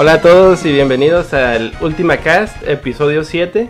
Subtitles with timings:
[0.00, 3.68] Hola a todos y bienvenidos al Ultima Cast, episodio 7.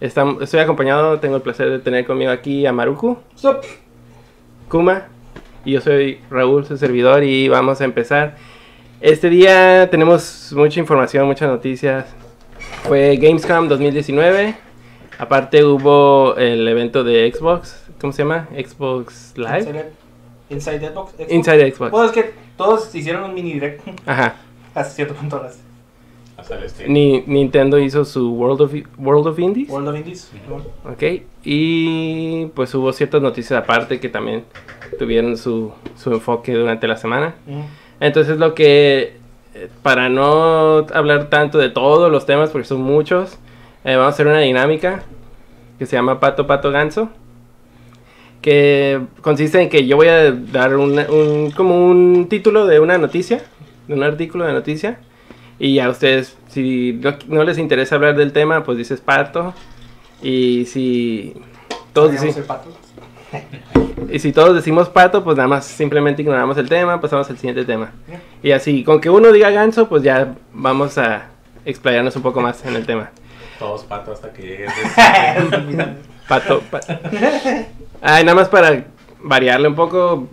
[0.00, 3.62] Estam- estoy acompañado, tengo el placer de tener conmigo aquí a Maruku, Sup.
[4.70, 5.08] Kuma
[5.66, 8.36] y yo soy Raúl, su servidor y vamos a empezar.
[9.02, 12.06] Este día tenemos mucha información, muchas noticias.
[12.84, 14.54] Fue Gamescom 2019.
[15.18, 18.48] Aparte hubo el evento de Xbox, ¿cómo se llama?
[18.52, 19.58] Xbox Live.
[20.48, 21.12] Inside, Inside Xbox.
[21.18, 21.30] Xbox.
[21.32, 21.90] Inside Xbox.
[21.90, 24.36] Bueno, es que todos hicieron un mini direct Ajá.
[24.74, 25.40] Hasta cierto punto.
[25.42, 25.58] Las.
[26.88, 29.68] Ni- Nintendo hizo su World of, World of Indies.
[29.68, 30.30] World of Indies.
[30.90, 34.44] Ok, y pues hubo ciertas noticias aparte que también
[34.98, 37.34] tuvieron su, su enfoque durante la semana.
[38.00, 39.16] Entonces lo que,
[39.54, 43.38] eh, para no hablar tanto de todos los temas, porque son muchos,
[43.84, 45.02] eh, vamos a hacer una dinámica
[45.78, 47.10] que se llama Pato Pato Ganso.
[48.40, 52.96] Que consiste en que yo voy a dar un, un- como un título de una
[52.96, 53.42] noticia,
[53.92, 54.98] un artículo de noticia.
[55.58, 59.52] Y a ustedes, si no, no les interesa hablar del tema, pues dices pato.
[60.22, 61.34] Y si
[61.92, 62.70] todos, el pato.
[64.10, 67.64] y si todos decimos pato, pues nada más simplemente ignoramos el tema, pasamos al siguiente
[67.64, 67.92] tema.
[68.42, 71.28] Y así, con que uno diga ganso, pues ya vamos a
[71.64, 73.10] explayarnos un poco más en el tema.
[73.58, 74.72] Todos patos hasta que llegues.
[76.26, 76.94] Pato, pato.
[78.00, 78.84] Ay, nada más para
[79.22, 80.28] variarle un poco,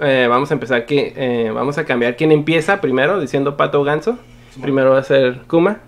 [0.00, 3.84] eh, vamos a empezar que eh, vamos a cambiar quién empieza primero diciendo pato o
[3.84, 4.18] ganso.
[4.60, 5.80] Primero va a ser Kuma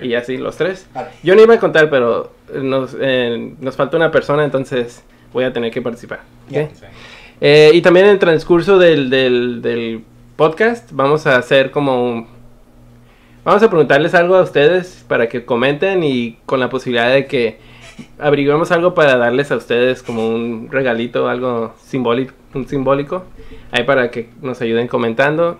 [0.00, 0.86] y así los tres.
[0.94, 1.08] Vale.
[1.22, 5.52] Yo no iba a contar, pero nos, eh, nos falta una persona, entonces voy a
[5.52, 6.20] tener que participar.
[7.40, 10.04] Y también en el transcurso del, del, del
[10.36, 12.26] podcast vamos a hacer como un...
[13.44, 17.58] Vamos a preguntarles algo a ustedes para que comenten y con la posibilidad de que
[18.18, 23.24] averiguemos algo para darles a ustedes como un regalito, algo simbólico, un simbólico,
[23.70, 25.58] ahí para que nos ayuden comentando.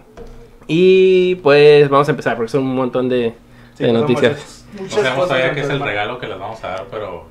[0.67, 3.35] Y pues vamos a empezar porque son un montón de,
[3.75, 4.33] Sí, de son noticias.
[4.33, 6.85] muchas- No muchas sabemos cosas todavía qué es el regalo que les vamos a dar,
[6.91, 7.25] pero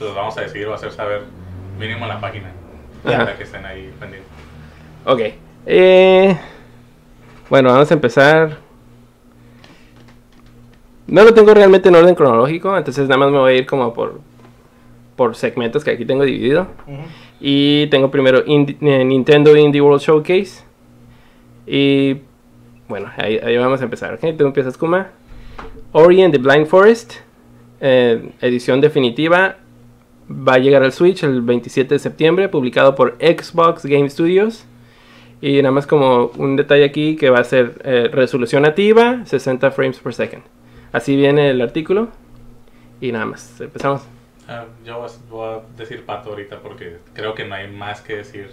[0.00, 1.22] los vamos a decir o hacer saber
[1.78, 2.50] mínimo en la página.
[3.04, 3.18] Ajá.
[3.18, 4.30] Para que estén ahí pendientes.
[5.06, 5.20] Ok.
[5.66, 6.36] Eh,
[7.48, 8.56] bueno, vamos a empezar.
[11.06, 13.92] No lo tengo realmente en orden cronológico, entonces nada más me voy a ir como
[13.92, 14.20] por,
[15.20, 16.66] por segmentos que aquí tengo dividido.
[17.42, 20.64] Y tengo primero eh, Nintendo Indie World Showcase.
[21.66, 22.22] Y
[22.88, 24.14] bueno, ahí, ahí vamos a empezar.
[24.14, 24.34] ¿ok?
[24.38, 25.10] Tú empiezas, Kuma.
[25.92, 27.16] Ori and the Blind Forest,
[27.82, 29.58] eh, edición definitiva,
[30.30, 34.64] va a llegar al Switch el 27 de septiembre, publicado por Xbox Game Studios.
[35.42, 39.70] Y nada más como un detalle aquí que va a ser eh, resolución nativa, 60
[39.72, 40.44] frames per second.
[40.92, 42.08] Así viene el artículo.
[43.02, 44.00] Y nada más, empezamos.
[44.50, 48.50] Ah, yo voy a- decir pato ahorita porque creo que no hay más que decir.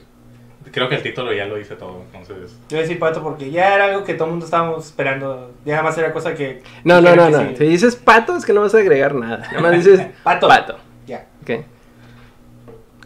[0.71, 2.51] Creo que el título ya lo dice todo, entonces.
[2.69, 5.51] Yo voy a decir pato porque ya era algo que todo el mundo estábamos esperando.
[5.65, 6.61] Ya nada más era cosa que.
[6.83, 7.55] No, no, no, no.
[7.55, 9.39] Si dices pato es que no vas a agregar nada.
[9.47, 10.47] Nada más dices Pato.
[10.47, 10.77] pato.
[11.07, 11.25] Ya.
[11.41, 11.51] Ok.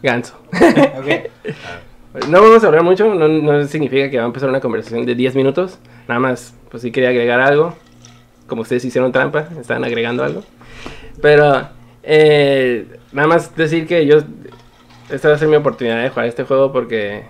[0.02, 0.36] Ganso.
[0.52, 1.08] Ok.
[1.54, 1.78] ah,
[2.28, 5.14] No vamos a hablar mucho, no, no significa que va a empezar una conversación de
[5.14, 5.78] 10 minutos.
[6.08, 7.74] Nada más, pues sí quería agregar algo.
[8.46, 10.42] Como ustedes hicieron trampa, estaban agregando algo.
[11.22, 11.68] Pero,
[12.02, 14.18] eh, nada más decir que yo.
[15.10, 17.24] Esta va a ser mi oportunidad de jugar este juego porque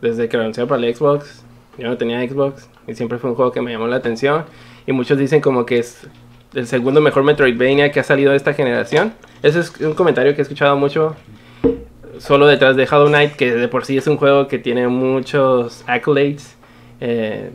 [0.00, 1.44] desde que lo anunciaron para el Xbox,
[1.76, 4.44] yo no tenía Xbox y siempre fue un juego que me llamó la atención.
[4.86, 6.06] Y muchos dicen como que es
[6.54, 9.12] el segundo mejor Metroidvania que ha salido de esta generación.
[9.42, 11.14] Ese es un comentario que he escuchado mucho
[12.18, 15.84] solo detrás de Hollow Knight, que de por sí es un juego que tiene muchos
[15.86, 16.56] accolades.
[17.00, 17.50] eh,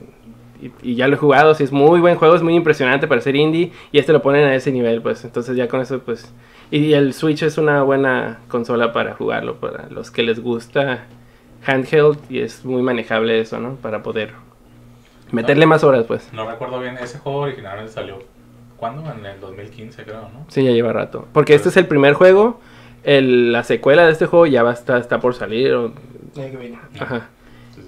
[0.81, 3.35] y, ya lo he jugado, sí es muy buen juego, es muy impresionante para ser
[3.35, 3.71] indie.
[3.91, 5.23] Y este lo ponen a ese nivel, pues.
[5.25, 6.31] Entonces ya con eso, pues.
[6.75, 11.05] Y el Switch es una buena consola para jugarlo, para los que les gusta
[11.65, 12.17] handheld.
[12.31, 13.75] Y es muy manejable eso, ¿no?
[13.75, 14.31] Para poder
[15.31, 16.27] meterle más horas, pues.
[16.33, 18.17] no recuerdo bien, ese juego originalmente salió.
[18.77, 19.03] ¿Cuándo?
[19.11, 20.45] En el 2015, creo, ¿no?
[20.49, 21.27] Sí, ya lleva rato.
[21.31, 22.59] Porque este es el primer juego.
[23.03, 25.73] el- la secuela de este juego ya va a estar, está por salir.
[25.73, 25.93] o-
[26.33, 26.79] Ya que viene.
[26.99, 27.27] ajá.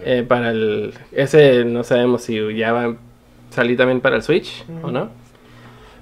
[0.04, 0.94] Eh, para el.
[1.12, 2.94] Ese no sabemos si ya va a
[3.50, 5.10] salir también para el Switch o no.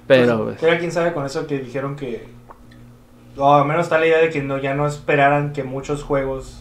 [0.06, 0.26] Pero.
[0.44, 2.26] Pues, pues, pero quién sabe con eso que dijeron que.
[3.36, 6.60] O al menos está la idea de que no, ya no esperaran que muchos juegos.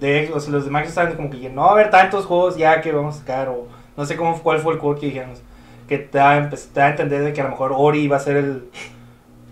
[0.00, 2.56] de, o sea, los de Microsoft estaban como que no va a haber tantos juegos
[2.56, 3.48] ya que vamos a sacar.
[3.48, 5.30] O no sé cómo cuál fue el quote que dijeron.
[5.88, 8.00] Que te da, a empe- te da a entender de que a lo mejor Ori
[8.00, 8.64] iba a ser el.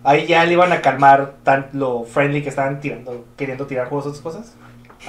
[0.03, 4.07] Ahí ya le iban a calmar tan lo friendly que estaban tirando, queriendo tirar juegos
[4.07, 4.55] otras cosas.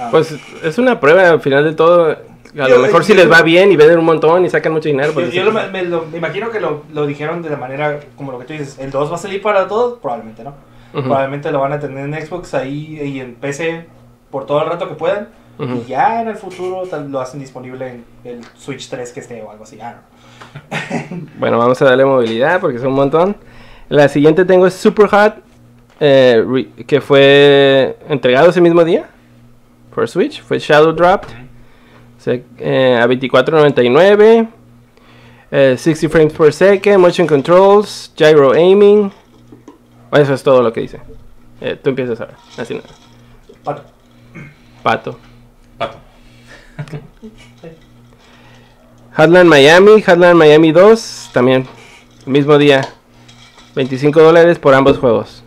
[0.00, 0.08] Ah.
[0.10, 2.10] pues es una prueba al final de todo.
[2.12, 2.16] A
[2.54, 4.88] Yo- lo mejor si yo- les va bien y venden un montón y sacan mucho
[4.88, 5.08] dinero.
[5.08, 8.00] Yo, Pues, yo lo- me, lo- me imagino que lo, lo dijeron de la manera
[8.16, 8.78] como lo que tú dices.
[8.78, 9.98] ¿El 2 va a salir para todos?
[10.00, 10.54] Probablemente no.
[10.92, 13.86] Probablemente lo van a tener en Xbox ahí y en PC
[14.30, 15.28] por todo el rato que puedan.
[15.58, 19.42] Y ya en el futuro tal- lo hacen disponible en el Switch 3 que esté
[19.42, 19.78] o algo así.
[19.80, 21.16] Ah, no.
[21.38, 23.36] Bueno, vamos a darle movilidad porque es un montón.
[23.88, 25.34] La siguiente tengo es Super Hot,
[26.00, 29.08] eh, que fue entregado ese mismo día
[29.94, 30.42] por Switch.
[30.42, 31.28] Fue Shadow Dropped
[32.18, 34.48] o sea, eh, a 24.99.
[35.50, 39.12] eh, 60 frames per second, motion controls, gyro aiming.
[40.12, 41.00] Eso es todo lo que dice.
[41.60, 42.34] Eh, tú empiezas ahora.
[42.58, 42.88] Así nada.
[43.64, 43.82] Pato.
[44.82, 45.18] Pato.
[45.78, 45.96] Pato.
[49.16, 51.66] Hotline Miami, Hotline Miami 2, también
[52.26, 52.82] mismo día.
[53.74, 55.42] 25 dólares por ambos juegos.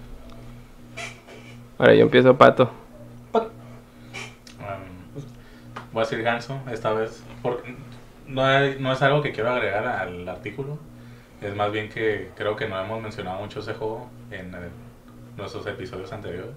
[1.77, 2.71] Ahora yo empiezo Pato.
[3.31, 3.51] Pato.
[4.59, 5.21] Um,
[5.91, 7.23] voy a decir ganso esta vez.
[7.41, 7.75] Porque
[8.27, 10.77] no, hay- no es algo que quiero agregar al artículo.
[11.41, 14.69] Es más bien que creo que no hemos mencionado mucho ese juego en eh,
[15.37, 16.55] nuestros episodios anteriores.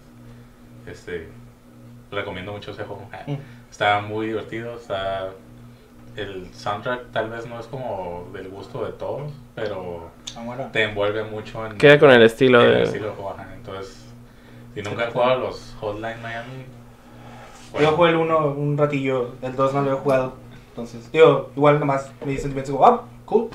[0.86, 1.28] Este,
[2.10, 3.08] recomiendo mucho ese juego.
[3.26, 3.34] Mm.
[3.70, 4.76] Está muy divertido.
[4.76, 5.30] Está
[6.16, 11.24] el soundtrack tal vez no es como del gusto de todos, pero Ah, te envuelve
[11.24, 12.82] mucho en, Queda con el estilo en el de...
[12.84, 13.30] estilo de juego.
[13.30, 13.48] ajá.
[13.54, 14.04] Entonces,
[14.74, 16.64] si nunca han jugado los Hotline Miami,
[17.80, 20.34] Yo jugué el 1 un ratillo, el 2 no lo he jugado.
[20.70, 23.48] Entonces, digo, igual nomás me dicen como, ah, cool.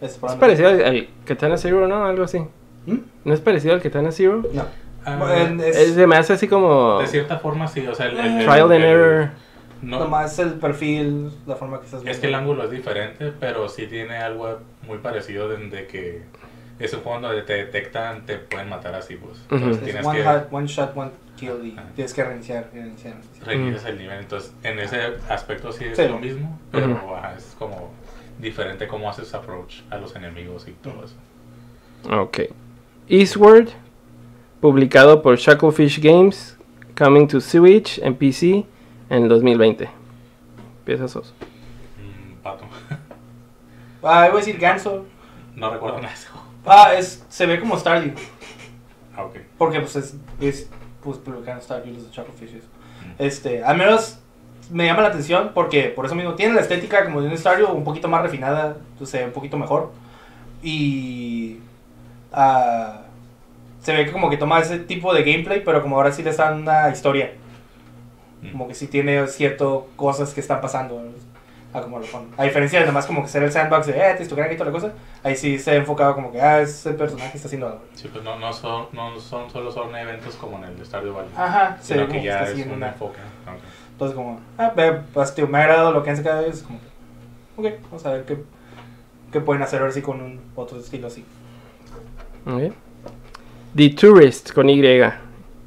[0.00, 2.04] Es, Es parecido al, al Katana Zero, ¿no?
[2.04, 2.38] Algo así.
[2.86, 2.96] ¿Mm?
[3.24, 4.42] ¿No es parecido al Katana Zero?
[4.52, 4.64] No.
[5.04, 6.98] Ah, En- es, Es, se me hace así como...
[7.00, 9.28] De cierta forma sí, o sea, el, el- el- Trial and el- error.
[9.82, 12.20] no- nomás el perfil, la forma que estás es viendo.
[12.20, 16.22] que el ángulo es diferente, pero sí tiene algo muy parecido de, de que
[16.78, 19.38] es un juego donde te detectan, te pueden matar así, pues.
[19.46, 19.54] Ujú.
[19.56, 21.88] Entonces Es tienes one, que one shot, one kill y Ajá.
[21.94, 23.14] tienes que reiniciar, reiniciar.
[23.14, 23.46] reiniciar.
[23.48, 24.18] reinicias el nivel.
[24.20, 25.00] Entonces, en ese
[25.30, 26.08] aspecto sí es Sí.
[26.08, 26.98] lo mismo, pero
[27.36, 27.90] es como
[28.40, 31.14] diferente cómo haces approach a los enemigos y todo eso.
[32.10, 32.40] Ok.
[33.08, 33.68] Eastward,
[34.60, 36.56] publicado por Shacklefish Games,
[36.96, 38.64] coming to Switch en PC
[39.08, 39.88] en 2020.
[40.78, 41.34] Empiezas sos.
[41.98, 42.64] Mm, pato.
[44.02, 45.04] Ah, iba a decir Ganso.
[45.54, 46.46] no recuerdo nada de ese juego.
[46.64, 48.14] Ah, es, se ve como Stardew.
[49.14, 49.36] Ah, ok.
[49.58, 50.70] Porque pues es, es
[51.02, 52.54] pues publicando Stardew los de Chucklefish.
[52.54, 52.60] Mm.
[53.18, 54.18] Este, al menos
[54.70, 57.70] me llama la atención porque por eso mismo tiene la estética como de un Stardew
[57.72, 59.90] un poquito más refinada, entonces se ve un poquito mejor.
[60.62, 61.58] Y
[62.32, 63.02] ah,
[63.80, 66.30] se ve que como que toma ese tipo de gameplay, pero como ahora sí le
[66.30, 67.32] está dando una historia.
[68.42, 68.52] Mm.
[68.52, 71.02] Como que sí tiene cierto cosas que están pasando.
[71.72, 72.30] A, como lo ponen.
[72.36, 74.72] a diferencia de nomás como que ser el sandbox de, eh, te estuviera y toda
[74.72, 74.92] la cosa,
[75.22, 77.82] ahí sí se ha enfocado como que, ah, ese personaje está haciendo algo.
[77.94, 81.30] Sí, pues no, no, son, no son solo son eventos como en el Stardew Valley.
[81.36, 82.88] Ajá, sino como que ya es un una...
[82.88, 83.20] enfoque.
[83.46, 83.79] Ok.
[84.00, 86.78] Entonces como, ah, ve, pues me ha agradado lo que han sacado es como,
[87.58, 88.38] ok, vamos a ver qué,
[89.30, 91.22] qué pueden hacer ahora sí con un otro estilo así.
[92.46, 92.72] Ok.
[93.76, 94.80] The Tourist con Y.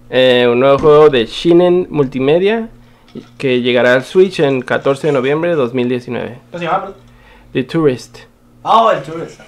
[0.10, 2.70] Eh, un nuevo juego de Shinen Multimedia
[3.38, 6.40] que llegará al Switch en 14 de noviembre de 2019.
[6.50, 6.92] ¿Cómo se llama?
[7.52, 8.18] The Tourist.
[8.64, 9.42] Oh, el Tourist.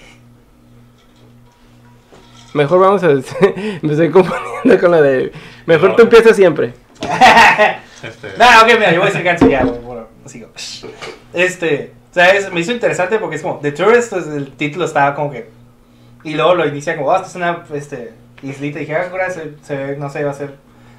[2.53, 3.07] Mejor vamos a...
[3.81, 5.31] Me estoy confundiendo con la de...
[5.65, 5.95] Mejor No.
[5.95, 6.75] tú empiezas siempre.
[8.03, 10.49] Este, Nah, ok, mira, yo voy a decir ganso ya, bueno, sigo.
[11.33, 14.85] Este, o sea, es- me hizo interesante porque es como, The Tourist, pues, el título
[14.85, 15.49] estaba como que,
[16.23, 19.29] y luego lo inicia como, oh, esta es una, este, islita, y dije, ah, jura,
[19.31, 20.55] se, se ve, no sé, va a ser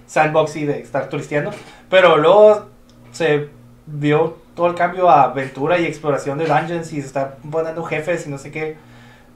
[0.06, 1.50] sandboxy de estar turisteando,
[1.90, 2.66] pero luego
[3.12, 3.48] se
[3.86, 8.26] vio todo el cambio a aventura y exploración de dungeons y se está poniendo jefes
[8.26, 8.76] y no sé qué,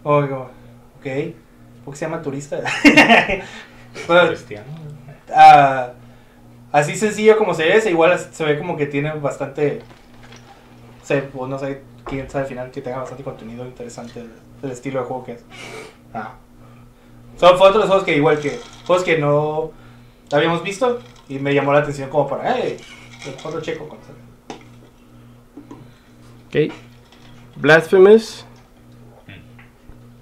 [0.03, 0.43] como, como,
[0.99, 1.07] ok,
[1.85, 2.59] ¿por qué se llama turista?
[4.07, 4.65] Pero, cristiano.
[6.73, 9.81] Así sencillo como se ve, se igual se ve como que tiene bastante.
[11.03, 14.23] Se, o no sé, quién sabe al final que tenga bastante contenido interesante
[14.63, 15.45] del, estilo de juego que es.
[16.15, 16.35] Ah.
[17.39, 19.73] Son, fue otro de los juegos que, igual que juegos que no
[20.31, 22.77] habíamos visto y me llamó la atención como para, hey,
[23.27, 23.89] el juego checo.
[23.89, 24.21] cuando salga".
[26.47, 26.75] Ok.
[27.57, 28.47] Blasphemous.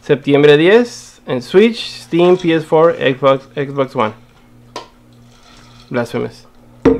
[0.00, 4.27] Septiembre 10 en Switch, Steam, PS4, Xbox, Xbox One.
[5.90, 6.46] Blasphemous.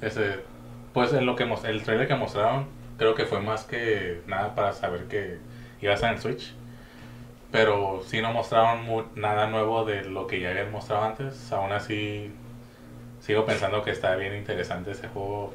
[0.00, 0.40] Ese,
[0.92, 2.66] pues en lo que el trailer que mostraron,
[2.98, 5.38] creo que fue más que nada para saber que
[5.80, 6.54] iba a estar en Switch.
[7.52, 11.50] Pero sí no mostraron mu- nada nuevo de lo que ya habían mostrado antes.
[11.52, 12.32] Aún así,
[13.20, 15.54] sigo pensando que está bien interesante ese juego.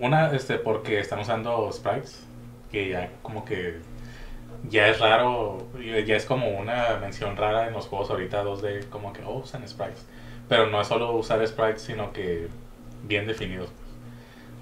[0.00, 2.26] Una, este, porque están usando sprites,
[2.72, 3.78] que ya como que
[4.68, 5.66] ya es raro,
[6.06, 9.66] ya es como una mención rara en los juegos ahorita 2D, como que, oh, usan
[9.68, 10.06] sprites.
[10.48, 12.48] Pero no es solo usar sprites, sino que
[13.02, 13.70] bien definidos.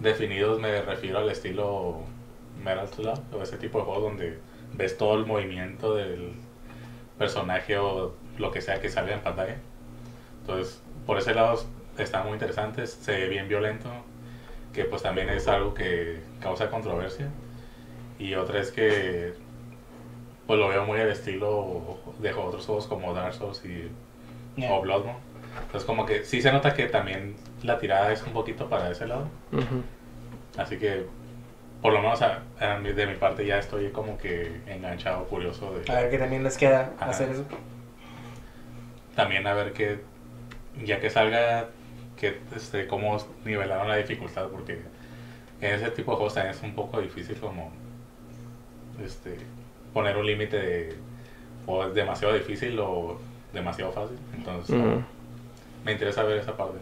[0.00, 2.00] Definidos me refiero al estilo
[2.62, 4.38] Metal Slug, o ese tipo de juegos donde
[4.74, 6.32] ves todo el movimiento del
[7.18, 9.56] personaje o lo que sea que salga en pantalla.
[10.40, 11.62] Entonces, por ese lado
[11.98, 13.88] están muy interesantes, se ve bien violento,
[14.72, 17.28] que pues también es algo que causa controversia.
[18.18, 19.34] Y otra es que
[20.52, 23.88] pues lo veo muy al estilo de otros juegos como Dark Souls y
[24.60, 24.70] Yeah.
[24.74, 25.16] o Bloodborne.
[25.62, 29.06] Entonces como que sí se nota que también la tirada es un poquito para ese
[29.06, 29.28] lado.
[30.58, 31.06] Así que
[31.80, 35.72] por lo menos a- a mí- de mi parte ya estoy como que enganchado, curioso
[35.72, 37.08] de A ver qué también les queda Ajá.
[37.12, 37.44] hacer eso.
[39.16, 40.00] también a ver que
[40.84, 41.68] ya que salga
[42.18, 43.16] que este cómo
[43.46, 44.82] nivelaron la dificultad porque
[45.62, 47.72] en ese tipo de juegos también es un poco difícil como
[49.02, 49.38] este
[49.92, 50.94] poner un límite de
[51.66, 53.18] o es demasiado difícil o
[53.52, 54.74] demasiado fácil entonces
[55.84, 56.78] me interesa ver esa parte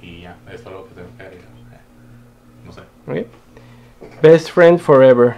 [0.00, 1.48] y ya esto es lo que tengo que agregar
[2.64, 3.26] no sé Ok.
[4.22, 5.34] Best Friend Forever.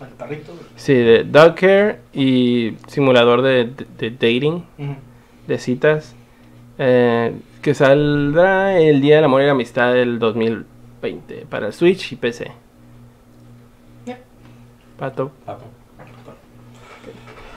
[0.00, 0.52] El perrito.
[0.76, 4.64] Sí, de Dog Care y simulador de, de- de dating,
[5.46, 6.14] de citas.
[6.78, 12.16] eh, que saldrá el Día del Amor y la Amistad del 2020 para Switch y
[12.16, 12.52] PC.
[14.06, 14.18] Ya.
[14.98, 15.30] Pato.
[15.44, 15.64] Pato.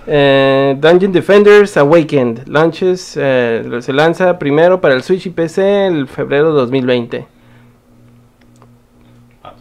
[0.05, 6.07] Eh, Dungeon Defenders Awakened launches, eh, se lanza primero para el Switch y PC el
[6.07, 7.25] febrero 2020.
[9.41, 9.57] Pato.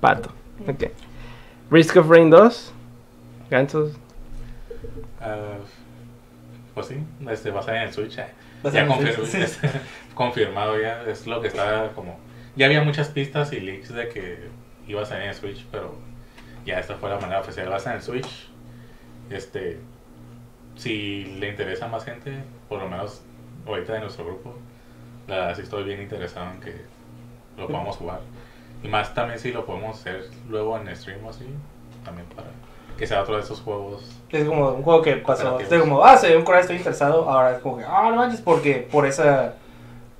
[0.00, 0.30] Pato.
[0.68, 0.90] Ok.
[1.70, 2.72] Risk of Rain 2.
[3.50, 3.92] Gansos.
[5.20, 5.56] Ah,
[6.74, 6.96] pues sí,
[7.30, 8.18] este, va a salir en el Switch.
[8.18, 8.26] eh.
[8.64, 9.80] Ya salir en
[10.14, 12.18] confirmado ya, es lo que está como...
[12.54, 14.48] Ya había muchas pistas y leaks de que
[14.86, 15.96] iba a salir en el Switch, pero
[16.66, 17.68] ya esta fue la manera oficial.
[17.70, 18.51] Va a estar en el Switch.
[19.30, 19.78] Este,
[20.76, 23.22] si le interesa a más gente, por lo menos
[23.66, 24.54] ahorita de nuestro grupo,
[25.26, 26.74] la verdad sí estoy bien interesado en que
[27.56, 28.20] lo podamos jugar.
[28.82, 31.46] Y más también si lo podemos hacer luego en stream o así,
[32.04, 32.48] también para
[32.98, 35.58] que sea otro de esos juegos Es como un juego que pasó.
[35.58, 37.28] Estoy como, ah, se ve un coral, estoy interesado.
[37.28, 39.54] Ahora es como que, ah, no manches, porque por esa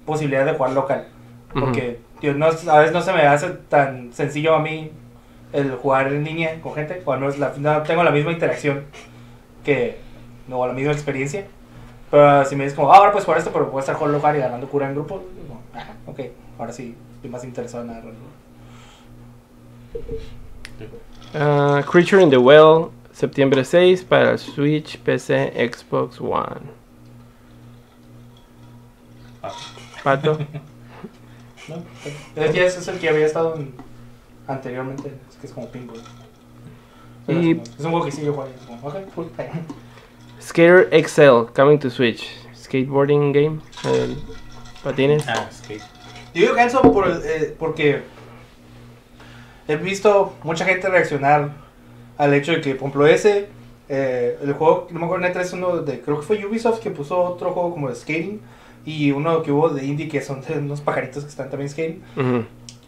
[0.06, 1.06] posibilidad de jugar local.
[1.52, 4.90] Porque no, a veces no se me hace tan sencillo a mí
[5.52, 7.02] el jugar en línea con gente.
[7.04, 8.84] O al menos la- no tengo la misma interacción
[9.64, 9.98] que,
[10.48, 11.46] no, la misma experiencia.
[12.10, 14.36] Pero si me dices como, ah, ahora puedes jugar esto, pero puedes estar jugando local
[14.36, 15.22] y ganando cura en grupo.
[15.40, 16.20] digo, ah, ok,
[16.58, 18.18] ahora sí, estoy más interesado en agarrarlo.
[21.34, 26.60] Ah, Creature in the Well, septiembre 6 para Switch, PC, Xbox One.
[29.42, 29.50] Ah,
[30.04, 30.38] Pato.
[31.68, 31.76] ¿no?
[32.36, 33.72] Es, ya ese es el que había estado en-
[34.46, 35.98] anteriormente, que es como pinball.
[37.28, 38.48] Y- Es un juego que sí yo jugué.
[40.40, 42.24] Skater XL, coming to Switch.
[42.56, 43.60] Skateboarding game.
[44.82, 45.24] patines.
[45.28, 45.82] ah, Skate.
[46.34, 48.02] Yo digo que eso por el- eh, porque
[49.68, 51.50] he visto mucha gente reaccionar
[52.18, 53.48] al hecho de que, por ejemplo, ese,
[53.88, 56.90] eh, el juego, no me acuerdo, neta, es uno de, creo que fue Ubisoft que
[56.90, 58.40] puso otro juego como de skating
[58.84, 62.02] y uno que hubo de indie que son de unos pajaritos que están también skating.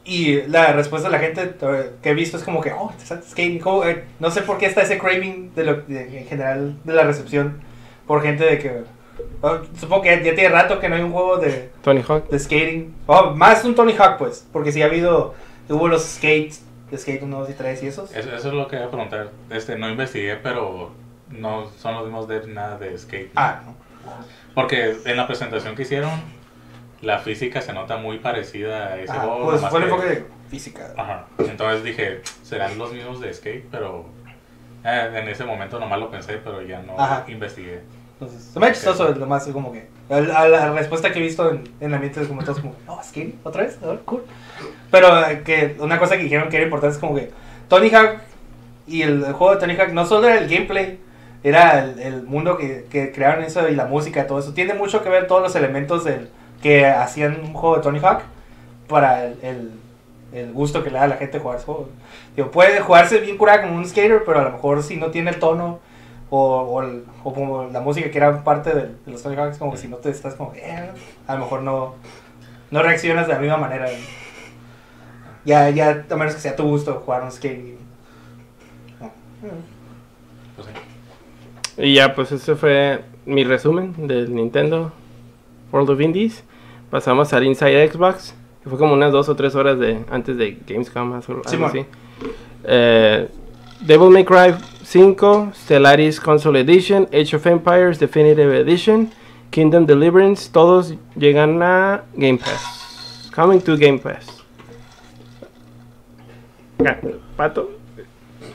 [0.05, 3.63] Y la respuesta de la gente eh, que he visto es como que, oh, skating.
[3.87, 7.05] eh, no sé por qué está ese craving de lo, de- en general de la
[7.05, 7.61] recepción
[8.07, 8.83] por gente de que.
[9.41, 12.29] oh, supongo que ya tiene rato que no hay un juego de, Tony Hawk.
[12.29, 12.95] de skating.
[13.07, 14.47] Oh, más un Tony Hawk, pues.
[14.53, 15.35] Porque sí ha habido.
[15.71, 18.15] Hubo los skates, de Skate 1, 2 y 3 y esos.
[18.15, 19.31] Eso, eso es lo que iba a preguntar.
[19.49, 20.91] Este, no investigué, pero
[21.31, 23.31] no son los mismos de nada de skate.
[23.35, 23.75] Ah, no.
[24.55, 26.11] Porque en la presentación que hicieron,
[27.05, 29.51] la física se nota muy parecida a ese Ah, juego.
[29.51, 30.93] pues fue el que- enfoque de física.
[30.97, 31.27] Ajá.
[31.39, 34.07] Entonces dije, serán los mismos de skate, pero
[34.85, 37.25] eh, en ese momento nomás lo pensé, pero ya no Ajá.
[37.29, 37.83] investigué.
[38.21, 39.89] Entonces, se me ha chistoso nomás, como que.
[40.09, 42.61] A la, a la respuesta que he visto en, en el ambiente es como todos
[42.61, 44.23] como, oh, skating, otra vez, oh, cool.
[44.91, 47.31] Pero eh, que una cosa que dijeron que era importante es como que
[47.69, 48.19] Tony Hawk
[48.87, 51.01] y el, el juego de Tony Hawk no solo era el gameplay,
[51.43, 54.53] era el, el mundo que, que crearon eso y la música, todo eso.
[54.55, 56.29] Tiene mucho que ver todos los elementos del,
[56.65, 58.23] que hacían un juego de Tony Hawk
[58.89, 59.71] para el, el,
[60.33, 61.91] el gusto que le da a la gente jugar ese juego.
[62.35, 65.31] Digo, puede jugarse bien curada como un skater, pero a lo mejor si no tiene
[65.31, 65.79] el tono
[66.31, 69.59] o, o, el- o como la música que era parte de, de los Tony Hawks,
[69.59, 70.91] como que si no te estás como, eh,
[71.27, 71.97] a lo mejor no,
[72.71, 73.87] no reaccionas de la misma manera.
[75.45, 77.77] Ya, ya, a menos que sea tu gusto jugar un skate.
[79.01, 79.11] No.
[80.57, 81.83] Pues, sí.
[81.83, 84.93] Y ya, pues ese fue mi resumen del Nintendo
[85.71, 86.43] World of Indies.
[86.95, 90.57] Pasamos al Inside Xbox, que fue como unas dos o tres horas de antes de
[90.65, 91.71] Gamescom, algo algo Simón.
[91.71, 91.87] así.
[92.63, 93.29] Eh,
[93.81, 99.11] Devil May Cry 5, Stellaris Console Edition, Age of Empires Definitive Edition,
[99.51, 103.29] Kingdom Deliverance, todos llegan a Game Pass.
[103.35, 104.45] Coming to Game Pass.
[106.79, 107.01] Ya,
[107.37, 107.71] Pato.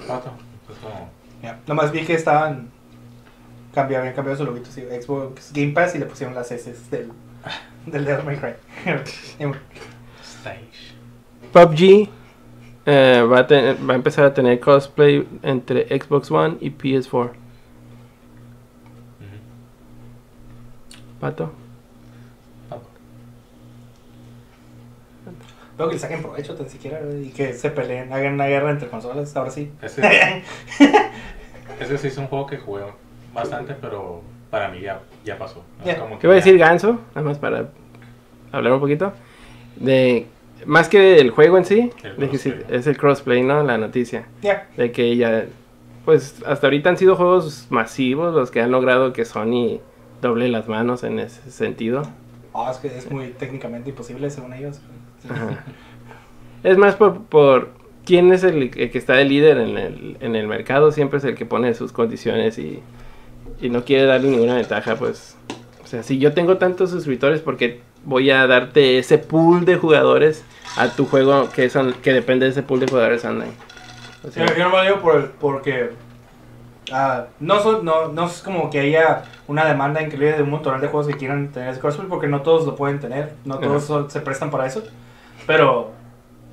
[0.08, 0.32] Pato,
[0.66, 1.10] pues como,
[1.44, 2.70] Ya, Nomás vi que estaban.
[3.74, 7.12] Cambiaron, habían cambiado su loguito, sí, Xbox Game Pass y le pusieron las S del,
[7.86, 8.54] Del Devil May Cry.
[10.24, 10.94] Stage.
[11.54, 12.10] PUBG
[12.86, 17.12] eh, va, a tener- va a empezar a tener cosplay entre Xbox One y PS4.
[17.12, 17.30] Ujú.
[21.20, 21.52] Pato.
[25.78, 28.90] Luego que le saquen provecho tan siquiera y que se peleen, hagan una guerra entre
[28.90, 29.72] consolas, ahora sí.
[29.82, 30.02] Ese,
[31.80, 32.84] ese sí es un juego que jugué
[33.34, 35.64] bastante, pero para mí ya, ya pasó.
[35.80, 35.86] ¿no?
[35.86, 36.00] Ya.
[36.00, 37.00] Como que ¿Qué voy a decir Ganso?
[37.16, 37.70] Nada más para
[38.52, 39.14] hablar un poquito.
[39.76, 40.28] De,
[40.66, 43.64] más que el juego en sí, El de que sí, es el crossplay, ¿no?
[43.64, 44.26] La noticia.
[44.42, 44.68] Ya.
[44.76, 45.46] De que ya,
[46.06, 49.80] pues hasta ahorita han sido juegos masivos los que han logrado que Sony
[50.22, 52.04] doble las manos en ese sentido.
[52.54, 54.82] Ah, es que es muy técnicamente imposible según ellos.
[55.30, 55.64] Ajá.
[56.64, 57.70] Es más por, por
[58.06, 61.24] quién es el, el que está de líder en el, en el mercado, siempre es
[61.24, 62.82] el que pone sus condiciones y,
[63.62, 65.38] y no quiere darle ninguna ventaja, pues.
[65.84, 70.44] O sea, si yo tengo tantos suscriptores, porque voy a darte ese pool de jugadores
[70.78, 73.54] a tu juego que, son, que depende de ese pool de jugadores online?
[74.28, 75.92] O sea, Yo, yo no me lo digo por porque
[76.92, 80.80] ah, no, son, no, no es como que haya una demanda increíble de un montón
[80.80, 84.12] de juegos que quieran tener ese crossplay porque no todos lo pueden tener, no todos
[84.12, 84.84] se prestan para eso.
[85.48, 85.92] Pero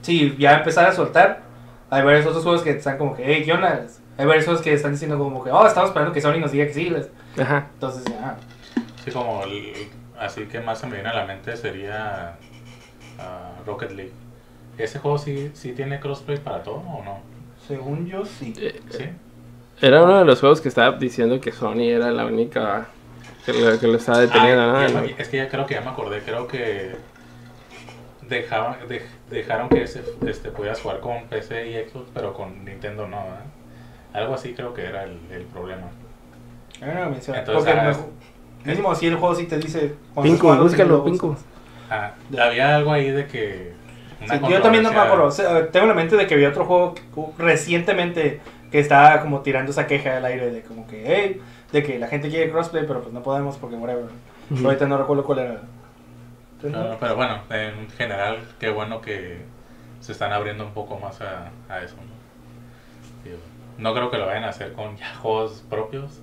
[0.03, 1.43] sí, ya empezar a soltar,
[1.91, 3.87] hay varios otros juegos que están como que, hey, ¿qué onda?
[4.19, 6.67] Hay varios juegos que están diciendo como que, oh, estamos esperando que Sony nos diga
[6.67, 6.89] que sí.
[6.91, 7.67] les- ajá.
[7.75, 8.37] Entonces, ya.
[9.05, 12.37] Sí, como el- así que más se me viene a la mente sería
[13.19, 14.13] ah, Rocket League.
[14.79, 17.21] ¿Ese juego sí, sí tiene crossplay para todo o no?
[17.67, 18.53] Según yo, sí.
[18.59, 19.05] Eh, Sí.
[19.81, 22.87] Era uno de los juegos que estaba diciendo que Sony era la única
[23.45, 25.01] que lo, que lo estaba deteniendo, Ah, ¿no?
[25.05, 26.97] es que ya creo que ya me acordé, creo que
[28.23, 33.07] dejaban, dej- dejaron que ese, este, pudieras jugar con PC y Xbox, pero con Nintendo
[33.07, 33.45] no, ¿verdad?
[34.17, 35.89] Algo así creo que era el, el problema.
[36.83, 37.05] A mí no.
[37.07, 37.95] Entonces, Porque ah,
[38.65, 39.95] me- mínimo si el juego sí te dice...
[40.15, 41.45] jugando, búscalo, usas.
[41.91, 43.75] Ah, había algo ahí de que...
[44.29, 45.27] Sí, yo también no me acuerdo.
[45.27, 47.03] O sea, tengo en la mente de que vi otro juego que-
[47.43, 51.99] recientemente que estaba como tirando esa queja al aire de como que, hey, de que
[51.99, 54.07] la gente quiere crossplay, pero pues no podemos porque whatever.
[54.51, 54.65] Ujú.
[54.67, 55.61] Ahorita no recuerdo cuál era.
[56.57, 56.89] Entonces, No, no.
[56.95, 59.43] no, pero bueno, en general, qué bueno que
[60.01, 61.95] se están abriendo un poco más a, a eso.
[61.97, 62.17] ¿no?
[63.25, 63.39] Digo,
[63.79, 66.21] no creo que lo vayan a hacer con ya juegos propios,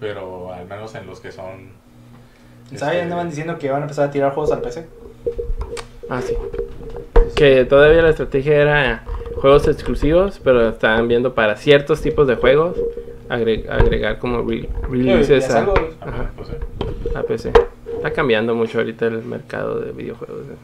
[0.00, 1.70] pero al menos en los que son...
[2.74, 2.94] ¿Sabes?
[2.94, 4.86] este, Andaban diciendo que iban a empezar a tirar juegos al PC.
[6.08, 6.34] Ah, sí.
[7.36, 9.04] Que todavía la estrategia era
[9.36, 12.76] juegos exclusivos, pero estaban viendo para ciertos tipos de juegos
[13.28, 16.54] agre- agregar como re- releases es a, algo- ah, ajá, pues, sí.
[17.14, 17.52] a PC.
[17.96, 20.46] Está cambiando mucho ahorita el mercado de videojuegos.
[20.46, 20.56] eh.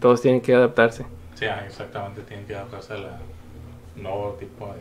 [0.00, 1.04] Todos tienen que adaptarse.
[1.34, 3.06] Sí, ah, exactamente, tienen que adaptarse al
[4.02, 4.72] nuevo tipo de...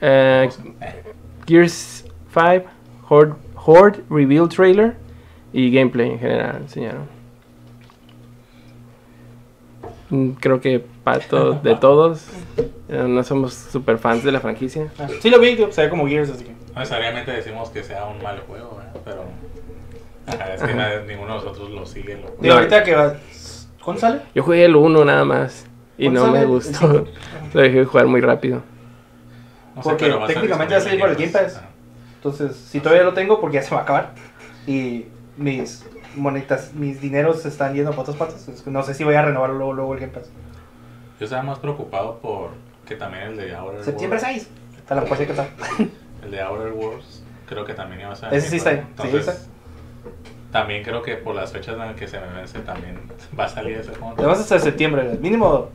[0.00, 0.48] Eh.
[0.80, 1.02] Eh,
[1.46, 2.64] Gears 5,
[3.08, 4.94] Horde, Horde Reveal Trailer
[5.52, 7.06] y gameplay en general enseñaron.
[10.10, 12.26] Mm, Creo que Pato de todos,
[12.88, 14.88] eh, no somos super fans de la franquicia.
[14.98, 16.52] Ah, sí lo vi, se ve como Gears, así que...
[16.52, 19.00] No necesariamente decimos que sea un mal juego, ¿verdad?
[19.04, 19.24] pero
[20.26, 22.14] ajá, es que nadie- ninguno de nosotros lo sigue.
[22.16, 22.28] Lo...
[22.40, 22.54] Digo, No.
[22.54, 23.14] ahorita que va...
[23.84, 24.20] ¿Cuándo sale?
[24.34, 25.66] Yo jugué el 1 nada más
[25.98, 27.06] y ¿Cuándo no me gustó.
[27.52, 28.62] Lo dejé de jugar muy rápido.
[29.76, 31.56] No sé, Porque pero técnicamente va a salir por el Game Pass.
[31.56, 31.72] Ajá.
[32.22, 34.10] Entonces, si todavía lo tengo, porque ya se va a acabar.
[34.64, 39.16] Y mis monetas, mis dineros se están yendo para otras que No sé si voy
[39.16, 40.30] a renovar luego, luego el Game Pass.
[41.18, 42.50] Yo estaba más preocupado por
[42.86, 44.50] que también el de Outer Septiembre Worlds, 6.
[44.78, 45.48] Está la que está.
[46.22, 48.32] el de Outer Worlds, creo que también iba a estar.
[48.32, 49.52] Ese sí está ahí, Entonces, sí, está.
[50.52, 53.00] También creo que por las fechas en las que se me vence también
[53.38, 54.14] va a salir ese juego.
[54.16, 55.70] Además hasta septiembre, mínimo.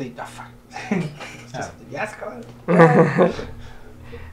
[0.00, 0.46] Sí, fuck.
[1.52, 2.44] Ah, Ya se acabaron.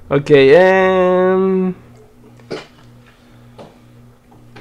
[0.10, 1.74] Ok, em,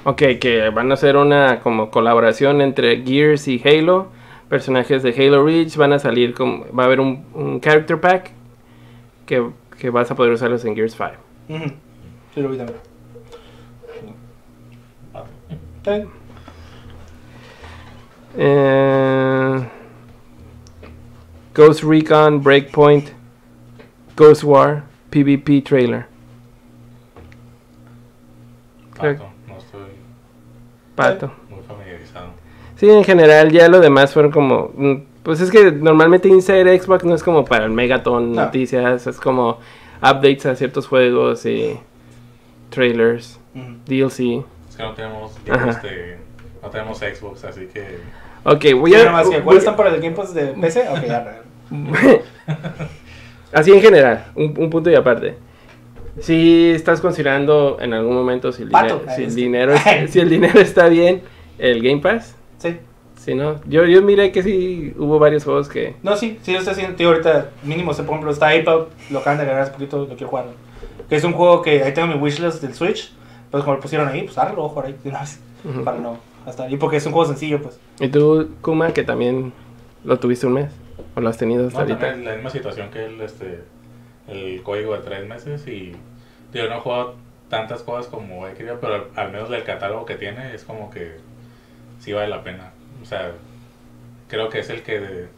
[0.05, 4.09] Ok, que van a hacer una como colaboración entre Gears y Halo.
[4.49, 6.65] Personajes de Halo Reach van a salir como...
[6.77, 8.31] Va a haber un, un character pack
[9.27, 11.11] que, que vas a poder usarlos en Gears 5.
[11.49, 11.75] Ujú.
[12.35, 12.79] Sí, lo vi también.
[15.85, 16.09] bien.
[18.39, 19.69] Eh,
[21.57, 23.09] Ghost Recon Breakpoint
[24.17, 26.07] Ghost War PvP trailer.
[28.99, 29.81] Creo- Pato, no estoy
[30.95, 31.33] Pato.
[31.51, 32.29] muy familiarizado.
[32.77, 34.71] Sí, en general ya lo demás fueron como...
[34.77, 38.45] mm, Pues es que normalmente Inside Xbox no es como para el megaton No.
[38.45, 39.59] noticias, es como
[40.03, 41.79] updates a ciertos juegos y
[42.71, 43.39] trailers.
[43.87, 44.45] DLC.
[44.69, 45.33] Es que no tenemos,
[45.69, 46.19] este,
[46.63, 47.99] no tenemos Xbox, así que
[48.45, 49.11] Ok, voy a...
[49.43, 50.87] ¿Cuáles están para el Game Pass de PC?
[50.91, 51.43] Ok, ya.
[53.53, 55.37] Así en general, un, un punto y aparte.
[56.21, 59.01] si estás considerando en algún momento si el, Pato.
[59.01, 59.41] dinero, si el Este.
[59.41, 59.75] dinero,
[60.09, 61.23] si el dinero está bien,
[61.59, 62.35] el Game Pass.
[62.59, 62.77] Sí.
[63.17, 65.97] Si no, yo, yo miré que sí hubo varios juegos que...
[66.03, 66.97] No, sí, sí lo estoy haciendo.
[66.97, 68.65] Tío, ahorita mínimo, por ejemplo, está Ape
[69.11, 70.47] lo acaban de agregar hace poquito, lo quiero jugar.
[71.09, 73.13] Que es un juego que ahí tengo mi wishlist del Switch.
[73.51, 75.41] Pues como lo pusieron ahí, pues arreglo, jugar ahí de una vez.
[75.65, 75.83] Ujú.
[75.83, 77.81] Para no hasta Y porque es un juego sencillo, pues.
[77.99, 79.53] Y tú, Kuma, que también
[80.05, 80.71] lo tuviste un mes.
[81.15, 82.17] ¿O lo has tenido hasta No, ahorita?
[82.17, 83.61] la misma situación que el, este,
[84.29, 85.93] el código de tres meses y
[86.53, 87.17] yo no he jugado
[87.51, 90.91] tantas cosas como he querido, pero al, al menos del catálogo que tiene es como
[90.91, 91.17] que
[92.01, 92.71] sí vale la pena.
[93.03, 93.33] O sea,
[94.29, 95.29] creo que es el que de,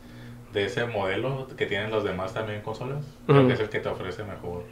[0.53, 3.49] de ese modelo que tienen los demás también consolas, creo Ujú.
[3.49, 4.65] que es el que te ofrece mejor.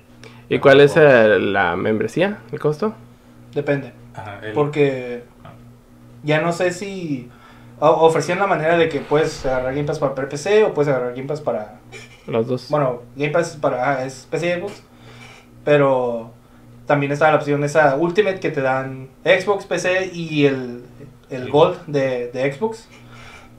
[0.49, 2.95] ¿Y cuál es eh, la membresía, el costo?
[3.55, 3.93] Depende.
[4.15, 5.25] Ajá, el- Porque
[6.23, 7.29] ya no sé si
[7.81, 11.29] ofrecían la manera de que puedes agarrar Game Pass para PC o puedes agarrar Game
[11.29, 11.81] Pass para
[12.27, 12.69] Los dos.
[12.71, 14.83] bueno Game Pass es para es PC y Xbox
[15.65, 16.31] pero
[16.87, 20.85] también está la opción esa Ultimate que te dan Xbox PC y el,
[21.31, 21.51] el Sí.
[21.51, 22.89] Gold de, de Xbox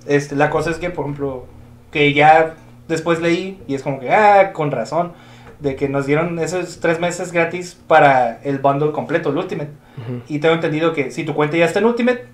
[0.07, 1.45] este la cosa es que por ejemplo
[1.91, 2.55] que ya
[2.87, 5.11] después leí y es como que ah con razón
[5.59, 10.21] de que nos dieron esos tres meses gratis para el bundle completo el Ultimate Ujú.
[10.27, 12.25] y tengo entendido que si tu cuenta ya está en Ultimate,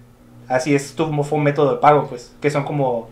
[0.47, 3.09] así es tu fue un método de pago, pues, que son como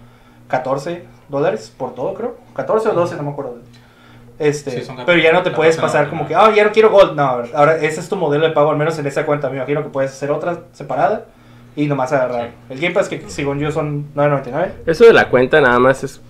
[0.48, 2.36] 14 dólares por todo, creo.
[2.56, 3.56] 14 o 12, no me acuerdo.
[4.40, 6.90] Este, Sí, pero ya no te 14, puedes pasar como que, ah, ya no quiero
[6.90, 7.16] Gold.
[7.16, 9.50] No, ahora ese es tu modelo de pago, al menos en esa cuenta.
[9.50, 11.26] Me imagino que puedes hacer otra separada
[11.76, 12.52] y nomás agarrar.
[12.70, 14.72] El Game Pass, que según yo son 9.99.
[14.86, 16.22] Eso de la cuenta nada más es...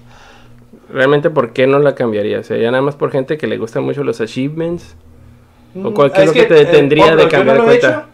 [0.91, 2.39] Realmente, ¿por qué no la cambiaría?
[2.39, 4.95] O sea, ya nada más por gente que le gustan mucho los achievements.
[5.81, 7.89] ¿O qué es lo que te detendría por de cambiar yo no he cuenta?
[8.01, 8.10] hecho.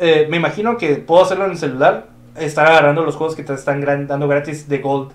[0.00, 3.52] Eh, me imagino que puedo hacerlo en el celular, estar agarrando los juegos que te
[3.52, 5.12] están gran- dando gratis de Gold.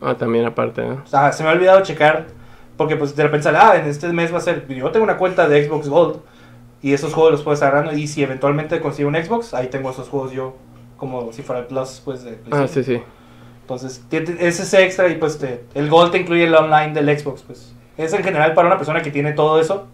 [0.00, 1.02] Ah, también aparte, ¿no?
[1.04, 2.26] O sea, se me ha olvidado checar.
[2.76, 4.66] Porque pues de repente sale, ah, en este mes va a ser.
[4.68, 6.20] Yo tengo una cuenta de Xbox Gold.
[6.80, 7.98] Y esos juegos los puedo estar agarrando.
[7.98, 10.54] Y si eventualmente consigo un Xbox, ahí tengo esos juegos yo.
[10.96, 13.02] Como si fuera el Plus, pues de Ah, sí, sí.
[13.62, 17.18] Entonces, tiene- es ese extra y pues te- el Gold te incluye el online del
[17.18, 17.74] Xbox, pues.
[17.96, 19.86] Es en general para una persona que tiene todo eso.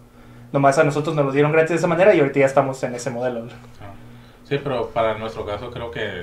[0.54, 2.94] Nomás a nosotros nos lo dieron gratis de esa manera y ahorita ya estamos en
[2.94, 3.40] ese modelo.
[3.82, 3.90] Ah.
[4.48, 6.22] Sí, pero para nuestro caso creo que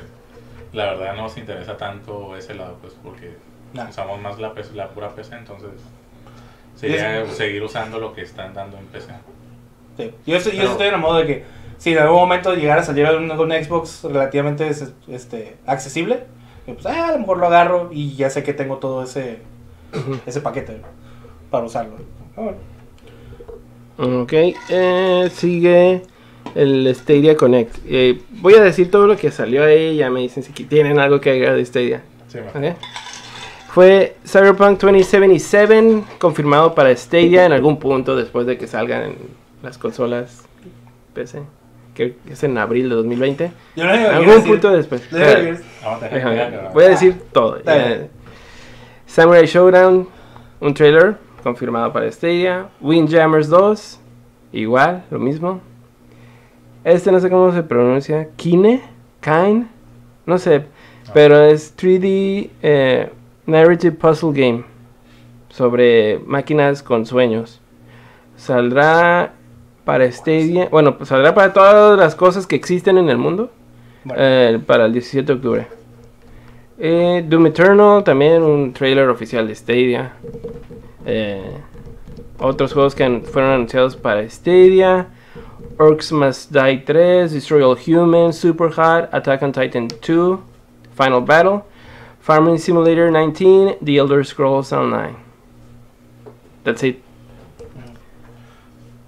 [0.71, 3.35] la verdad no nos interesa tanto ese lado, pues porque
[3.73, 3.89] Nah.
[3.89, 5.71] usamos más la, PC la pura PC, entonces
[6.77, 9.11] sería seguir usando lo que están dando en PC.
[9.97, 10.13] Sí.
[10.25, 11.43] Yo, estoy, yo Pero- estoy en el modo de que
[11.77, 16.23] si en algún momento llegara a salir un, un Xbox relativamente es- este, accesible,
[16.65, 19.39] pues ah, a lo mejor lo agarro y ya sé que tengo todo ese,
[20.25, 20.79] ese paquete
[21.49, 21.97] para usarlo.
[22.37, 22.57] Ah, bueno.
[24.01, 24.33] Ok,
[24.69, 26.01] eh, sigue
[26.55, 27.77] el Stadia Connect.
[27.87, 31.21] Eh, voy a decir todo lo que salió ahí, ya me dicen si tienen algo
[31.21, 32.01] que agregar de Stadia.
[33.73, 39.15] Fue Cyberpunk 2077 confirmado para Stadia en algún punto después de que salgan en
[39.63, 40.43] las consolas
[41.13, 41.43] PC,
[41.93, 43.51] que es en abril de 2020.
[43.75, 45.03] Yo no algún decir- punto después.
[45.11, 45.59] no déjame,
[46.11, 46.69] déjame, déjame.
[46.73, 47.59] voy a decir todo.
[49.05, 50.07] Samurai Showdown,
[50.59, 52.69] un trailer confirmado para Stadia.
[52.81, 53.99] Windjammers 2,
[54.53, 55.61] igual, lo mismo.
[56.83, 58.29] Este no sé cómo se pronuncia.
[58.35, 58.81] Kine,
[59.21, 59.67] Kine,
[60.25, 60.65] no sé,
[61.13, 63.11] pero es 3D eh,
[63.45, 64.63] Narrative Puzzle Game
[65.49, 67.61] sobre máquinas con sueños.
[68.35, 69.33] Saldrá
[69.85, 73.51] para Stadia, bueno, pues saldrá para todas las cosas que existen en el mundo.
[74.15, 75.67] Eh, para el 17 de octubre.
[76.83, 80.13] Eh, Doom Eternal, también un trailer oficial de Stadia.
[81.05, 81.59] Eh,
[82.39, 85.07] otros juegos que fueron anunciados para Stadia.
[85.77, 90.39] Orcs Must Die 3, Destroy All Humans, Super Hot, Attack on Titan 2,
[90.97, 91.61] Final Battle,
[92.19, 95.17] Farming Simulator 19, The Elder Scrolls Online.
[96.63, 97.03] That's it.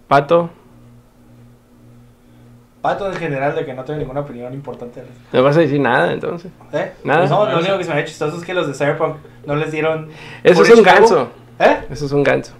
[0.07, 0.51] Pato,
[2.83, 5.01] Pato en general de que no tengo ninguna opinión importante.
[5.31, 6.51] ¿no vas a decir nada entonces?
[6.73, 6.91] ¿Eh?
[7.05, 7.27] Nada.
[7.27, 9.15] No, lo único que se me ha hecho chistoso es que los de Cyberpunk
[9.45, 10.09] no les dieron.
[10.43, 11.29] Eso es un ganso.
[11.59, 11.77] ¿Eh?
[11.89, 12.51] Eso es un ganso.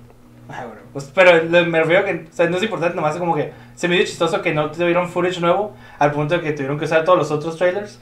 [0.47, 3.51] Ah, bueno, pues, pero me refiero que o sea, no es importante, nomás como que
[3.75, 6.85] se me dio chistoso que no tuvieron footage nuevo al punto de que tuvieron que
[6.85, 7.99] usar todos los otros trailers,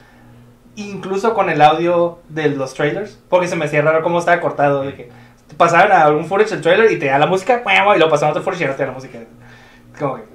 [0.76, 4.82] incluso con el audio de los trailers, porque se me hacía raro cómo estaba cortado,
[4.82, 5.10] de que
[5.56, 7.64] pasaban a algún footage del trailer y te da la música,
[7.96, 9.18] y lo pasaban a otro footage y no te da la música.
[9.98, 10.31] Como que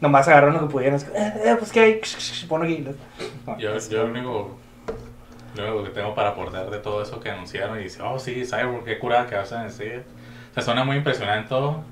[0.00, 2.00] nomás agarraron lo que que, eh, eh, pues que hay,
[2.48, 2.84] pon aquí.
[3.46, 4.58] No, Yo, yo lo único,
[5.56, 8.44] lo único que tengo para aportar de todo eso que anunciaron y dice, oh sí,
[8.44, 10.02] Cyborg, qué curada que hacen en serio.
[10.50, 11.82] O sea, suena muy impresionante todo,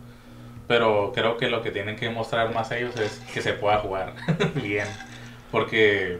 [0.66, 4.14] pero creo que lo que tienen que mostrar más ellos es que se pueda jugar
[4.54, 4.86] bien.
[5.50, 6.18] Porque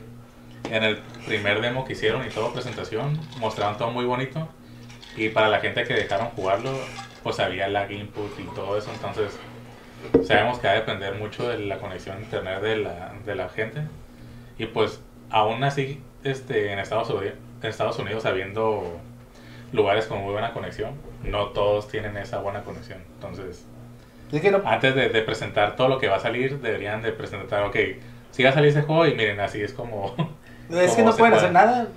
[0.70, 4.48] en el primer demo que hicieron y todo presentación, mostraron todo muy bonito.
[5.16, 6.70] Y para la gente que dejaron jugarlo,
[7.22, 9.38] pues había lag input y todo eso, entonces
[10.24, 13.48] sabemos que va a depender mucho de la conexión a internet de la, de la
[13.48, 13.82] gente.
[14.58, 19.00] Y pues, aún así, este, en Estados Unidos, en Estados Unidos habiendo
[19.72, 22.98] lugares con muy buena conexión, no todos tienen esa buena conexión.
[23.14, 23.66] Entonces,
[24.32, 27.12] Es que no, antes de, de presentar todo lo que va a salir, deberían de
[27.12, 27.76] presentar, ok,
[28.30, 30.14] si va a salir ese juego y miren, así es como...
[30.70, 31.36] es que cómo no pueden puede.
[31.36, 31.88] hacer nada.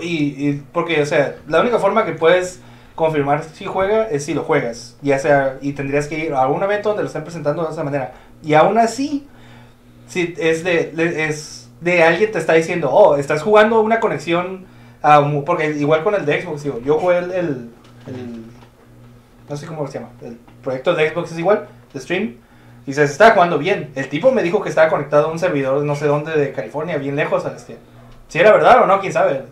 [0.00, 2.60] Y, y porque, o sea, la única forma que puedes
[2.98, 4.96] confirmar si juega es si lo juegas.
[5.00, 7.84] Ya sea, y tendrías que ir a algún evento donde lo estén presentando de esa
[7.84, 8.12] manera.
[8.42, 9.26] Y aún así,
[10.08, 10.92] si es de,
[11.28, 14.66] es de alguien te está diciendo, oh, estás jugando una conexión.
[15.00, 17.70] a un- porque igual con el de Xbox, digo, yo jugué el, el,
[19.48, 20.10] No sé cómo se llama.
[20.22, 22.34] El proyecto de Xbox es igual, de stream.
[22.86, 23.90] Y se estaba jugando bien.
[23.94, 26.98] El tipo me dijo que estaba conectado a un servidor no sé dónde de California,
[26.98, 27.76] bien lejos al este.
[28.28, 29.44] Si era verdad o no, quién sabe.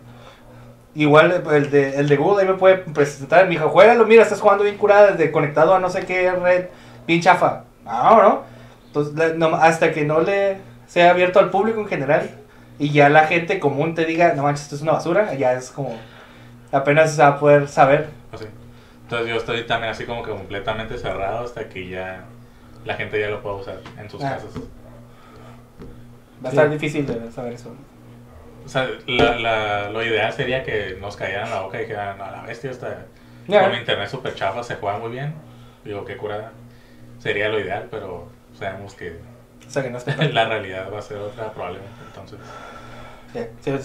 [0.97, 3.43] Igual el de, el de Google ahí me puede presentar.
[3.45, 6.65] Me dijo, juégalo, mira, estás jugando bien curada desde conectado a no sé qué red,
[7.05, 7.65] bien chafa.
[7.85, 8.43] No, no.
[8.87, 10.57] Entonces, no, hasta que no le
[10.87, 12.31] sea abierto al público en general
[12.79, 15.69] y ya la gente común te diga, no manches, esto es una basura, ya es
[15.69, 15.95] como
[16.71, 18.07] apenas se va a poder saber.
[18.31, 18.45] Así.
[19.03, 22.23] Entonces yo estoy también así como que completamente cerrado hasta que ya
[22.85, 24.31] la gente ya lo pueda usar en sus Ah.
[24.31, 24.49] casas.
[26.43, 26.57] Va a Sí.
[26.57, 27.69] estar difícil de saber eso.
[28.67, 32.31] O sea, la, la- lo ideal sería que nos cayeran la boca y dijeran, a
[32.31, 33.05] la bestia está
[33.69, 35.33] con internet super chafa, se juega muy bien.
[35.85, 36.51] Digo, qué curada.
[37.19, 39.17] Sería lo ideal, pero sabemos que
[39.65, 39.99] O sea que no
[40.33, 41.93] la realidad va a ser otra probablemente.
[42.07, 42.39] Entonces,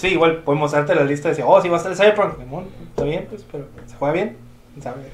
[0.00, 2.38] Sí, igual podemos darte la lista y decir, oh, sí va a estar el Cyberpunk.
[2.90, 4.36] Está bien, pues, pero se juega bien.
[4.82, 5.06] ¿sabes?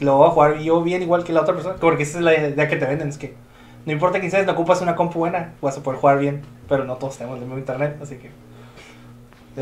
[0.00, 1.76] Lo voy a jugar yo bien igual que la otra persona.
[1.80, 3.34] Porque esa es la idea que te venden, es que
[3.86, 6.42] no importa quién seas, no ocupas una compu buena, vas a poder jugar bien.
[6.68, 8.30] Pero no todos tenemos el mismo internet, así que...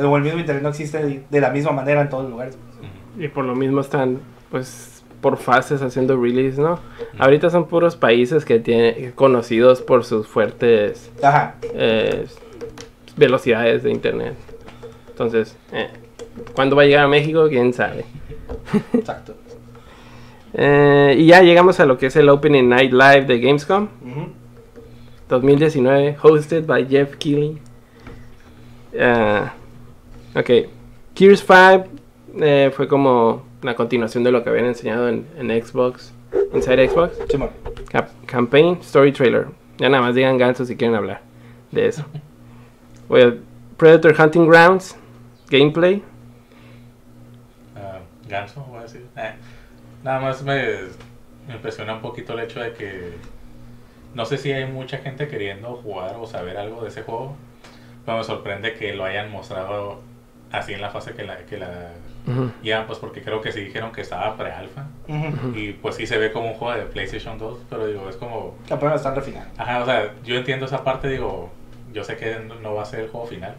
[0.02, 2.56] O el mismo internet no existe de- la misma manera en todos los lugares.
[3.18, 6.78] Y por lo mismo están, pues, por fases haciendo release, ¿no?
[7.18, 11.56] Ahorita son puros países que tienen conocidos por sus fuertes Ajá.
[11.74, 12.26] eh,
[13.16, 14.34] velocidades de internet.
[15.10, 15.88] Entonces, eh,
[16.54, 17.46] ¿cuándo va a llegar a México?
[17.48, 18.04] ¿Quién sabe?
[18.94, 19.34] Exacto.
[20.54, 24.26] Eh, y ya llegamos a lo que es el Opening Night Live de Gamescom Ujú.
[25.40, 27.58] 2019, hosted by Jeff Keighley.
[28.98, 29.54] Ah,
[30.34, 30.50] ok,
[31.14, 31.84] Gears 5
[32.40, 36.12] eh, fue como una continuación de lo que habían enseñado en, en Xbox,
[36.52, 37.16] Inside Xbox.
[37.30, 37.50] Simón.
[37.90, 39.46] Cap- campaign, story trailer.
[39.78, 41.22] Ya nada más digan ganso si quieren hablar
[41.70, 42.04] de eso.
[43.08, 43.40] Well,
[43.76, 44.96] Predator Hunting Grounds,
[45.50, 46.02] gameplay.
[47.76, 49.04] Ah, ganso, voy a decir.
[49.16, 49.32] Eh,
[50.02, 50.62] nada más me,
[51.46, 53.12] me impresiona un poquito el hecho de que
[54.14, 57.34] no sé si hay mucha gente queriendo jugar o saber algo de ese juego,
[58.04, 60.00] pero me sorprende que lo hayan mostrado
[60.50, 61.90] así en la fase que la, que la
[62.62, 65.56] llevan, pues porque creo que sí dijeron que estaba pre-alfa Ujú.
[65.56, 68.54] y pues sí se ve como un juego de PlayStation 2, pero digo, es como,
[68.70, 69.48] Apenas lo están refinando.
[69.56, 71.50] ajá, o sea, yo entiendo esa parte, digo,
[71.92, 73.54] yo sé que no- va a ser el juego final,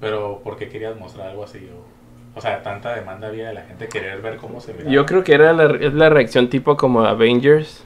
[0.00, 1.68] pero ¿por qué querías mostrar algo así?
[1.72, 4.90] O, o sea, tanta demanda había de la gente querer ver cómo se miraba.
[4.90, 7.84] Yo creo que era la, es la reacción tipo como Avengers,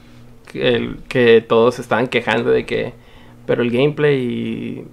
[0.53, 2.93] el- que todos estaban quejando de que,
[3.45, 4.85] pero el gameplay,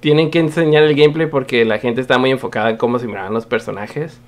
[0.00, 3.32] tienen que enseñar el gameplay porque la gente está muy enfocada en cómo se miraban
[3.34, 4.20] los personajes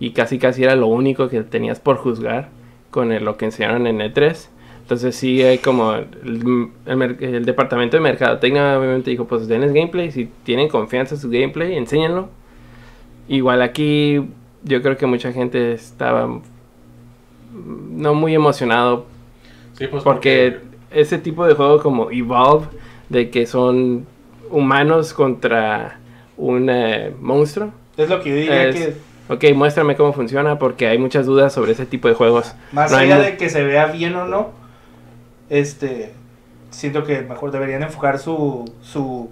[0.00, 2.48] y casi casi era lo único que tenías por juzgar
[2.90, 4.50] con el- lo que enseñaron en E3.
[4.82, 10.10] Entonces sí hay como el, el el departamento de mercadotecnia obviamente dijo, pues denles gameplay,
[10.10, 12.28] si tienen confianza en su gameplay, enséñenlo.
[13.28, 14.20] Igual aquí
[14.64, 16.40] yo creo que mucha gente estaba mm,
[18.00, 19.06] no muy emocionado
[19.80, 20.58] Sí, pues porque
[20.90, 22.66] ese tipo de juego como Evolve,
[23.08, 24.06] de que son
[24.50, 25.98] humanos contra
[26.36, 27.70] un eh, monstruo.
[27.96, 28.94] Es lo que yo diría Es- que,
[29.32, 32.52] Ok, muéstrame cómo funciona porque hay muchas dudas sobre ese tipo de juegos.
[32.72, 34.50] más No allá de que se vea bien o no,
[35.48, 36.12] este,
[36.70, 39.30] siento que mejor deberían enfocar su, su,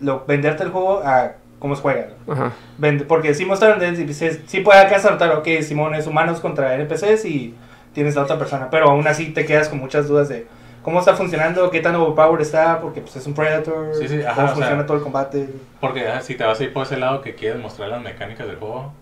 [0.00, 2.08] lo- venderte el juego a cómo se juega.
[2.28, 2.52] Ajá.
[2.78, 6.74] Vende- porque si mostraron de NPCs, sí puede acá saltar, ok, Simón es humanos contra
[6.76, 7.54] NPCs y
[7.92, 10.46] tienes la otra persona, pero aún así te quedas con muchas dudas de
[10.82, 14.34] cómo está funcionando, qué tan overpowered está, porque pues es un Predator, Sí, sí, ajá,
[14.34, 15.48] cómo sea, funciona todo el combate.
[15.80, 18.46] Porque ah, si te vas a ir por ese lado que quieres mostrar las mecánicas
[18.46, 18.92] del juego,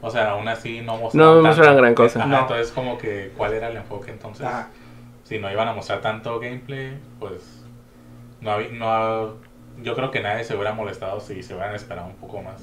[0.00, 1.42] o sea, aún así no No mostraron.
[1.42, 2.20] mostraron gran cosa.
[2.20, 2.40] Ajá, No.
[2.42, 4.46] Entonces, como que, ¿cuál era el enfoque entonces?
[4.46, 4.68] Ajá.
[5.24, 7.64] Si no iban a mostrar tanto gameplay, pues.
[8.40, 9.34] No, había- no
[9.82, 12.62] Yo creo que nadie se hubiera molestado si se hubieran esperado un poco más.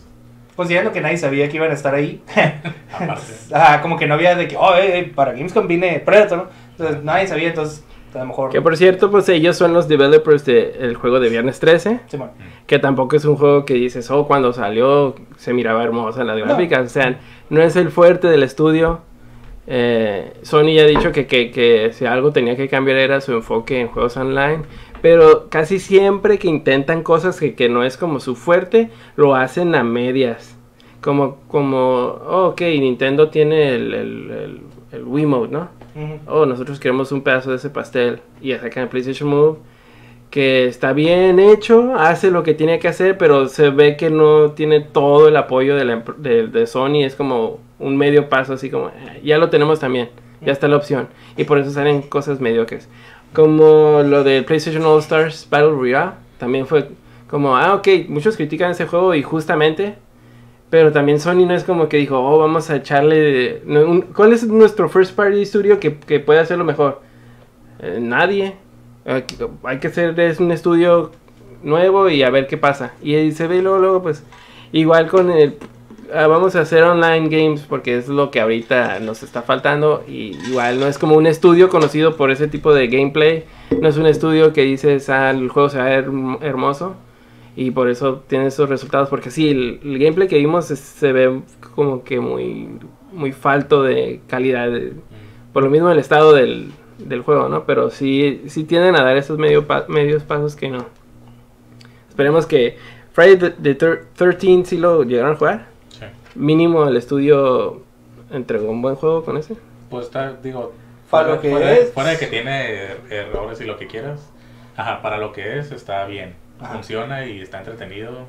[0.56, 2.22] Considerando que nadie sabía que iban a estar ahí.
[3.54, 6.48] Ajá, como que no había de que, oh, eh, eh, para Gamescom viene Predator, ¿no?
[6.72, 8.52] Entonces nadie sabía, entonces a lo mejor...
[8.52, 12.02] Que por cierto, pues ellos son los developers del juego de Viernes 13.
[12.08, 12.32] Simón.
[12.68, 16.86] Que tampoco es un juego que dices, oh, cuando salió se miraba hermosa las gráficas.
[16.86, 19.02] O sea, no es el fuerte del estudio.
[19.66, 23.34] Eh, Sony ya ha dicho que, que, que si algo tenía que cambiar era su
[23.34, 24.64] enfoque en juegos online.
[25.04, 29.76] Pero casi siempre que intentan cosas que, que no es como su fuerte, lo hacen
[29.76, 30.56] a medias.
[31.02, 31.78] Como, como,
[32.26, 34.62] oh, ok, Nintendo tiene el, el, el,
[34.94, 35.68] el Wiimote, ¿no?
[35.94, 36.20] Ujú.
[36.28, 38.22] oh, nosotros queremos un pedazo de ese pastel.
[38.42, 39.58] Y sacan el PlayStation Move,
[40.30, 44.52] que está bien hecho, hace lo que tiene que hacer, pero se ve que no
[44.52, 47.04] tiene todo el apoyo de, la de Sony.
[47.04, 50.12] Es como un medio paso, así como, "Eh, ya lo tenemos también,
[50.42, 51.10] ya está la opción.
[51.36, 52.88] Y por eso salen cosas mediocres.
[53.34, 56.90] Como lo del PlayStation All Stars Battle Royale, también fue
[57.28, 59.96] como, ah, ok, muchos critican ese juego y justamente...
[60.70, 63.62] Pero también Sony no es como que dijo, oh, vamos a echarle...
[64.16, 67.02] ¿Cuál es nuestro first party studio que, que puede hacerlo mejor?
[67.80, 68.56] Eh, nadie.
[69.06, 69.24] Eh,
[69.64, 71.12] hay que hacer es un estudio
[71.62, 72.94] nuevo y a ver qué pasa.
[73.02, 74.24] Y se ve luego, luego pues,
[74.72, 75.58] igual con el...
[76.14, 80.04] ah, vamos a hacer online games porque es lo que ahorita nos está faltando.
[80.08, 83.46] Y igual no es como un estudio conocido por ese tipo de gameplay.
[83.80, 86.96] No es un estudio que dices, ah, el juego se va a ver herm- hermoso.
[87.56, 89.10] Y por eso tiene esos resultados.
[89.10, 91.42] Porque sí, el, el gameplay que vimos es- se ve
[91.76, 92.68] como que muy,
[93.12, 94.72] muy falto de calidad.
[94.72, 94.94] de-
[95.54, 97.66] por lo mismo el estado del, del juego, ¿no?
[97.66, 100.86] Pero sí, sí tienden a dar esos medio pa- medios pasos que no.
[102.10, 102.78] Esperemos que
[103.12, 105.73] Friday the, the thir- 13 sí lo llegaron a jugar.
[106.36, 107.82] Mínimo el estudio
[108.32, 109.56] entregó un buen juego con ese.
[109.90, 110.74] Pues está, digo,
[111.10, 111.92] Para fuera, lo que fuera- es.
[111.92, 114.20] fuera de que tiene er- errores y lo que quieras,
[114.76, 116.36] ajá, para lo que es, está bien.
[116.60, 116.74] Ajá.
[116.74, 118.26] Funciona y está entretenido.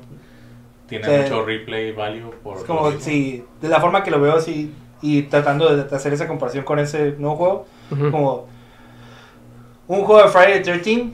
[0.87, 1.23] Tiene Sí.
[1.23, 5.23] mucho replay value por Es como si, de la forma que lo veo así, y
[5.23, 7.65] tratando de hacer esa comparación con ese nuevo juego,
[8.11, 8.47] como
[9.87, 11.11] un juego de Friday the 13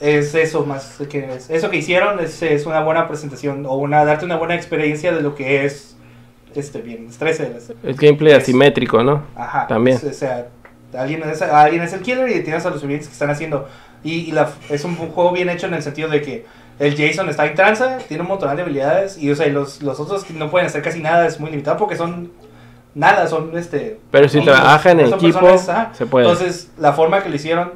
[0.00, 4.04] es eso más que es, eso que hicieron es, es una buena presentación o una
[4.04, 5.96] darte una buena experiencia de lo que es
[6.54, 7.52] este bien 13
[7.84, 9.22] Es gameplay Es- asimétrico, ¿no?
[9.36, 9.96] ajá También.
[9.96, 10.48] o sea
[10.96, 13.68] alguien es, alguien es el killer y tienes a los civilians que están haciendo
[14.02, 16.46] y, y la, es un, juego bien hecho en el sentido de que
[16.78, 19.82] el Jason está en tranza, tiene un montón de habilidades y o sea, y los,
[19.82, 22.32] los otros que no pueden hacer casi nada, es muy limitado porque son
[22.94, 26.26] nada, son este Pero si trabajan en equipo, personas, se puede.
[26.26, 27.72] Entonces, la forma que lo hicieron,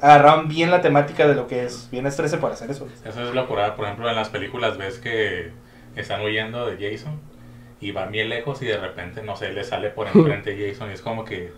[0.00, 2.86] agarraron bien la temática de lo que es Viernes 13 para hacer eso.
[3.04, 3.74] Eso es locura.
[3.74, 5.52] Por ejemplo, en las películas ves que
[5.96, 7.18] están huyendo de Jason
[7.82, 10.94] y van bien lejos y de repente, no sé, le sale por enfrente Jason y
[10.94, 11.52] es como que...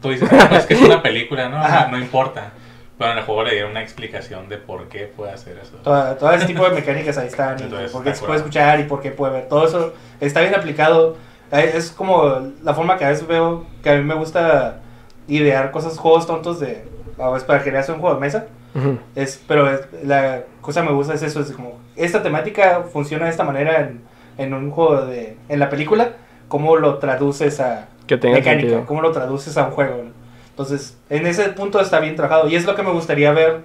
[0.00, 1.56] Tú dices, "Ah, pues es que es una película, ¿no?
[1.58, 1.88] Ajá.
[1.88, 2.52] No, importa.
[2.98, 5.76] Pero en el juego le dieron una explicación de por qué puede hacer eso.
[5.82, 8.78] Toda- todo ese tipo de mecánicas ahí están, y Entonces, por qué se puede escuchar
[8.80, 9.48] y por qué puede ver.
[9.48, 11.16] Todo eso está bien aplicado.
[11.50, 14.80] Es como la forma que a veces veo que a mí me gusta
[15.28, 16.84] idear cosas, juegos tontos de,
[17.18, 18.46] a veces para crearse un juego de mesa.
[18.74, 18.98] Ujú.
[19.14, 23.24] Es, pero es- la cosa que me gusta es eso, es como, esta temática funciona
[23.24, 24.02] de esta manera en,
[24.40, 26.12] en un juego de, en la película,
[26.48, 28.86] cómo lo traduces a Que tenga mecánica, sentido.
[28.86, 30.02] cómo lo traduces a un juego.
[30.04, 30.10] ¿no?
[30.50, 33.60] Entonces, en ese punto está bien trabajado y es lo que me gustaría ver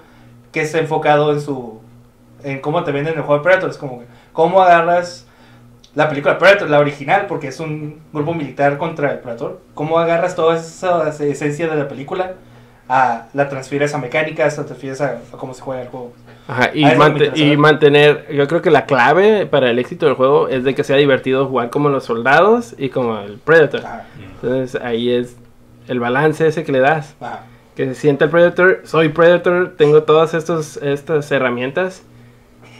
[0.51, 1.79] que esté enfocado en su,
[2.43, 5.25] en cómo te venden el juego de Predator, es como, que, cómo agarras
[5.95, 10.35] la película Predator, la original, porque es un grupo militar contra el Predator, cómo agarras
[10.35, 12.33] toda esa esencia de la película
[12.87, 16.13] a la transfieres a mecánicas, la transfieres a, a cómo se juega el juego.
[16.47, 16.93] Ajá, y, Ah,
[17.35, 20.83] y mantener, yo creo que la clave para el éxito del juego es de que
[20.83, 23.81] sea divertido jugar como los soldados y como el Predator.
[23.85, 24.05] Ajá.
[24.41, 25.35] Entonces ahí es
[25.87, 27.15] el balance ese que le das.
[27.19, 27.45] ajá.
[27.75, 32.03] Que se sienta el Predator, soy Predator, tengo todas estos, estas herramientas,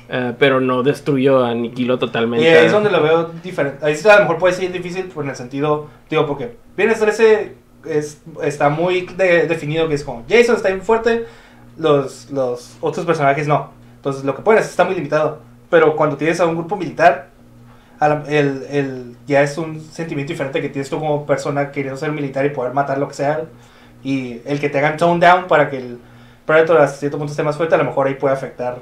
[0.10, 2.50] eh, pero no destruyo, aniquilo Y totalmente.
[2.58, 3.84] ahí es donde lo veo diferente.
[3.86, 7.54] Ahí a lo mejor puede ser difícil en el sentido, digo, porque Viernes 13
[7.90, 11.26] es, está muy de- definido que es como Jason está bien fuerte,
[11.78, 13.72] los, los otros personajes no.
[13.98, 15.40] Entonces lo que puedes está muy limitado.
[15.70, 17.30] Pero cuando tienes a un grupo militar,
[18.00, 22.12] a el, el- ya es un sentimiento diferente que tienes tú como persona queriendo ser
[22.12, 23.42] militar y poder matar lo que sea.
[24.04, 25.98] Y el que te hagan tone down para que el
[26.46, 28.78] Predator hasta cierto punto esté más fuerte, a lo mejor ahí puede afectar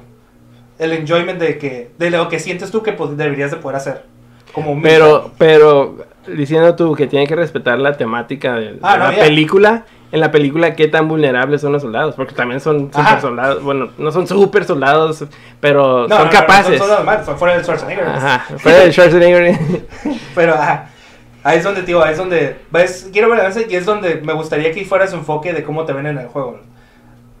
[0.78, 4.04] el enjoyment de que de lo que sientes tú que pues, deberías de poder hacer.
[4.52, 9.10] Como Pero, pero diciendo tú que tiene que respetar la temática de, de Ah, no,
[9.12, 9.84] la película,
[10.14, 13.08] en la película qué tan vulnerables son los soldados, porque también son Ajá.
[13.08, 15.24] super soldados, bueno, no son super soldados,
[15.58, 16.78] pero No, son no, capaces.
[16.78, 18.06] No, son normal, fue fuera del Schwarzenegger.
[18.06, 19.58] Ajá, fuera de Schwarzenegger.
[20.36, 20.86] Pero ajá,
[21.42, 22.58] ahí es donde, tío, ahí es donde.
[22.70, 23.10] ¿ves?
[23.12, 26.06] Quiero ver y es donde me gustaría que fuera su enfoque de cómo te ven
[26.06, 26.60] en el juego.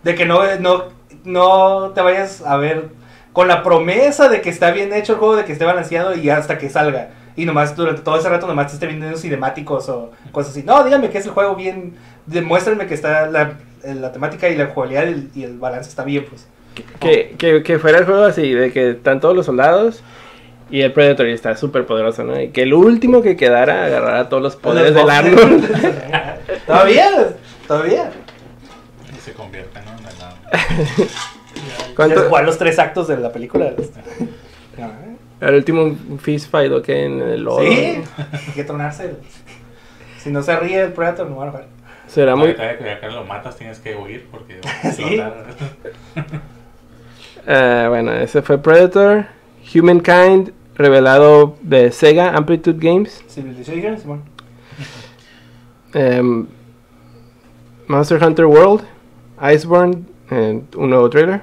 [0.02, 0.86] De que no, no,
[1.22, 2.88] no te vayas a ver
[3.32, 6.28] con la promesa de que está bien hecho el juego, de que esté balanceado y
[6.28, 7.10] hasta que salga.
[7.36, 10.62] Y nomás durante todo ese rato nomás te esté viendo cinemáticos o cosas así.
[10.62, 11.94] No, dígame que es el juego bien.
[12.26, 16.04] Demuéstrenme que está la, la temática y la jugabilidad y el, y el balance está
[16.04, 16.46] bien, pues.
[17.00, 20.02] que, que, que fuera el juego así, de que están todos los soldados
[20.70, 22.40] Y el Predator está súper poderoso, ¿no?
[22.40, 25.10] Y que el último que quedara agarrara todos los poderes Los del.
[25.10, 26.66] Arnold.
[26.66, 27.10] todavía,
[27.68, 28.10] todavía.
[29.14, 29.90] Y se convierte ¿no?
[29.92, 30.14] en el
[31.94, 32.14] ¿Cuánto?
[32.14, 33.72] ¿Quieres jugar los tres actos de la película?
[34.76, 35.03] No, ¿eh?
[35.44, 37.04] El último fist fight, ¿o qué?
[37.04, 37.60] En el lodo.
[37.60, 39.16] Sí, hay que tronarse.
[40.18, 41.66] Si no se ríe el Predator, no va a enojar.
[42.06, 42.54] Será muy...
[42.54, 44.60] Que acá lo matas tienes que huir porque
[44.92, 45.20] Sí.
[47.46, 49.26] Eh, bueno, ese fue Predator.
[49.74, 53.22] Humankind, revelado de Sega Amplitude Games.
[53.28, 54.22] Civilization, Simón.
[55.92, 56.46] Em,
[57.86, 58.82] Monster Hunter World,
[59.42, 61.42] Iceborne, eh, un nuevo trailer.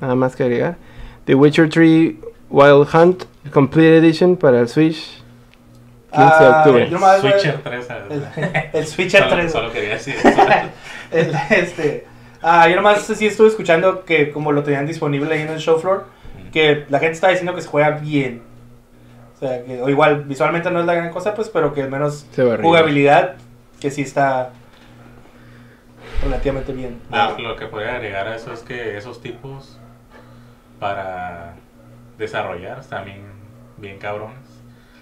[0.00, 0.78] Nada más que agregar.
[1.26, 2.16] The Witcher 3
[2.50, 5.22] Wild Hunt Complete Edition para el Switch.
[6.12, 6.90] 15 de Ah, octubre.
[6.98, 7.86] más- Switcher 3.
[8.10, 9.52] El, el Switcher solo, 3.
[9.52, 10.14] Solo quería decir.
[11.12, 12.06] El- este,
[12.42, 15.78] ah, yo nomás sí estuve escuchando que como lo tenían disponible ahí en el show
[15.78, 16.06] floor,
[16.52, 18.42] que la gente está diciendo que se juega bien.
[19.34, 21.90] O sea, que o igual visualmente no es la gran cosa, pues, pero que al
[21.90, 22.26] menos
[22.62, 23.34] jugabilidad,
[23.80, 24.50] que sí está
[26.24, 27.00] relativamente bien.
[27.10, 29.75] Lo, lo que podría agregar a eso es que esos tipos
[30.80, 31.54] para
[32.18, 33.04] desarrollar están
[33.76, 34.38] bien, cabrones.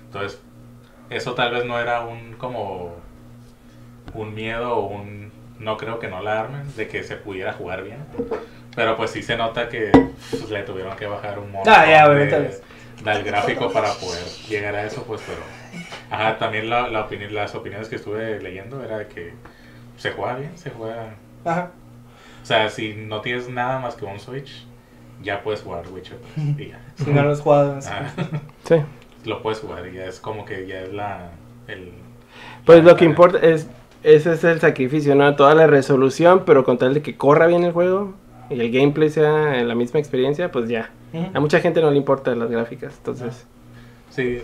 [0.07, 0.41] Entonces,
[1.11, 2.97] eso tal vez no era un como
[4.15, 7.83] un miedo o un no creo que no la armen de que se pudiera jugar
[7.85, 7.99] bien.
[8.75, 9.91] Pero pues sí se nota que
[10.31, 11.87] pues, le tuvieron que bajar un montón Ah,
[12.27, 12.51] de-
[13.05, 15.41] del gráfico para poder llegar a eso, pues pero
[16.11, 19.33] ajá, también la, la opini- las opiniones que estuve leyendo era de que
[19.97, 21.15] se juega bien, se juega
[21.45, 21.71] Ajá.
[22.43, 24.67] o sea, si no tienes nada más que un Switch,
[25.23, 26.81] ya puedes jugar Witcher 3 y ya.
[26.97, 27.79] Si no lo has jugado.
[27.79, 28.11] es- Ah,
[28.69, 28.77] Sí.
[29.25, 31.31] lo puedes jugar y ya es como que ya es la...
[31.69, 31.93] El,
[32.65, 33.69] Pues la- lo que la- importa es,
[34.03, 35.35] ese es el sacrificio, ¿no?
[35.37, 38.15] Toda la resolución, pero con tal de que corra bien el juego
[38.51, 40.91] y el gameplay sea la misma experiencia, pues ya.
[41.33, 43.47] A mucha gente no le importan las gráficas, entonces...
[44.11, 44.43] Si,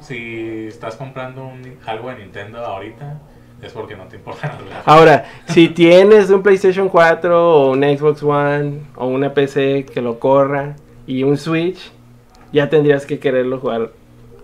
[0.00, 3.20] si estás comprando un- algo de Nintendo ahorita,
[3.62, 4.82] es porque no te importan las gráficas.
[4.88, 10.18] Ahora, si tienes un PlayStation 4 o un Xbox One o una PC que lo
[10.18, 11.90] corra y un Switch,
[12.52, 13.90] ya tendrías que quererlo jugar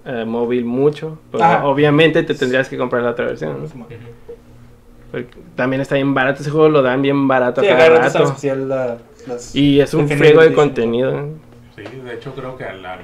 [0.05, 1.19] eh, móvil mucho.
[1.33, 3.69] obviamente te tendrías que comprar la otra versión.
[5.55, 8.25] también está bien barato, ese juego lo dan bien barato Sí, cada rato.
[8.25, 11.29] especial la- las- Y es un friego de contenido.
[11.75, 13.01] Sí, de hecho creo que al, al-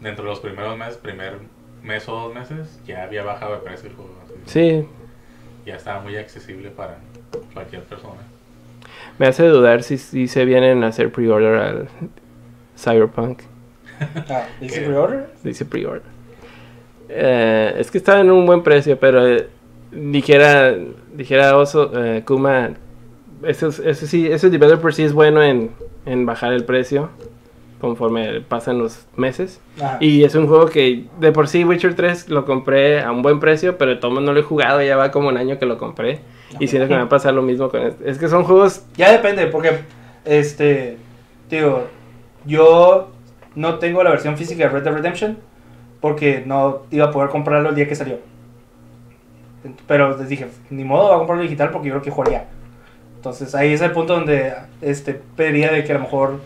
[0.00, 1.34] dentro de los primeros meses, primer
[1.82, 4.10] mes o dos meses, ya había bajado de precio el juego.
[4.46, 4.86] Sí,
[5.70, 6.96] Ya estaba muy accesible para
[7.54, 8.16] cualquier persona.
[9.20, 11.88] me hace dudar si, si se vienen a hacer pre-order al
[12.76, 13.42] Cyberpunk.
[14.28, 15.28] Ah, ¿dice pre-order?
[15.44, 16.02] Dice pre-order.
[17.08, 19.46] Eh, es que está en un buen precio, pero eh,
[19.92, 20.74] dijera,
[21.14, 22.70] dijera Oso, eh, Kuma,
[23.44, 25.70] eso, es- eso sí, ese developer sí es bueno en,
[26.04, 27.10] en bajar el precio
[27.80, 29.60] conforme pasan los meses.
[29.80, 29.98] Ajá.
[30.00, 33.40] Y es un juego que de por sí Witcher 3 lo compré a un buen
[33.40, 35.66] precio, pero de todo modo no lo he jugado, ya va como un año que
[35.66, 36.20] lo compré.
[36.58, 38.10] Y siento que me va a pasar lo mismo con este.
[38.10, 38.84] Es que son juegos...
[38.96, 39.70] Ya depende, porque,
[40.24, 40.96] este,
[41.48, 41.86] digo,
[42.44, 43.10] yo
[43.54, 45.38] no tengo la versión física de Red Dead Redemption
[46.00, 48.18] porque no iba a poder comprarlo el día que salió.
[49.86, 52.46] Pero les dije, ni modo, voy a comprarlo digital porque yo creo que jugaría.
[53.16, 56.40] Entonces ahí es el punto donde este, pediría de que a lo mejor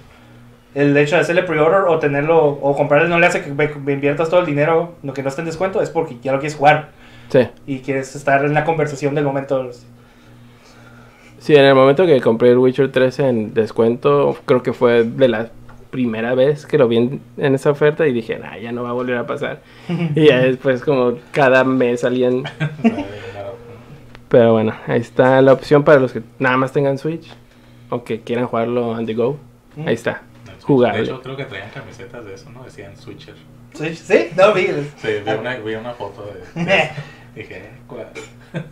[0.75, 3.93] el hecho de hacerle pre-order o tenerlo o comprarlo no le hace que me, me
[3.93, 6.57] inviertas todo el dinero, lo que no esté en descuento, es porque ya lo quieres
[6.57, 6.89] jugar
[7.29, 7.47] Sí.
[7.67, 9.71] y quieres estar en la conversación del momento.
[11.39, 15.29] Sí, en el momento que compré el Witcher 3 en descuento, creo que fue de
[15.29, 15.51] la
[15.91, 18.91] primera vez que lo vi en, en esa oferta y dije, nah, ya no va
[18.91, 19.61] a volver a pasar.
[20.17, 22.45] y ya después como cada mes salían...
[24.29, 27.27] Pero bueno, ahí está la opción para los que nada más tengan Switch
[27.91, 29.37] o que quieran jugarlo on the go.
[29.87, 30.23] Ahí está.
[30.65, 31.03] De Jugable.
[31.03, 32.65] hecho, creo que traían camisetas de eso, ¿no?
[32.65, 33.35] Decían Switcher.
[33.75, 33.95] ¿Sí?
[33.95, 34.29] ¿Sí?
[34.37, 34.67] No, vi.
[34.97, 36.65] Sí, vi una, vi una foto de...
[36.65, 36.91] de-
[37.35, 38.07] dije, eh, ¿cuál?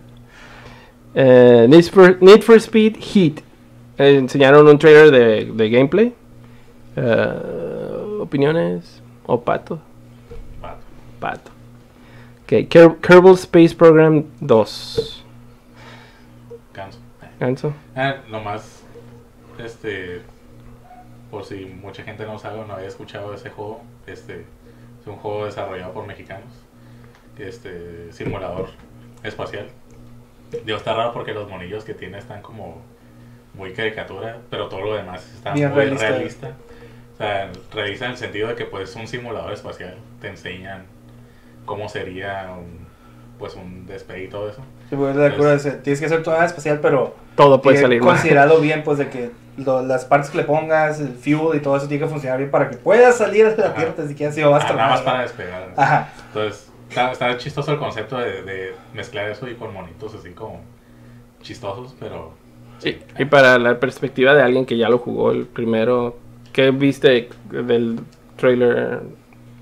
[1.14, 3.40] Eh, Need, for, Need for Speed Heat.
[3.98, 6.14] Eh, enseñaron un trailer de, de gameplay.
[6.96, 9.02] Eh, opiniones.
[9.26, 9.78] O pato.
[10.62, 10.78] Vato.
[11.20, 11.50] Pato.
[12.44, 15.24] Ok, Ker- Kerbal Space Program 2.
[16.72, 16.98] Ganso.
[17.38, 17.74] ¿Ganso?
[17.94, 18.82] Ah, nomás,
[19.58, 20.22] este,
[21.32, 24.44] por si mucha gente no sabe o no había escuchado ese juego, este,
[25.00, 26.52] es un juego desarrollado por mexicanos,
[27.38, 28.68] este, simulador
[29.24, 29.66] espacial.
[30.66, 32.82] Digo, está raro porque los monillos que tiene están como
[33.54, 36.08] muy caricatura, pero todo lo demás está Bien muy realista.
[36.08, 36.52] realista.
[37.14, 40.84] O sea, realista en el sentido de que pues es un simulador espacial, te enseñan
[41.64, 42.86] cómo sería un,
[43.38, 44.60] pues un despegue y todo eso.
[44.90, 48.02] Sí, pues, la cura es, tienes que hacer tu nada especial, pero Todo puede salir
[48.02, 48.16] mal.
[48.16, 51.76] considerado bien, pues, de que lo- las partes que le pongas, el fuel y todo
[51.76, 53.74] eso tiene que funcionar bien para que puedas salir de la Ajá.
[53.76, 55.68] Tierra, así que así va a Ah, nada más para despegar.
[55.76, 56.08] Ajá.
[56.28, 60.60] Entonces, está, está chistoso el concepto de, de mezclar eso y con monitos así como
[61.42, 62.32] chistosos, pero...
[62.84, 66.16] Y, y para la perspectiva de alguien que ya lo jugó el primero,
[66.52, 68.00] ¿qué viste del
[68.36, 69.00] trailer?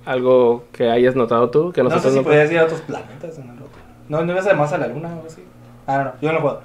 [0.07, 1.73] ¿Algo que hayas notado tú?
[1.73, 3.69] Que No sé nosotros si no- podías ir a otros planetas en el otro.
[4.09, 5.45] No, no ibas además a la luna o algo así.
[5.87, 6.61] Ah, no, no, yo no lo puedo.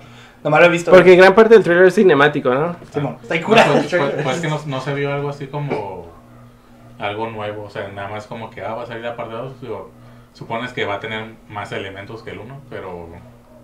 [0.46, 0.92] Nomás lo he visto.
[0.92, 2.76] Porque gran parte del trailer es cinemático, ¿no?
[2.94, 5.48] Simón, está ahí No, curado pues, pues- pues que no, no se vio algo así
[5.48, 6.06] como
[7.00, 9.60] algo nuevo, o sea, nada más como que ah, va a salir la parte 2,
[9.62, 9.90] digo,
[10.34, 13.10] supones que va a tener más elementos que el 1, pero...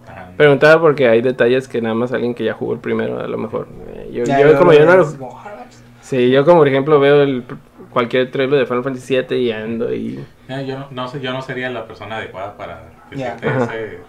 [0.08, 3.28] ah, Preguntaba porque hay detalles que nada más alguien que ya jugó el primero, a
[3.28, 3.68] lo mejor.
[3.96, 5.64] Eh, Yo, Ya, yo como yo no lo- es como, ah,
[6.02, 7.46] Sí, yo como por ejemplo veo el,
[7.92, 10.26] cualquier trailer de Final Fantasy VII y ando y...
[10.50, 14.00] eh, yo, no, no sé, yo no sería la persona adecuada para decirte ese-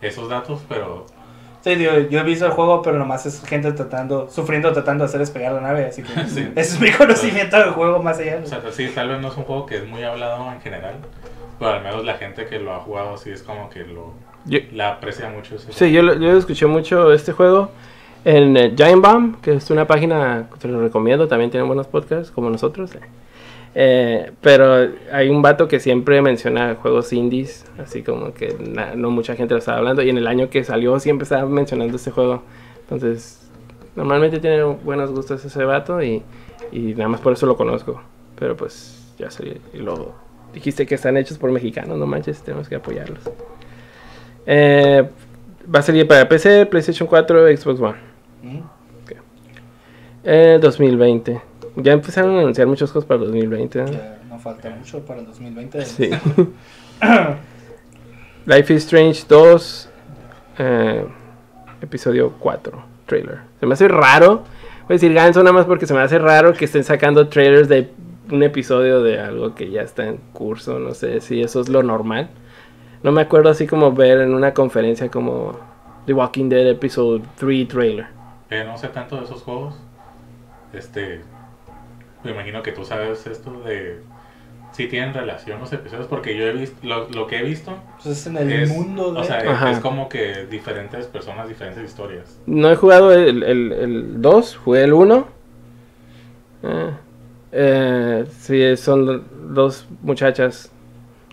[0.00, 1.06] esos datos, pero
[1.64, 5.08] Sí, digo, yo he visto el juego, pero nomás es gente tratando, sufriendo, tratando de
[5.08, 6.46] hacer despegar la nave, así que Sí.
[6.54, 8.40] ese es mi conocimiento del juego más allá.
[8.44, 10.96] O sea, sí, tal vez no es un juego que es muy hablado en general,
[11.58, 14.12] pero al menos la gente que lo ha jugado sí es como que lo
[14.44, 15.56] Yo, la aprecia mucho.
[15.56, 17.70] ese sí, yo, lo- yo escuché mucho este juego
[18.26, 21.86] en eh, Giant Bomb, que es una página que te lo recomiendo, también tienen buenos
[21.86, 22.94] podcasts como nosotros.
[22.94, 23.00] Eh,
[23.74, 29.34] pero hay un vato que siempre menciona juegos indies, así como que na- no mucha
[29.34, 30.02] gente lo estaba hablando.
[30.02, 32.42] Y en el año que salió siempre estaba mencionando este juego.
[32.80, 33.50] Entonces,
[33.96, 36.22] normalmente tiene buenos gustos ese vato y,
[36.70, 38.00] y nada más por eso lo conozco.
[38.38, 40.12] Pero pues ya sé, y lo
[40.52, 43.20] dijiste que están hechos por mexicanos, no manches, tenemos que apoyarlos.
[44.46, 45.04] Eh,
[45.74, 47.98] va a salir para PC, PlayStation 4, Xbox One.
[50.24, 51.40] Eh, 2020.
[51.76, 53.78] Ya empezaron a anunciar muchas cosas para 2020.
[53.82, 53.92] ¿no?
[53.92, 55.84] Ya no falta mucho para el 2020.
[55.84, 56.10] Sí.
[58.46, 59.88] Life is Strange 2,
[60.58, 61.04] eh,
[61.80, 63.40] episodio 4, trailer.
[63.58, 64.44] Se me hace raro,
[64.82, 67.68] voy a decir ganso nada más porque se me hace raro que estén sacando trailers
[67.68, 67.90] de
[68.30, 71.82] un episodio de algo que ya está en curso, no sé si eso es lo
[71.82, 72.28] normal.
[73.02, 75.58] No me acuerdo así como ver en una conferencia como
[76.06, 78.06] The Walking Dead Episode 3 trailer.
[78.50, 79.74] Eh, no sé tanto de esos juegos.
[80.72, 81.22] Este.
[82.24, 84.00] Me imagino que tú sabes esto de.
[84.72, 86.76] Si tienen relación los episodios, porque yo he visto.
[86.82, 87.72] Lo, lo que he visto.
[88.02, 89.20] Pues es en el es, mundo de...
[89.20, 89.70] O sea, Ajá.
[89.70, 92.40] es como que diferentes personas, diferentes historias.
[92.46, 95.28] No he jugado el, el, el 2, jugué el 1.
[96.64, 96.90] Eh,
[97.52, 100.72] eh, sí, son dos muchachas.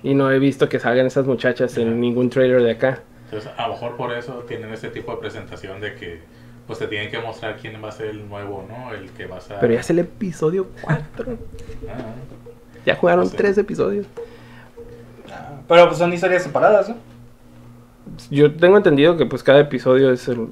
[0.03, 3.01] Y no he visto que salgan esas muchachas en ningún trailer de acá.
[3.25, 6.19] Entonces, a lo mejor por eso tienen este tipo de presentación de que.
[6.67, 8.93] Pues te tienen que mostrar quién va a ser el nuevo, ¿no?
[8.93, 9.59] El que vas a.
[9.59, 11.01] Pero ya es el episodio 4.
[11.89, 12.13] Ah,
[12.85, 13.37] Ya jugaron No sé.
[13.37, 14.05] tres episodios.
[15.29, 16.95] Ah, pero pues son historias separadas, ¿no?
[18.29, 20.47] Yo tengo entendido que pues cada episodio es el...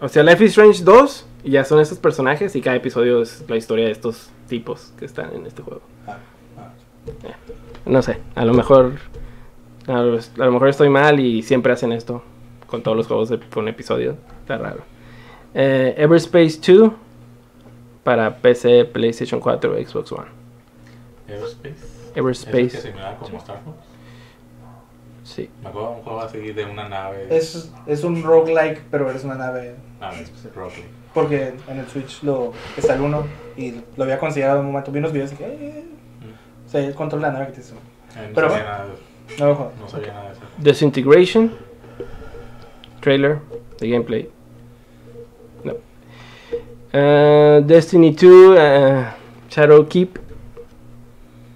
[0.00, 3.44] O sea, Life is Strange 2 y ya son esos personajes y cada episodio es
[3.48, 5.82] la historia de estos tipos que están en este juego.
[6.06, 6.16] Ah,
[6.58, 6.70] ah.
[7.86, 8.92] No sé, a lo mejor
[9.86, 12.22] a lo, a lo mejor estoy mal y siempre hacen esto
[12.66, 14.16] con todos los juegos de un episodio.
[14.42, 14.82] Está raro.
[15.54, 16.92] Eh, Everspace 2
[18.04, 20.28] para PC, PlayStation 4, Xbox One.
[21.28, 21.74] ¿Es el
[22.14, 23.76] que Everspace, se mira como Star Fox?
[25.24, 25.48] sí.
[25.62, 27.26] Me acuerdo de un juego así de una nave.
[27.30, 29.74] Es, es un roguelike, pero eres una nave.
[30.00, 30.24] Nave,
[30.54, 30.82] Rocky.
[31.14, 33.26] Porque en el Switch lo, está el 1
[33.56, 34.90] y lo había considerado en un momento.
[34.92, 35.84] Vi unos videos y dije, eh,
[36.20, 36.66] Mm.
[36.66, 37.74] o sea, el control de la nave que te hizo.
[37.74, 38.78] Eh, no, Pero sabía bueno.
[38.78, 39.72] nada de, No lo juego.
[39.80, 40.40] no sabía nada de eso.
[40.58, 41.52] Disintegration,
[43.00, 43.38] trailer
[43.78, 44.30] de gameplay.
[46.92, 49.12] Uh, Destiny 2, uh,
[49.48, 50.18] Shadowkeep,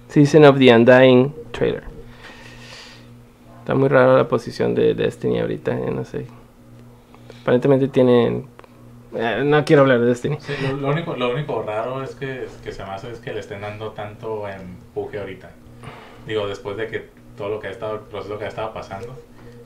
[0.07, 1.83] Season of the Undying, trailer.
[3.59, 6.27] Está muy rara la posición de Destiny ahorita, no sé.
[7.41, 8.47] Aparentemente tienen...
[9.13, 10.37] eh, no quiero hablar de Destiny.
[10.39, 13.33] Sí, lo, lo único, lo único raro es que, que se me hace es que
[13.33, 15.51] le estén dando tanto empuje ahorita.
[16.27, 19.13] Digo, después de que todo lo que ha estado, proceso que ha estado pasando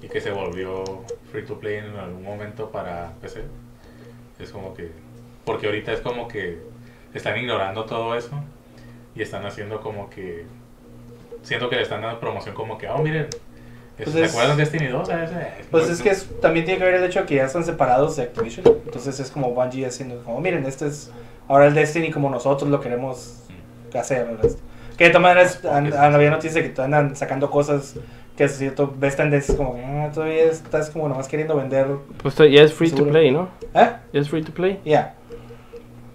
[0.01, 0.84] y que se volvió
[1.32, 3.43] free to play en algún momento para PC.
[4.39, 4.91] Es como que.
[5.46, 6.60] Porque ahorita es como que
[7.14, 8.32] están ignorando todo eso
[9.16, 10.46] y están haciendo como que.
[11.44, 13.28] Siento que le están dando promoción como que, oh, miren.
[13.98, 15.10] Pues ¿Se es- acuerdan de Destiny 2?
[15.10, 17.46] Ah, ese- Pues es que es- también tiene que ver el hecho de que ya
[17.46, 18.66] están separados de Activision.
[18.86, 21.12] Entonces es como Bungie haciendo, como miren, este es
[21.50, 23.44] ahora el Destiny como nosotros lo queremos
[23.94, 24.26] hacer.
[24.28, 24.52] ¿verdad?
[24.98, 27.96] Que de todas maneras han- han- había noticias de que andan sacando cosas
[28.38, 31.88] que es cierto, ves tendencias como que ah, todavía estás como nomás queriendo vender.
[32.22, 33.12] Pues ya es free to Seguro.
[33.12, 33.50] play, ¿no?
[33.74, 33.90] ¿Eh?
[34.14, 34.80] Ya es free to play.
[34.86, 35.16] Ya.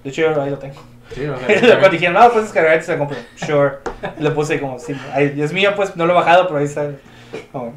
[0.05, 0.75] De hecho, yo ahí lo tengo.
[1.13, 1.47] Sí, o sea,
[1.81, 3.17] Cuando dijeron, no, pues descargar y se lo compro.
[3.37, 3.73] Sure.
[4.19, 6.67] Y le puse como, sí, ahí- es mío, pues no lo he bajado, pero ahí
[6.67, 6.91] está.
[7.51, 7.73] Como,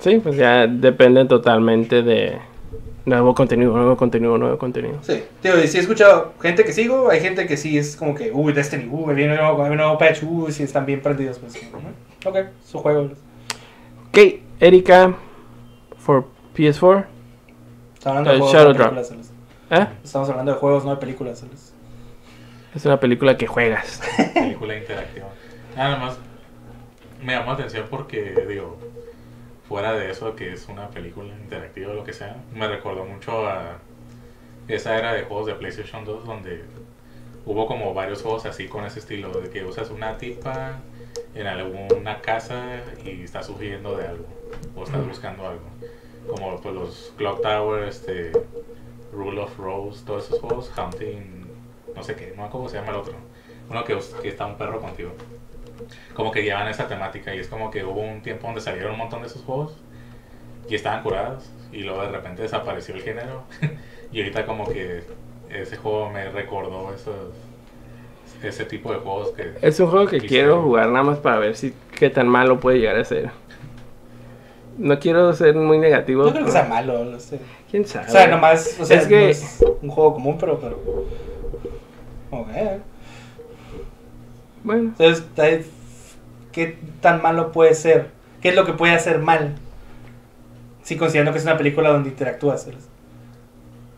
[0.00, 2.38] Sí, pues ya depende totalmente de,
[3.04, 4.98] nuevo contenido, nuevo contenido, nuevo contenido.
[5.02, 8.14] Sí, tío, y sí he escuchado gente que sigo, hay gente que sí es como
[8.14, 11.38] que, uy, Destiny, uy, viene un nuevo, un nuevo patch, uy, sí están bien prendidos,
[11.38, 11.54] pues,
[12.24, 13.10] ok, su juego.
[14.08, 14.18] Ok,
[14.60, 15.14] Erika,
[15.98, 16.24] for
[16.56, 17.04] PS4.
[17.94, 19.31] Estamos hablando de El juegos, Shadow Drop.
[19.72, 19.86] ¿Eh?
[20.04, 21.42] Estamos hablando de juegos, no de películas.
[22.74, 24.02] Es una película que juegas.
[24.34, 25.28] película interactiva.
[25.74, 26.18] Nada más
[27.22, 28.76] me llamó la atención porque, digo,
[29.66, 33.46] fuera de eso que es una película interactiva o lo que sea, me recordó mucho
[33.46, 33.78] a
[34.68, 36.64] esa era de juegos de PlayStation 2 donde
[37.46, 40.80] hubo como varios juegos así con ese estilo, de que usas una tipa
[41.34, 44.26] en alguna casa y estás huyendo de algo
[44.76, 45.64] o estás buscando algo.
[46.28, 48.32] Como pues los Clock Tower, este,
[49.12, 51.44] Rule of Rose, todos esos juegos, Hunting,
[51.94, 53.14] no sé qué, no cómo se llama el otro.
[53.70, 55.10] Uno que, que está un perro contigo.
[56.14, 58.98] Como que llevan esa temática y es como que hubo un tiempo donde salieron un
[58.98, 59.76] montón de esos juegos
[60.68, 63.42] y estaban curados y luego de repente desapareció el género
[64.12, 65.02] y ahorita como que
[65.50, 67.14] ese juego me recordó esos
[68.42, 71.38] ese tipo de juegos que Es un juego que quise- quiero jugar nada más para
[71.38, 73.30] ver si qué tan malo puede llegar a ser.
[74.78, 76.24] No quiero ser muy negativo.
[76.24, 77.38] No creo que sea malo, no sé.
[77.72, 78.06] ¿Quién sabe?
[78.06, 80.76] O sea, nomás, o sea, Es que- no es un juego común, pero, pero,
[82.30, 82.48] ok.
[84.62, 85.24] Bueno, Entonces,
[86.52, 88.10] ¿qué tan malo puede ser?
[88.40, 89.54] ¿Qué es lo que puede hacer mal?
[90.82, 92.68] Si considerando que es una película donde interactúas.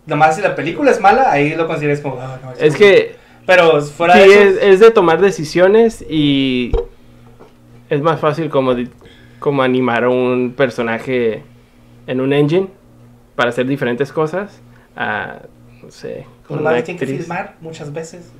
[0.07, 2.18] Nomás si la película es mala, ahí lo consideras como...
[2.20, 3.16] "Ah, no, es que
[3.47, 4.61] Pero fuera sí, de es, eso...
[4.61, 6.70] es de tomar decisiones y
[7.91, 8.75] es más fácil como,
[9.41, 11.43] como animar a un personaje
[12.07, 12.68] en un engine
[13.37, 14.61] para hacer diferentes cosas
[14.97, 15.39] a,
[15.82, 18.30] no sé, con una Nomás tiene que filmar muchas veces,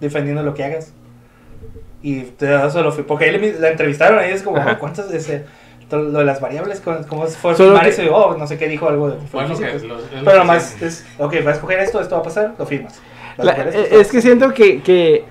[0.00, 0.92] defendiendo lo que hagas.
[2.02, 2.90] Y te da solo...
[2.92, 4.78] fi- Porque ahí la entrevistaron y es como, Ajá.
[4.78, 5.42] ¿cuántas veces...
[5.90, 8.02] Lo de las variables, ¿cómo fue Solo filmar que- eso?
[8.02, 9.82] Y, oh, no sé qué dijo algo de bueno que físicos.
[9.82, 12.54] los- es lo Pero nomás es, ok, vas a escoger esto, esto va a pasar,
[12.58, 12.98] lo firmas.
[13.36, 15.24] La- esto, eh, esto es que siento que, que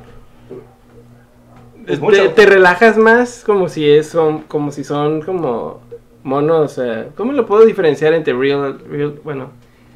[1.87, 2.29] Es te, mucho.
[2.33, 5.81] te relajas más como si es son como si son como
[6.23, 9.51] monos eh, ¿cómo lo puedo diferenciar entre real, real bueno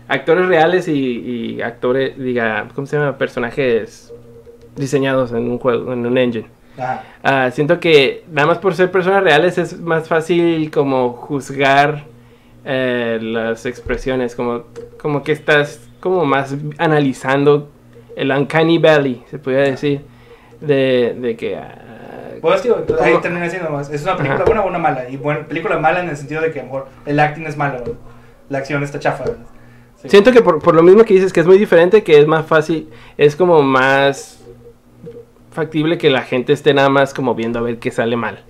[0.07, 4.13] actores reales y, y actores diga cómo se llama personajes
[4.76, 6.47] diseñados en un juego en un engine.
[7.23, 12.03] Ah, siento que nada más por ser personas reales es más fácil como juzgar
[12.65, 14.63] eh, las expresiones, como,
[15.01, 17.69] como que estás como más analizando
[18.17, 20.01] el uncanny valley, se podría decir,
[20.59, 21.55] de, de que...
[21.55, 21.82] ah,
[22.41, 23.21] Pues tío, entonces ahí ¿Cómo?
[23.23, 23.89] termina siendo más.
[23.89, 24.45] ¿Es una película Ajá.
[24.45, 25.09] buena o una mala?
[25.09, 27.57] Y bueno, película mala en el sentido de que a lo mejor el acting es
[27.57, 27.93] malo, ¿no?
[28.49, 29.25] la acción está chafa.
[29.25, 29.31] ¿no?
[30.01, 30.09] Sí.
[30.09, 32.45] Siento que por, por lo mismo que dices que es muy diferente, que es más
[32.45, 34.39] fácil, es como más
[35.51, 38.43] factible que la gente esté nada más como viendo a ver qué sale mal.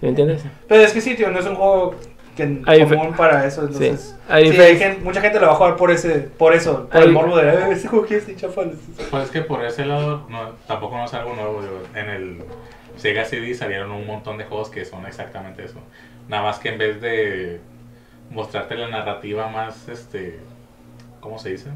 [0.00, 0.42] ¿Me entiendes?
[0.68, 1.94] Pero es que sí, tío, no es un juego
[2.36, 3.62] que Hay común para eso.
[3.62, 4.12] Entonces, Sí.
[4.28, 7.36] Hay mucha gente lo va a jugar por ese, por eso, por Hay- el morbo
[7.36, 8.62] de "Eh, ese juego que chafa.
[9.10, 11.62] Pues es que por ese lado no, tampoco no es algo nuevo.
[11.62, 12.38] digo, en el
[12.96, 15.78] Sega CD salieron un montón de juegos que son exactamente eso.
[16.28, 17.60] Nada más que en vez de
[18.30, 20.40] mostrarte la narrativa más, este,
[21.20, 21.70] ¿cómo se dice?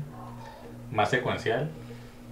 [0.90, 1.68] Más secuencial,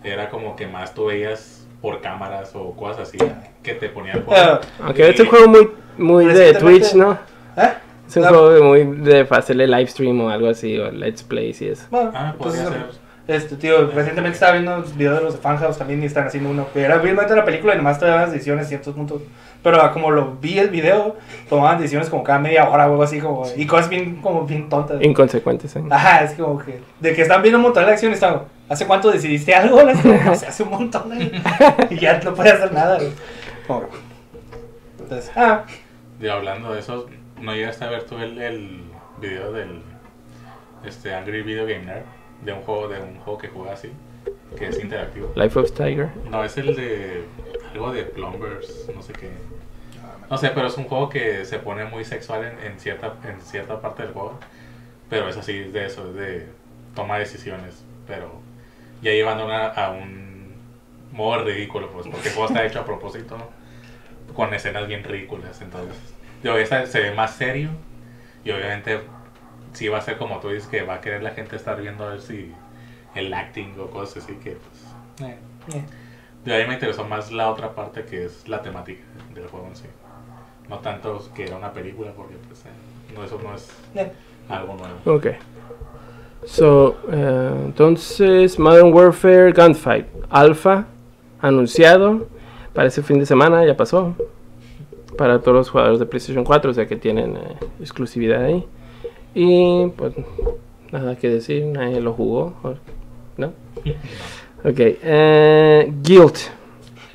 [0.03, 3.19] era como que más tú veías por cámaras o cosas así
[3.63, 4.35] que te ponían por...
[4.37, 7.13] Ah, Aunque es un juego muy, muy de Twitch, ¿no?
[7.57, 7.73] ¿Eh?
[8.09, 8.29] Es un No.
[8.31, 11.87] juego muy de hacerle live stream o algo así, o let's plays y eso.
[11.91, 13.08] Bueno, Ah, entonces, podría ser.
[13.29, 16.49] Este, tío, recientemente estaba viendo un video de los de Funhouse también y están haciendo
[16.49, 18.95] uno que era bien de la película y nomás te daban las decisiones en ciertos
[18.95, 19.21] puntos.
[19.63, 21.15] Pero ah, como lo vi el video,
[21.47, 24.71] tomaban decisiones como cada media hora o algo así, como, y cosas bien, como bien
[24.71, 25.03] tontas.
[25.03, 25.77] Inconsecuentes.
[25.77, 25.83] ¿eh?
[25.91, 28.87] Ajá, es como que, de que están viendo un montón de acción y están, ¿hace
[28.87, 29.79] cuánto decidiste algo?
[30.35, 31.43] Sé, hace un montón de...
[31.91, 32.97] Y ya no puedes hacer nada.
[32.97, 33.11] güey.
[33.67, 33.89] Como-
[35.01, 35.65] Entonces, ah,
[36.19, 37.07] Y hablando de eso,
[37.43, 38.81] ¿no llegaste a ver tú el, el
[39.21, 39.83] video del
[40.87, 42.05] este Angry Video Game Nerd?
[42.43, 43.91] De un juego, de un juego que juega así,
[44.57, 45.33] que es interactivo.
[45.35, 46.11] Life of Tiger.
[46.31, 47.25] No, es el de
[47.73, 49.31] algo de Plumbers, no sé qué.
[50.31, 53.41] No sé, pero es un juego que se pone muy sexual en, en cierta, en
[53.41, 54.39] cierta parte del juego.
[55.11, 56.47] Pero es así, es de eso, es de
[56.95, 57.83] toma decisiones.
[58.07, 58.41] Pero
[59.03, 60.53] ya llevando una- a un
[61.13, 63.37] modo ridículo, pues, porque el juego está hecho a propósito,
[64.35, 65.61] con escenas bien ridículas.
[65.63, 65.97] Entonces,
[66.43, 67.71] yo, esta se ve más serio
[68.45, 69.01] y obviamente
[69.73, 72.05] sí va a ser como tú dices, que va a querer la gente estar viendo
[72.05, 72.53] a ver si
[73.15, 75.39] el acting o cosas así que, pues, eh.
[75.75, 75.85] eh.
[76.45, 79.03] De ahí me interesó más la otra parte que es la temática
[79.35, 79.85] del juego en sí.
[80.69, 83.71] No tanto que era una película, porque pues, eh, no, eso no es
[84.49, 85.17] algo nuevo.
[85.17, 85.27] Ok.
[86.45, 90.07] So, eh, entonces, Modern Warfare Gunfight.
[90.31, 90.87] Alpha,
[91.41, 92.29] anunciado
[92.73, 94.15] para ese fin de semana, ya pasó.
[95.17, 98.65] Para todos los jugadores de PlayStation 4, o sea que tienen eh, exclusividad ahí.
[99.35, 100.15] Y pues,
[100.91, 102.55] Nada que decir, nadie lo jugó.
[102.63, 102.75] ¿o-
[103.37, 103.49] ¿No?
[104.65, 104.79] Ok.
[104.79, 106.37] eh, Guild.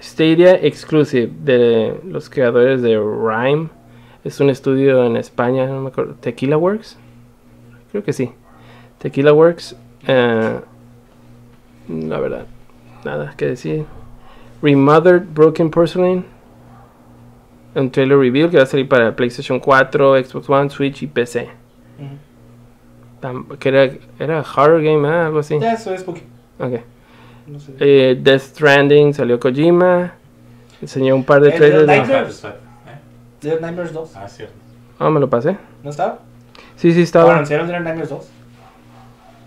[0.01, 3.69] Stadia Exclusive de los creadores de Rhyme.
[4.23, 6.15] Es un estudio en España, no me acuerdo.
[6.19, 6.97] Tequila Works.
[7.91, 8.31] Creo que sí.
[8.99, 9.75] Tequila Works.
[10.07, 10.59] eh,
[11.89, 12.45] la verdad,
[13.03, 13.85] nada que decir.
[14.61, 16.25] Remothered Broken Porcelain.
[17.75, 21.49] Un trailer reveal que va a salir para PlayStation 4, Xbox One, Switch y PC.
[23.21, 25.11] Tam- Que era, era horror game, ¿eh?
[25.25, 25.57] algo así.
[25.59, 26.23] Ya, eso es spooky.
[26.59, 26.73] Ok.
[27.47, 27.73] No sé.
[27.79, 30.13] Eh, Death Stranding salió Kojima.
[30.81, 31.87] Enseñó un par de El trailers.
[31.87, 32.43] de de- Nightmares.
[32.43, 32.49] ¿Eh?
[33.41, 34.15] Little Nightmares 2.
[34.15, 34.53] Ah, cierto.
[34.99, 35.57] Ah, me lo pasé.
[35.83, 36.19] ¿No estaba?
[36.75, 37.33] Sí, sí, estaba.
[37.33, 38.29] anunciaron Little Nightmares 2.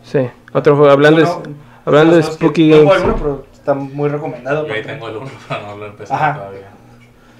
[0.02, 0.28] Sí.
[0.52, 0.90] Otro juego.
[0.92, 3.02] Hablando, No, de, no, hablando de juegos que- Spooky no juego Games.
[3.04, 4.66] alguno, pero está muy recomendado.
[4.66, 6.34] Yo ahí tengo el uno, pero no lo he empezado Ajá.
[6.38, 6.70] todavía.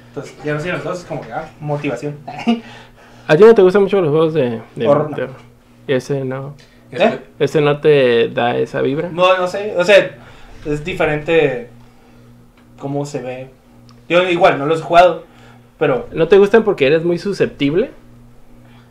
[0.09, 2.17] Entonces, ya no sé, los dos es como que, ah, motivación.
[3.29, 5.27] ¿A ti no te gustan mucho los juegos de, de, Horror, no.
[5.89, 6.55] ese no?
[6.93, 6.99] ¿Eh?
[7.39, 9.09] que- ¿Ese no te da esa vibra?
[9.11, 10.17] no, no sé, o sea,
[10.65, 11.69] es diferente
[12.79, 13.51] cómo se ve.
[14.09, 15.25] Yo igual, no los he jugado,
[15.79, 17.91] pero ¿No te gustan porque eres muy susceptible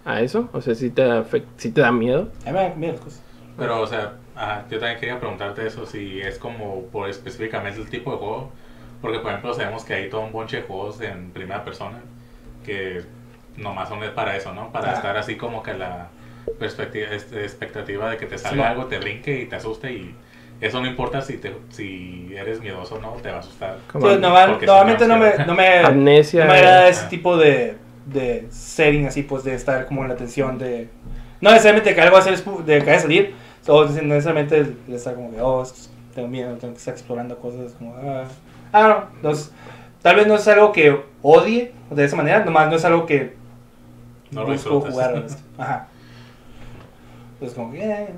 [0.04, 0.50] a eso?
[0.54, 2.30] O sea, si te, afec- sí te da miedo.
[2.44, 3.22] a mí me dan miedo las cosas.
[3.58, 7.90] Pero, o sea, ajá, yo también quería preguntarte eso, si es como por específicamente el
[7.90, 8.52] tipo de juego.
[9.02, 12.00] Porque, por ejemplo, sabemos que hay todo un bonche de juegos en primera persona
[12.66, 13.04] que
[13.58, 14.72] nomás son para eso, ¿no?
[14.72, 14.94] Para Ah.
[14.96, 16.08] estar así como que la
[16.60, 18.70] perspectiva, expectativa de que te salga no.
[18.70, 20.16] algo, te brinque y te asuste y
[20.62, 23.78] eso no importa si, te, si eres miedoso o no, te va a asustar.
[23.94, 26.46] Normal- si normalmente no, no me, no me, Amnesia.
[26.46, 27.10] no me agrada ese Ah.
[27.10, 27.76] tipo de,
[28.06, 30.88] de setting así, pues de estar como en la tensión de...
[31.42, 33.36] No necesariamente que algo va a, ser, de que vaya a salir,
[33.68, 35.66] o no necesariamente de estar como que, oh,
[36.14, 38.24] tengo miedo, tengo que estar explorando cosas, como, ah,
[38.72, 39.52] ah no, entonces,
[40.02, 43.34] tal vez no es algo que odie de esa manera, nomás no es algo que
[44.36, 44.92] No lo busco disfrutas.
[44.92, 45.16] jugar.
[45.16, 45.24] ¿no?
[45.64, 45.88] Ajá.
[47.34, 48.10] Entonces como que, eh,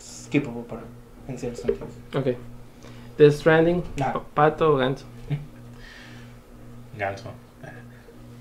[0.00, 0.82] skippable para,
[1.28, 1.90] en ciertos sentidos.
[2.14, 2.26] Ok.
[3.18, 3.82] Death Stranding.
[3.96, 4.12] Nah.
[4.12, 5.04] pa- Pato o ganso.
[6.96, 7.30] Ganso.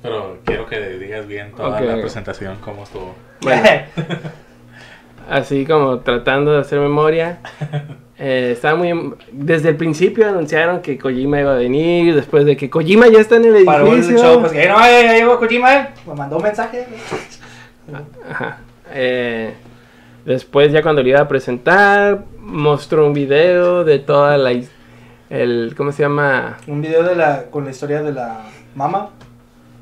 [0.02, 1.82] Pero quiero que digas bien toda Ok.
[1.86, 3.16] la presentación, cómo estuvo.
[3.42, 3.64] Bueno,
[5.30, 7.40] así como tratando de hacer memoria.
[8.20, 8.90] eh, estaba muy.
[8.90, 12.16] em- Desde el principio anunciaron que Kojima iba a venir.
[12.16, 14.18] Después de que Kojima ya está en el Para un edificio.
[14.18, 16.86] show, pues que no, ya, llegó Kojima, eh, me mandó un mensaje.
[18.30, 18.58] Ajá.
[18.94, 19.54] Eh,
[20.26, 24.54] después, ya cuando lo iba a presentar, mostró un video de toda la.
[25.30, 26.58] El, ¿Cómo se llama?
[26.68, 28.42] Un video de la, con la historia de la
[28.76, 29.10] mamá.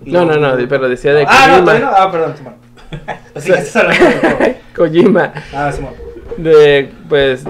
[0.04, 1.66] No, no, no, pero decía de Ah, no, Kojima.
[1.66, 1.92] todavía no.
[1.96, 2.54] Ah, perdón, Simón.
[3.36, 4.56] Así que.
[4.76, 5.34] Kojima.
[5.54, 5.94] Ah, Simón.
[6.38, 7.46] De, pues,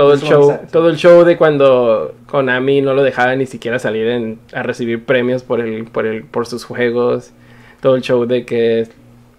[0.00, 4.06] todo el show, todo el show de cuando Konami no lo dejaba ni siquiera salir
[4.08, 7.32] en- a recibir premios por el, por el, por sus juegos.
[7.80, 8.88] Todo el show de que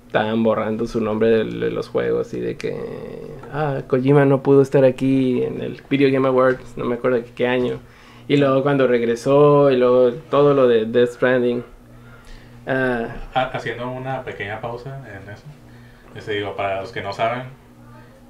[0.07, 2.75] estaban borrando su nombre de, de los juegos y de que
[3.53, 7.25] ah, Kojima no pudo estar aquí en el Video Game Awards, no me acuerdo de
[7.35, 7.79] qué año.
[8.27, 11.63] Y luego cuando regresó y luego todo lo de Death Stranding.
[12.67, 15.43] Ah, Ha- Haciendo una pequeña pausa en eso.
[16.15, 17.43] Este, digo, para los que no saben,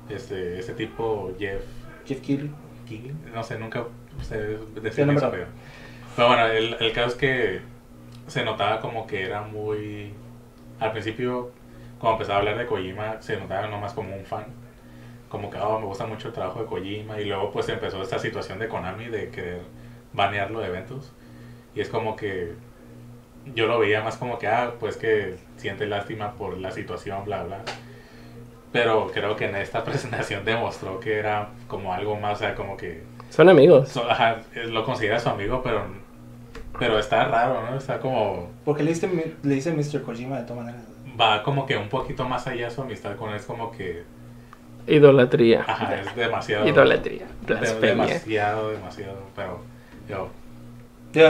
[0.09, 1.61] este, este tipo, Jeff
[2.05, 2.51] Jeff Keighley.
[2.87, 3.85] Keighley, no sé, nunca
[4.21, 5.31] se eso, acuerdo.
[5.31, 5.47] pero
[6.15, 7.61] pero bueno, el, el caso es que
[8.27, 10.13] se notaba como que era muy...
[10.79, 11.51] Al principio,
[11.99, 14.45] cuando empezaba a hablar de Kojima, se notaba nomás como un fan.
[15.29, 17.19] Como que, oh, me gusta mucho el trabajo de Kojima.
[17.19, 19.61] Y luego pues empezó esta situación de Konami de querer
[20.13, 21.13] banearlo de eventos.
[21.75, 22.53] Y es como que
[23.55, 27.43] yo lo veía más como que, ah, pues que siente lástima por la situación, bla,
[27.43, 27.63] bla.
[28.71, 32.77] Pero creo que en esta presentación demostró que era como algo más, o sea, como
[32.77, 33.89] que son amigos.
[33.89, 35.85] so- ajá, lo considera su amigo, pero,
[36.79, 37.77] pero está raro, ¿no?
[37.77, 40.01] Está como, Porque le dice, le dice Mr.
[40.03, 40.85] Kojima de todas maneras.
[41.19, 44.03] va como que un poquito más allá su amistad con él, es como que,
[44.87, 45.63] Idolatría.
[45.67, 46.67] ajá, es demasiado.
[46.67, 47.25] Idolatría.
[47.45, 48.05] Blasfemia.
[48.05, 49.59] demasiado, demasiado, pero
[50.09, 50.29] yo,
[51.13, 51.29] Yo,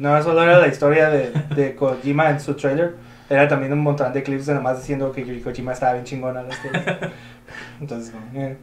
[0.00, 2.94] más solo era la historia de, de Kojima en su trailer.
[3.30, 6.42] Era también un montón de clips de nomás diciendo que Kojima estaba bien chingona.
[6.42, 6.98] la historia.
[7.80, 8.56] Entonces, como, eh.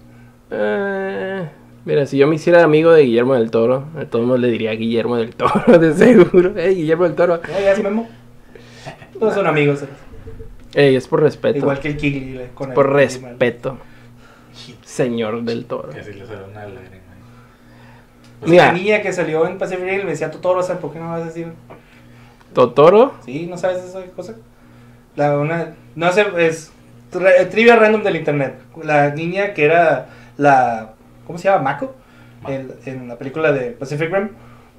[0.52, 1.50] Eh,
[1.86, 4.72] mira, si yo me hiciera amigo de Guillermo del Toro, a todos modos le diría
[4.74, 6.56] Guillermo del Toro, de seguro.
[6.60, 7.36] Ey, Guillermo del Toro.
[7.36, 8.08] "Eh, ya es Memo.
[9.20, 9.84] Todos son amigos.
[9.84, 9.88] eh.
[10.76, 11.58] Ey, es por respeto.
[11.60, 13.78] Igual que el Kigley eh, con el por respeto.
[14.84, 15.90] Señor del Toro.
[15.90, 16.82] que así le salió una lágrima.
[18.40, 18.66] Pues Mira.
[18.68, 21.22] La niña que salió en Pacific Rim me decía Totoro, ¿sabes por qué no vas
[21.22, 21.48] a decir?
[22.54, 23.14] Totoro.
[23.26, 24.36] Sí, ¿no sabes esa cosa?
[25.18, 26.72] La una, no sé, es
[27.12, 28.54] tri- trivia random del internet.
[28.84, 30.08] La niña que era
[30.38, 30.94] la,
[31.26, 31.64] ¿cómo se llama?
[31.64, 31.96] Mako,
[32.44, 32.54] Mako.
[32.54, 34.30] en, en la película de Pacific Rim,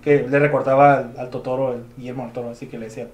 [0.03, 3.09] que le recortaba al, al Totoro, el Guillermo del Toro, así que le decía,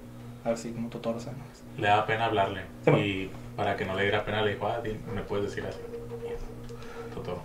[0.45, 1.37] a ver si como Totoro, ¿sabes?
[1.77, 2.61] le daba pena hablarle.
[2.85, 4.79] Sí, y para que no le diera pena le dijo, ah,
[5.13, 5.79] me puedes decir así.
[7.13, 7.41] Totoro.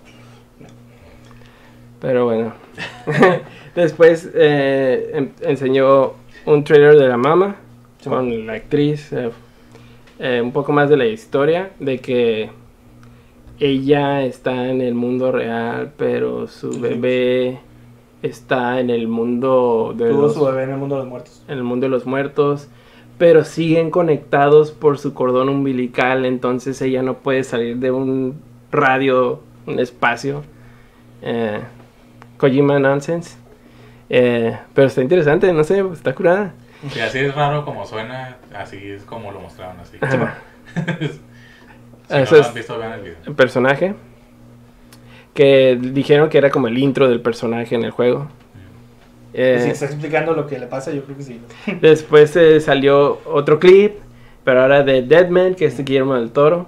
[2.00, 2.52] Pero bueno.
[3.74, 6.14] Después eh, enseñó
[6.46, 7.56] un trailer de la mama
[8.04, 9.12] con la actriz.
[9.12, 9.30] eh,
[10.20, 11.72] eh, un poco más de la historia.
[11.80, 12.50] De que
[13.58, 17.58] ella está en el mundo real, pero su bebé
[18.22, 21.44] está en el mundo de Tuvo los, su bebé en el mundo de los muertos.
[21.48, 22.68] en el mundo de los muertos.
[23.18, 26.24] Pero siguen conectados por su cordón umbilical.
[26.24, 28.40] Entonces ella no puede salir de un
[28.70, 30.42] radio, un espacio.
[31.22, 31.60] Eh,
[32.38, 33.36] Kojima Nonsense.
[34.08, 36.54] Eh, pero está interesante, no sé, está curada.
[36.94, 39.98] Y así es raro como suena, así es como lo mostraron así.
[42.10, 43.16] Si Eso no lo es- han visto, vean el video.
[43.26, 43.94] El personaje.
[45.34, 48.26] Que dijeron que era como el intro del personaje en el juego.
[49.32, 51.40] Eh, si está explicando lo que le pasa, yo creo que sí.
[51.80, 53.94] Después eh, salió otro clip,
[54.42, 56.66] pero ahora de Deadman, que es de Guillermo del Toro.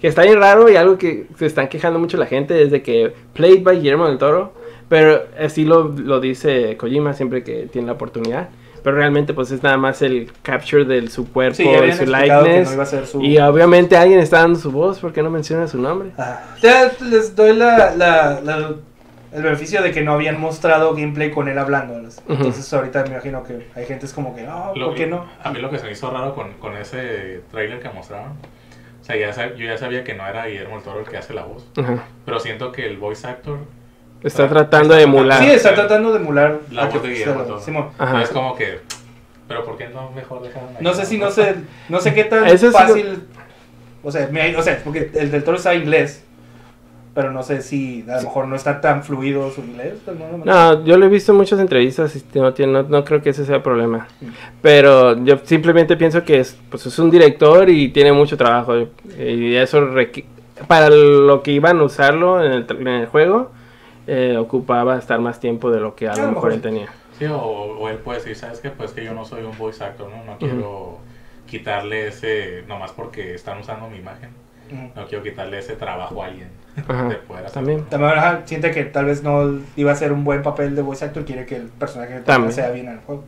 [0.00, 3.12] Que está bien raro y algo que se están quejando mucho la gente desde que
[3.34, 4.52] Played by Guillermo del Toro.
[4.88, 8.48] Pero así lo, lo dice Kojima siempre que tiene la oportunidad.
[8.82, 12.76] Pero realmente pues es nada más el capture de su cuerpo Sí, habían su likeness.
[12.76, 13.22] no su...
[13.22, 16.10] Y obviamente alguien está dando su voz, ¿por qué no menciona su nombre?
[16.18, 18.74] Ah, ya les doy la, la- la-
[19.30, 21.98] el beneficio de que no habían mostrado gameplay con él hablando.
[22.28, 25.26] Entonces ahorita me imagino que hay gente es como que, no, Lo- ¿por qué no?
[25.42, 28.32] A mí lo que se me hizo raro con, con ese trailer que mostraron,
[29.00, 31.18] o sea, ya sab- yo ya sabía que no era Guillermo el Toro el que
[31.18, 32.04] hace la voz, Ajá.
[32.24, 33.58] pero siento que el voice actor
[34.22, 35.42] Está Ah, tratando de está tratando- emular.
[35.42, 37.92] Sí, está tratando de emular la voz de Guillermo.
[37.98, 38.22] Ajá.
[38.22, 38.80] Es como que,
[39.46, 40.76] pero ¿por qué no mejor dejaron ahí?
[40.82, 41.54] No sé si no sé,
[41.88, 43.22] no sé qué tan Eso fácil.
[44.02, 46.24] O sea, me- o sea, porque el del toro está inglés.
[47.14, 49.94] Pero no sé si a lo mejor no está tan fluido su inglés.
[50.04, 52.82] pues, no, no, No, yo lo he visto en muchas entrevistas y no, tiene, no,
[52.84, 54.06] no creo que ese sea el problema.
[54.20, 54.26] Mm.
[54.62, 58.76] Pero yo simplemente pienso que es, pues es un director y tiene mucho trabajo.
[59.18, 60.26] Y eso requi-
[60.68, 63.50] para lo que iban a usarlo en el, en el juego,
[64.08, 66.88] eh, ocupaba estar más tiempo de lo que a lo lo mejor él tenía.
[67.18, 68.70] Sí, o, o él puede decir, ¿sabes qué?
[68.70, 70.24] Pues que yo no soy un voice actor, ¿no?
[70.24, 70.98] No quiero
[71.46, 74.30] quitarle ese, nomás porque están usando mi imagen,
[74.72, 74.90] Ujú.
[74.94, 76.48] no quiero quitarle ese trabajo a alguien
[76.86, 77.54] Ajá, de poder hacer.
[77.54, 77.84] también.
[77.86, 81.04] También ajá, siente que tal vez no iba a ser un buen papel de voice
[81.04, 81.24] actor.
[81.24, 82.52] Quiere que el personaje también También.
[82.52, 83.24] sea bien en el juego.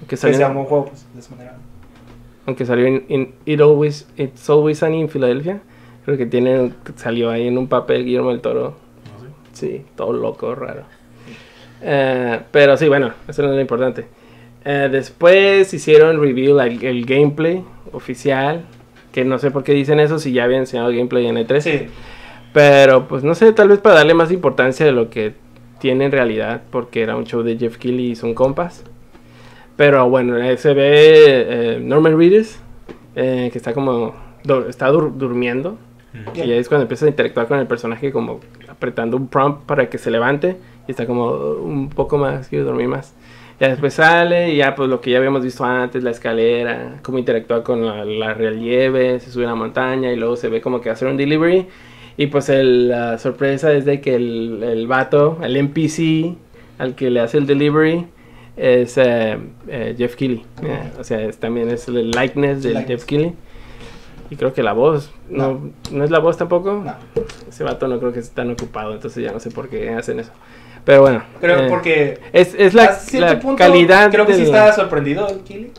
[0.00, 1.54] Que Que sea salió, un buen juego, pues, de esa manera.
[2.46, 5.60] aunque salió en, en It Always, It's Always Sunny en Filadelfia,
[6.04, 8.74] creo que tiene, salió ahí en un papel Guillermo del Toro.
[9.52, 10.82] Sí, todo loco, raro.
[11.82, 14.06] Eh, pero sí, bueno, eso no es lo importante.
[14.64, 18.62] Eh, después hicieron reveal el, el gameplay oficial.
[19.12, 21.60] Que no sé por qué dicen eso si ya habían enseñado gameplay en E3.
[21.60, 21.86] Sí,
[22.52, 25.34] Pero pues no sé, tal vez para darle más importancia de lo que
[25.80, 26.62] tiene en realidad.
[26.70, 28.84] Porque era un show de Jeff Keighley y son compas.
[29.76, 32.58] Pero bueno, eh, se ve eh, Norman Reedus.
[33.16, 34.14] eh, que está como...
[34.44, 35.76] du- está dur- durmiendo.
[36.34, 38.40] Y ahí es cuando empieza a interactuar con el personaje como
[38.80, 40.56] apretando un prompt para que se levante
[40.88, 43.14] y está como "Oh, un poco más, quiero dormir más.
[43.60, 47.18] Ya después sale y ya pues lo que ya habíamos visto antes, la escalera, cómo
[47.18, 50.80] interactúa con la, la relieve, se sube a la montaña y luego se ve como
[50.80, 51.66] que hacer un delivery.
[52.16, 56.36] Y pues el- la sorpresa es de que el, el vato, el NPC
[56.78, 58.06] al que le hace el delivery
[58.56, 59.36] es eh,
[59.68, 60.42] eh, Jeff Keighley.
[60.62, 62.86] Eh, o sea, es- también es el likeness Likeness.
[62.86, 63.34] Jeff Keighley.
[64.30, 66.04] Y creo que la voz, no, no.
[66.04, 66.82] es la voz tampoco.
[66.84, 66.94] no.
[67.48, 70.20] Ese vato no creo que esté tan ocupado, entonces ya no sé por qué hacen
[70.20, 70.30] eso.
[70.84, 71.22] Pero bueno.
[71.40, 72.96] Creo eh, porque Es, es la,
[73.40, 75.72] punto, calidad Creo que sí estaba sorprendido el Kili.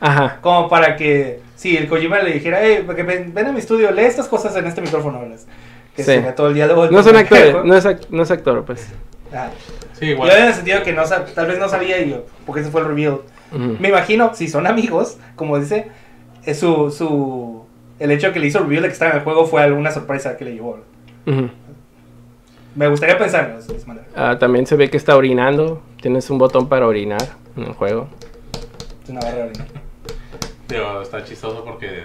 [0.00, 0.38] Ajá.
[0.40, 3.90] Como para que, si el Kojima le dijera, hey, porque ven, ven a mi estudio,
[3.90, 5.38] lee estas cosas en este micrófono, ¿verdad?
[5.94, 6.12] Que Sí.
[6.12, 6.84] se todo el diálogo.
[6.84, 8.88] del No son actores, no es, ac- no es actor, pues.
[9.32, 9.50] Ajá.
[9.98, 10.30] Sí, Yo igual.
[10.30, 12.86] en el sentido que no tal vez no sabía y yo, porque ese fue el
[12.88, 13.18] reveal.
[13.80, 15.88] Me imagino, si son amigos, como dice,
[16.44, 17.64] es su, su,
[17.98, 19.90] el hecho que le hizo el reveal de que estaba en el juego fue alguna
[19.90, 20.78] sorpresa que le llevó.
[21.26, 21.50] Ujú.
[22.74, 24.06] Me gustaría pensarlo de esa manera.
[24.14, 25.82] Ah, también se ve que está orinando.
[26.00, 27.22] Tienes un botón para orinar
[27.56, 28.08] en el juego.
[29.04, 29.64] Es una barra de orina.
[30.68, 32.04] Digo, está chistoso porque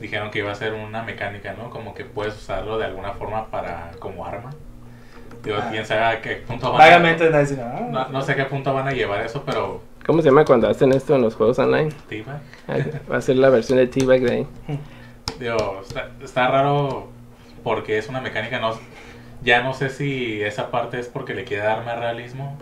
[0.00, 1.68] dijeron que iba a ser una mecánica, ¿no?
[1.68, 4.50] Como que puedes usarlo de alguna forma para como arma.
[5.44, 5.68] Digo, Ah.
[5.70, 7.40] quién sabe a qué punto van Vagamente a...
[7.40, 9.82] dice, ah, No, no sé a qué punto van a llevar eso, pero...
[10.06, 11.90] ¿Cómo se llama cuando hacen esto en los juegos online?
[12.08, 12.40] Diva.
[12.68, 12.78] Ah,
[13.10, 14.46] Va a ser la versión de T-Bag de ahí.
[15.38, 15.82] Digo,
[16.22, 17.08] está, raro
[17.62, 18.78] porque es una mecánica, no,
[19.42, 22.58] ya no sé si esa parte es porque le quiere dar más realismo,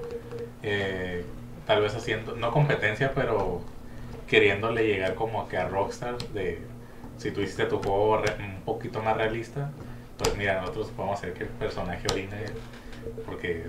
[0.63, 1.25] eh,
[1.67, 3.61] tal vez haciendo, no competencia, pero
[4.27, 6.61] queriéndole llegar como que a Rockstar de
[7.17, 9.71] si tú hiciste tu juego un poquito más realista,
[10.19, 12.47] pues mira, nosotros podemos hacer que el personaje orine
[13.27, 13.67] porque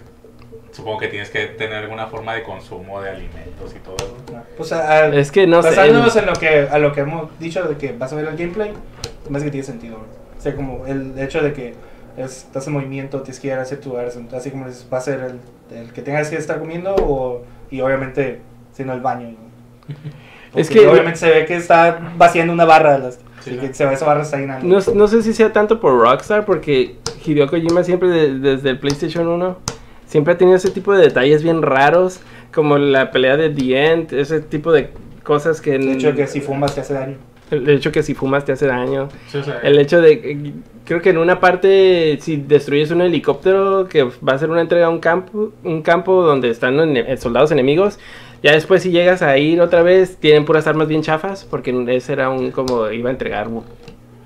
[0.71, 4.15] supongo que tienes que tener alguna forma de consumo de alimentos y todo eso.
[4.57, 5.69] Pues a- a- Es que no sé.
[5.69, 8.37] basándonos en lo que a lo que hemos dicho de que vas a ver el
[8.37, 8.73] gameplay,
[9.29, 9.97] más que tiene sentido.
[10.37, 11.73] O sea, como el hecho de que
[12.17, 15.01] es- estás en movimiento, tienes que ir a hacer tu así como dices, va a
[15.01, 15.19] ser
[15.71, 18.39] el, el que tengas que estar comiendo o, y obviamente
[18.73, 19.29] siendo el baño.
[19.29, 19.95] ¿no?
[20.55, 23.85] Es que- obviamente se ve que está vaciando una barra de las, Sí, que se
[23.85, 24.65] ve esa barra está llenando.
[24.67, 28.79] No, no sé si sea tanto por Rockstar, porque Hideo Kojima siempre de- desde el
[28.79, 29.57] PlayStation 1
[30.09, 32.19] siempre ha tenido ese tipo de detalles bien raros,
[32.53, 34.89] como la pelea de The End, ese tipo de
[35.23, 35.77] cosas que...
[35.77, 37.17] de hecho que si fumas te hace daño.
[37.51, 39.09] El hecho que si fumas te hace daño.
[39.27, 40.53] Sí, El hecho de...
[40.85, 44.87] Creo que en una parte, si destruyes un helicóptero que va a ser una entrega
[44.87, 46.77] a un campo, un campo donde están
[47.19, 47.99] soldados enemigos,
[48.41, 52.13] ya después si llegas a ir otra vez, tienen puras armas bien chafas, porque ese
[52.13, 53.49] era un como iba a entregar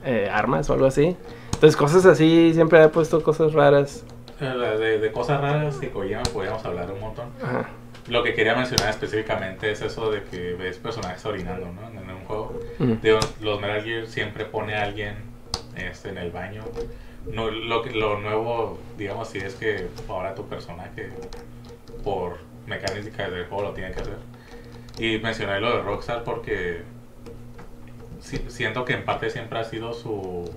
[0.06, 1.18] eh, armas o algo así.
[1.54, 4.06] Entonces cosas así, siempre ha puesto cosas raras.
[4.44, 7.30] De, de cosas raras que Kojima podríamos hablar un montón.
[7.42, 7.70] Ajá.
[8.08, 11.88] Lo que quería mencionar específicamente es eso de que ves personajes orinando, ¿no?
[11.88, 12.60] En un juego.
[12.80, 12.98] Ujú.
[13.02, 15.16] Digo, los Metal Gear siempre pone a alguien
[15.78, 16.64] este, en el baño.
[17.32, 21.10] No, lo, lo nuevo, digamos, sí es que ahora tu personaje,
[22.04, 24.18] por mecánica del juego, lo tiene que hacer.
[25.00, 26.82] Y mencioné lo de Rockstar porque
[28.20, 30.50] si- siento que en parte siempre ha sido su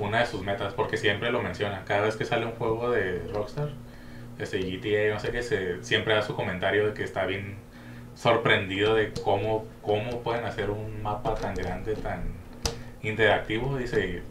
[0.00, 1.84] una de sus metas, porque siempre lo menciona.
[1.84, 3.70] Cada vez que sale un juego de Rockstar,
[4.38, 7.56] este GTA, no sé qué, se, siempre da su comentario de que está bien
[8.14, 12.22] sorprendido de cómo, cómo pueden hacer un mapa tan grande, tan
[13.02, 13.76] interactivo.
[13.76, 14.22] Dice,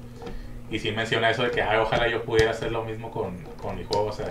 [0.69, 3.37] y, y sí menciona eso de que "Ay, ojalá yo pudiera hacer lo mismo con,
[3.61, 4.07] con mi juego.
[4.07, 4.27] O sea,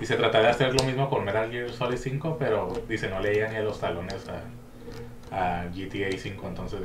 [0.00, 3.20] y se trata de hacer lo mismo con Metal Gear Solid 5, pero dice, no
[3.20, 6.46] le llega ni a los talones a, a GTA 5.
[6.48, 6.80] Entonces,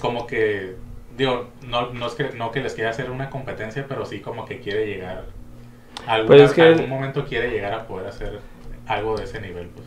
[0.00, 0.76] como que,
[1.22, 4.44] digo, no, no es que, no que les quiera hacer una competencia, pero sí como
[4.44, 5.24] que quiere llegar.
[6.06, 8.40] Alguna, Pues es que- algún momento quiere llegar a poder hacer
[8.86, 9.68] algo de ese nivel.
[9.68, 9.86] Pues.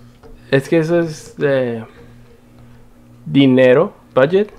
[0.52, 1.84] Es que eso es de
[3.26, 4.52] dinero, budget,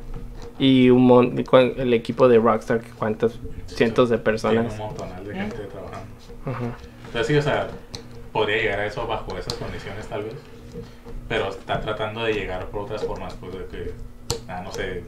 [0.58, 1.38] y un mon-
[1.76, 4.72] el equipo de Rockstar, cuántos cientos de personas.
[4.72, 6.06] un montonal de gente trabajando.
[6.46, 6.76] Ajá.
[7.06, 7.68] Entonces sí, o sea,
[8.32, 10.34] podría llegar a eso bajo esas condiciones tal vez.
[11.28, 13.92] Pero está tratando de llegar por otras formas, pues de que,
[14.48, 15.04] ah, no sé,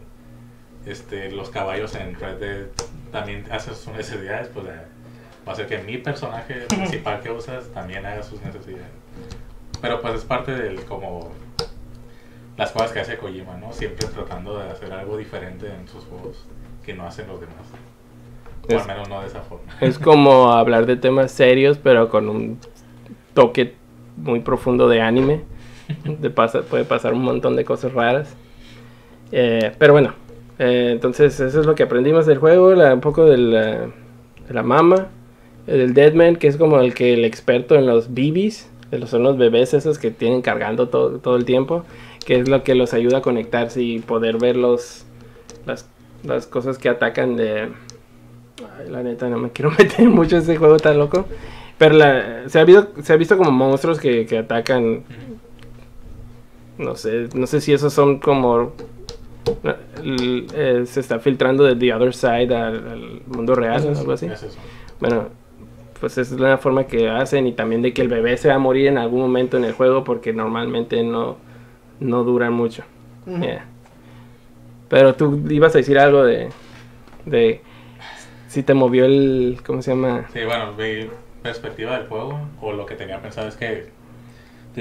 [0.89, 2.67] este, los caballos en Red Dead
[3.13, 4.71] también hacen sus necesidades, pues eh,
[5.47, 8.87] va a ser que mi personaje principal que usas también haga sus necesidades.
[9.81, 11.31] Pero pues es parte del como
[12.57, 13.73] las cosas que hace Kojima, ¿no?
[13.73, 16.45] Siempre tratando de hacer algo diferente en sus juegos
[16.85, 17.57] que no hacen los demás.
[18.69, 19.73] O Es- al menos no de esa forma.
[19.81, 22.59] Es como hablar de temas serios, pero con un
[23.35, 23.75] toque
[24.17, 25.43] muy profundo de anime.
[26.05, 28.35] De pasa- puede pasar un montón de cosas raras.
[29.33, 30.13] Eh, pero bueno,
[30.59, 33.71] eh, entonces eso es lo que aprendimos del juego, la- un poco de la,
[34.49, 35.09] de la mama,
[35.67, 38.69] del Deadman, que es como el que el experto en los BBs,
[39.07, 41.85] son los bebés esos que tienen cargando todo, todo el tiempo,
[42.25, 45.05] que es lo que los ayuda a conectarse y poder ver los,
[45.67, 45.89] las,
[46.25, 47.69] las cosas que atacan de...
[48.79, 51.27] Ay, la neta, no me quiero meter mucho en ese juego tan loco.
[51.77, 55.05] Pero la- se, ha visto, se ha visto como monstruos que, que atacan.
[56.79, 58.73] No sé, no sé si esos son como.
[60.55, 64.27] Eh, se está filtrando de The Other Side al, al mundo real, es- algo así.
[64.27, 64.59] Es eso.
[65.01, 65.29] Bueno,
[66.01, 68.59] pues es la forma que hacen y también de que el bebé se va a
[68.59, 71.37] morir en algún momento en el juego porque normalmente no,
[72.01, 72.85] no duran mucho.
[73.27, 73.65] Yeah.
[74.89, 76.49] Pero tú ibas a decir algo de,
[77.27, 77.61] de
[78.47, 80.27] si te movió el, ¿cómo se llama?
[80.33, 81.11] Sí, bueno, mi
[81.43, 83.87] perspectiva del juego, o lo que tenía pensado es que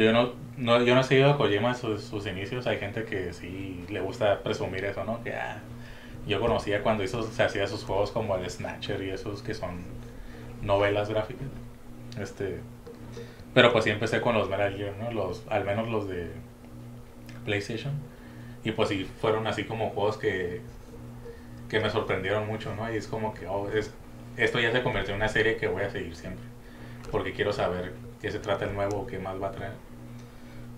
[0.04, 3.34] yo no, no, yo no he seguido a Kojima sus, sus inicios, hay gente que
[3.34, 5.24] sí le gusta presumir eso, ¿no?
[5.24, 5.62] Que ah,
[6.28, 9.82] yo conocía cuando hizo, se hacía sus juegos como el Snatcher y esos que son
[10.62, 11.48] novelas gráficas.
[12.20, 12.60] Este,
[13.54, 15.12] pero pues sí empecé con los Metal Gear, ¿no?
[15.12, 16.32] Los, al menos los de
[17.46, 17.94] PlayStation.
[18.64, 20.62] Y pues sí fueron así como juegos que,
[21.70, 22.92] que me sorprendieron mucho, ¿no?
[22.92, 23.92] Y es como que, oh, es,
[24.36, 26.44] esto ya se convirtió en una serie que voy a seguir siempre.
[27.12, 29.87] Porque quiero saber qué se trata el nuevo, qué más va a traer.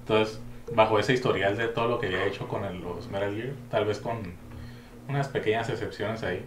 [0.09, 0.39] Entonces,
[0.73, 3.99] bajo ese historial de todo lo que había hecho con los Metal Gear, tal vez
[3.99, 4.17] con
[5.07, 6.43] unas pequeñas excepciones ahí,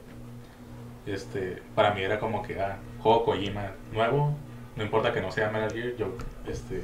[1.07, 4.35] este, para mí era como que, ah, juego Kojima nuevo,
[4.75, 6.09] no importa que no sea Metal Gear, yo,
[6.49, 6.83] este,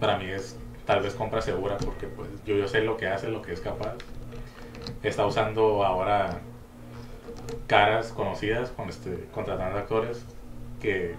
[0.00, 3.28] para mí es tal vez compra segura porque pues yo, yo sé lo que hace,
[3.28, 3.96] lo que es capaz.
[5.02, 6.40] Está usando ahora
[7.66, 10.24] caras conocidas, con este, contratando actores
[10.80, 11.14] que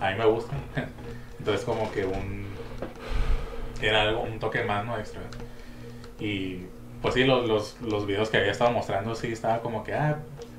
[0.00, 0.58] a mí me gustan.
[1.38, 2.46] Entonces como que un
[3.82, 4.98] era algo, un toque más, ¿no?
[4.98, 5.22] Extra.
[6.18, 6.66] Y
[7.00, 10.18] pues sí, los, los, los videos que había estado mostrando sí estaba como que, ah,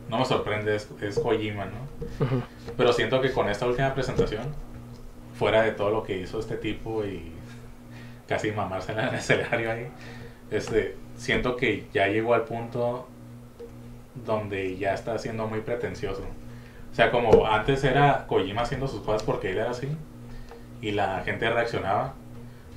[0.09, 2.25] no me sorprende, es, es Kojima, ¿no?
[2.25, 2.41] Ujú.
[2.75, 4.43] Pero siento que con esta última presentación
[5.37, 7.31] fuera de todo lo que hizo este tipo y
[8.27, 9.87] casi mamarse en el escenario ahí,
[10.51, 13.07] este, siento que ya llegó al punto
[14.25, 16.23] donde ya está siendo muy pretencioso.
[16.91, 19.87] O sea, como antes era Kojima haciendo sus cosas porque él era así
[20.81, 22.13] y la gente reaccionaba.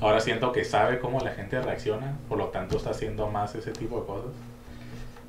[0.00, 3.72] Ahora siento que sabe cómo la gente reacciona, por lo tanto está haciendo más ese
[3.72, 4.32] tipo de cosas.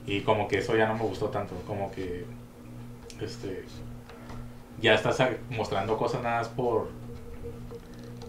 [0.06, 2.26] Y como que eso ya no me gustó tanto, como que
[3.22, 3.64] este
[4.80, 5.18] ya estás
[5.50, 6.90] mostrando cosas nada más por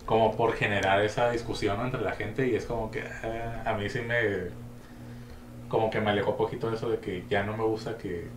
[0.06, 3.90] como por generar esa discusión entre la gente y es como que ah, a mí
[3.90, 4.48] sí me
[5.68, 8.28] como que me alejó un poquito de eso de que ya no me gusta que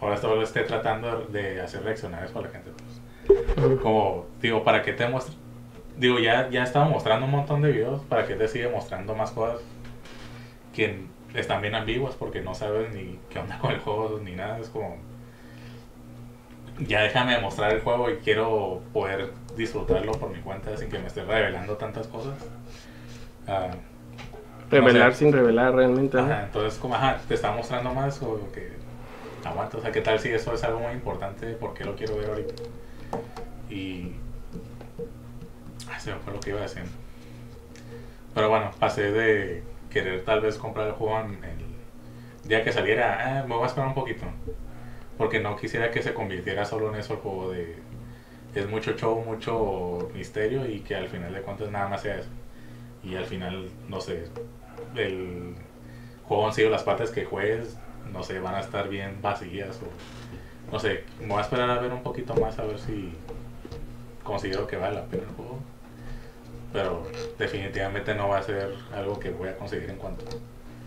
[0.00, 2.70] ahora todo esté tratando de hacer reaccionar eso a la gente.
[2.70, 3.80] Pues.
[3.82, 5.34] Como, digo, ¿para qué te muestra?
[5.98, 9.30] Digo, ya, ya estaba mostrando un montón de videos, ¿para qué te sigue mostrando más
[9.30, 9.60] cosas
[10.74, 14.58] que están bien ambiguas porque no sabes ni qué onda con el juego ni nada?
[14.58, 14.96] Es como,
[16.80, 21.06] ya déjame mostrar el juego y quiero poder disfrutarlo por mi cuenta sin que me
[21.06, 22.34] esté revelando tantas cosas.
[23.48, 23.74] Uh,
[24.70, 26.18] Revelar sin revelar realmente.
[26.18, 28.72] entonces, como, ajá, te está mostrando más o que
[29.44, 29.78] aguanta.
[29.78, 31.52] O sea, ¿qué tal si eso es algo muy importante?
[31.52, 32.54] ¿Por qué lo quiero ver ahorita?
[33.70, 34.12] Y.
[35.88, 36.82] Ay, me fue lo que iba decir.
[38.34, 43.40] Pero bueno, pasé de querer tal vez comprar el juego en el día que saliera.
[43.40, 44.26] Ah, me voy a esperar un poquito.
[45.16, 47.76] Porque no quisiera que se convirtiera solo en eso el juego de.
[48.54, 52.30] Es mucho show, mucho misterio y que al final de cuentas nada más sea eso.
[53.02, 54.24] Y al final, no sé,
[54.96, 55.54] el
[56.24, 57.78] juego han sido las partes que juegues,
[58.12, 61.78] no sé, van a estar bien vacías o no sé, me voy a esperar a
[61.78, 63.12] ver un poquito más a ver si
[64.24, 65.58] considero que vale la pena el juego.
[66.76, 67.04] Pero
[67.38, 70.26] definitivamente no va a ser algo que voy a conseguir en cuanto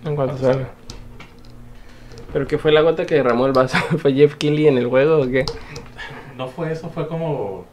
[0.06, 0.68] en cuanto salga.
[2.32, 3.76] ¿Pero qué fue la gota que derramó el vaso?
[3.98, 5.46] ¿Fue Jeff Keighley en el juego o qué?
[6.38, 7.66] No fue eso, fue como...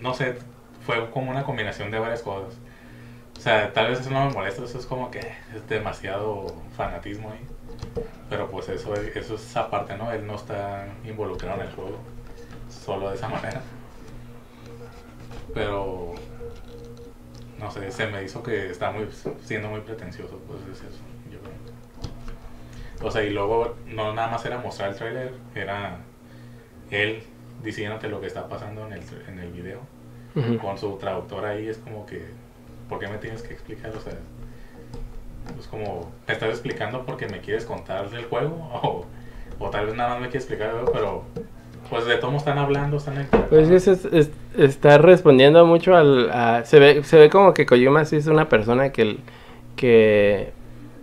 [0.00, 0.38] No sé,
[0.84, 2.58] fue como una combinación de varias cosas.
[3.36, 6.46] O sea, tal vez eso no me molesta, eso es como que es demasiado
[6.76, 7.46] fanatismo ahí.
[8.28, 10.10] Pero pues eso, eso es aparte, ¿no?
[10.10, 11.98] Él no está involucrado en el juego,
[12.68, 13.62] solo de esa manera.
[15.54, 16.14] Pero,
[17.58, 19.08] no sé, se me hizo que está muy,
[19.42, 23.08] siendo muy pretencioso, pues es eso, yo creo.
[23.08, 25.98] O sea, y luego no nada más era mostrar el trailer, era
[26.90, 27.22] él
[27.62, 29.80] diciéndote lo que está pasando en el, en el video.
[30.60, 32.28] Con su traductor ahí es como que
[32.88, 33.94] ¿por qué me tienes que explicar?
[33.94, 34.14] O sea,
[35.58, 39.06] es como, ¿te estás explicando porque me quieres contar del juego?
[39.60, 41.24] O, tal vez nada más me quieres explicar pero
[41.90, 46.30] pues de cómo están hablando, están Pues es, está respondiendo mucho al...
[46.64, 49.18] se, ve, se ve como que Kojima sí es una persona que,
[49.76, 50.52] que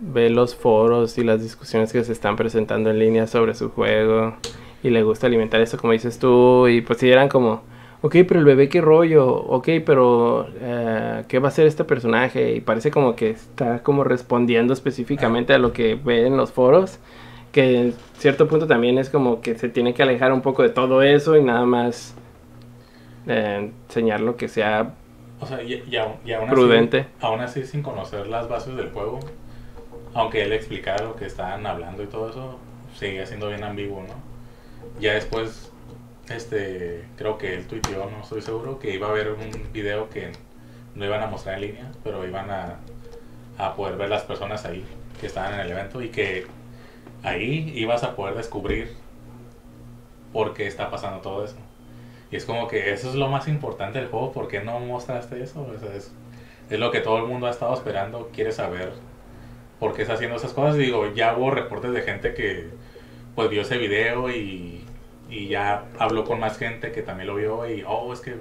[0.00, 4.36] ve los foros y las discusiones que se están presentando en línea sobre su juego
[4.82, 7.62] y le gusta alimentar eso como dices tú y pues si eran como
[8.02, 12.54] ok, pero el bebé qué rollo, ok, pero eh, ¿qué va a hacer este personaje?
[12.54, 16.98] Y parece como que está como respondiendo específicamente a lo que ve en los foros,
[17.56, 20.68] que en cierto punto también es como que se tiene que alejar un poco de
[20.68, 22.14] todo eso y nada más
[23.26, 24.92] eh, enseñar lo que sea
[25.40, 26.98] o sea, y, aún, prudente.
[26.98, 29.20] Así, aún así, sin conocer las bases del juego,
[30.12, 32.58] aunque él explicara lo que estaban hablando y todo eso,
[32.94, 35.00] sigue siendo bien ambiguo, ¿no?
[35.00, 35.72] Ya después
[36.28, 40.30] este, creo que él tuiteó, no estoy seguro, que iba a haber un video que
[40.94, 42.76] no iban a mostrar en línea, pero iban a,
[43.56, 44.84] a poder ver las personas ahí
[45.18, 46.44] que estaban en el evento y que
[47.26, 48.92] ahí ibas a poder descubrir
[50.32, 51.56] por qué está pasando todo eso.
[52.30, 55.42] Y es como que eso es lo más importante del juego, ¿por qué no mostraste
[55.42, 55.66] eso?
[55.74, 56.12] es,
[56.70, 58.92] es, lo que todo el mundo ha estado esperando, quiere saber
[59.78, 60.76] por qué está haciendo esas cosas.
[60.76, 62.70] Y digo, ya hubo reportes de gente que
[63.34, 64.86] pues vio ese video y
[65.28, 68.36] y ya habló con más gente que también lo vio y, oh, es que...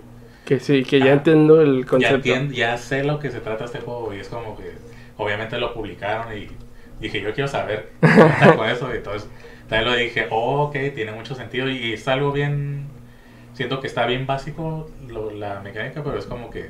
[0.46, 2.28] Que sí, que ya entiendo el concepto.
[2.28, 4.74] Ya, ya sé lo que se trata este juego y es como que
[5.18, 6.48] obviamente lo publicaron y
[7.00, 7.92] dije, yo quiero saber
[8.56, 9.30] con eso y entonces
[9.68, 12.88] también lo dije, oh, ok, tiene mucho sentido y es algo bien,
[13.54, 16.70] siento que está bien básico la mecánica, pero es como que,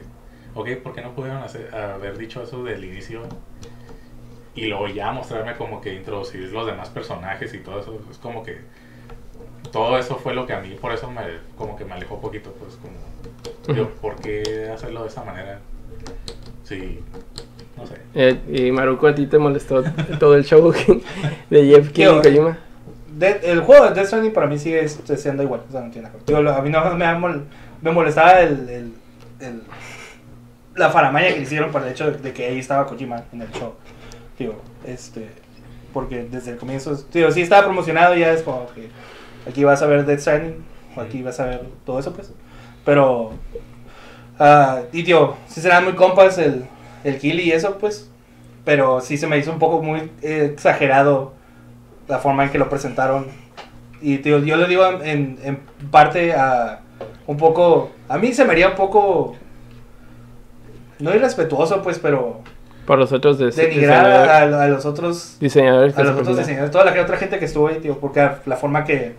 [0.53, 3.23] ok, ¿por qué no pudieron hacer, haber dicho eso del inicio?
[4.55, 8.43] Y luego ya mostrarme como que introducir los demás personajes y todo eso, es como
[8.43, 8.61] que
[9.73, 11.21] todo eso fue lo que a mí, por eso me,
[11.57, 15.59] como que me alejó un poquito, pues como, yo, ¿por qué hacerlo de esa manera?
[16.63, 17.03] Sí,
[17.77, 17.95] no sé.
[18.13, 19.83] Eh, y Maruko, ¿a ti te molestó
[20.19, 20.73] todo el show
[21.49, 22.57] de Jeff King Kojima?
[23.19, 26.39] el juego de Death Stranding para mí sigue siendo igual, o sea, no tiene Digo,
[26.39, 27.41] a mí no me,
[27.81, 28.93] me molestaba el, el,
[29.39, 29.61] el,
[30.75, 33.51] la faramaya que le hicieron por el hecho de, que ahí estaba Kojima en el
[33.51, 33.73] show.
[34.37, 35.29] Digo, este,
[35.93, 38.89] porque desde el comienzo, digo, sí estaba promocionado ya es como que
[39.49, 40.63] aquí vas a ver Dead Stranding,
[40.95, 42.31] o aquí vas a ver todo eso, pues.
[42.83, 43.31] Pero,
[44.39, 46.65] ah, y tío, sí serán muy compas el,
[47.05, 48.11] el Kill y eso, pues.
[48.65, 51.33] Pero sí se me hizo un poco muy eh, exagerado
[52.07, 53.27] la forma en que lo presentaron.
[54.01, 55.59] Y tío, yo lo digo en, en
[55.91, 56.81] parte a
[57.27, 59.35] un poco, a mí se me haría un poco,
[60.99, 62.41] no irrespetuoso, pues, pero
[62.85, 66.85] Por los otros des- denigrar a, a los otros diseñadores a los otros diseñadores, toda
[66.85, 69.15] la otra gente que estuvo ahí, tío, porque la forma que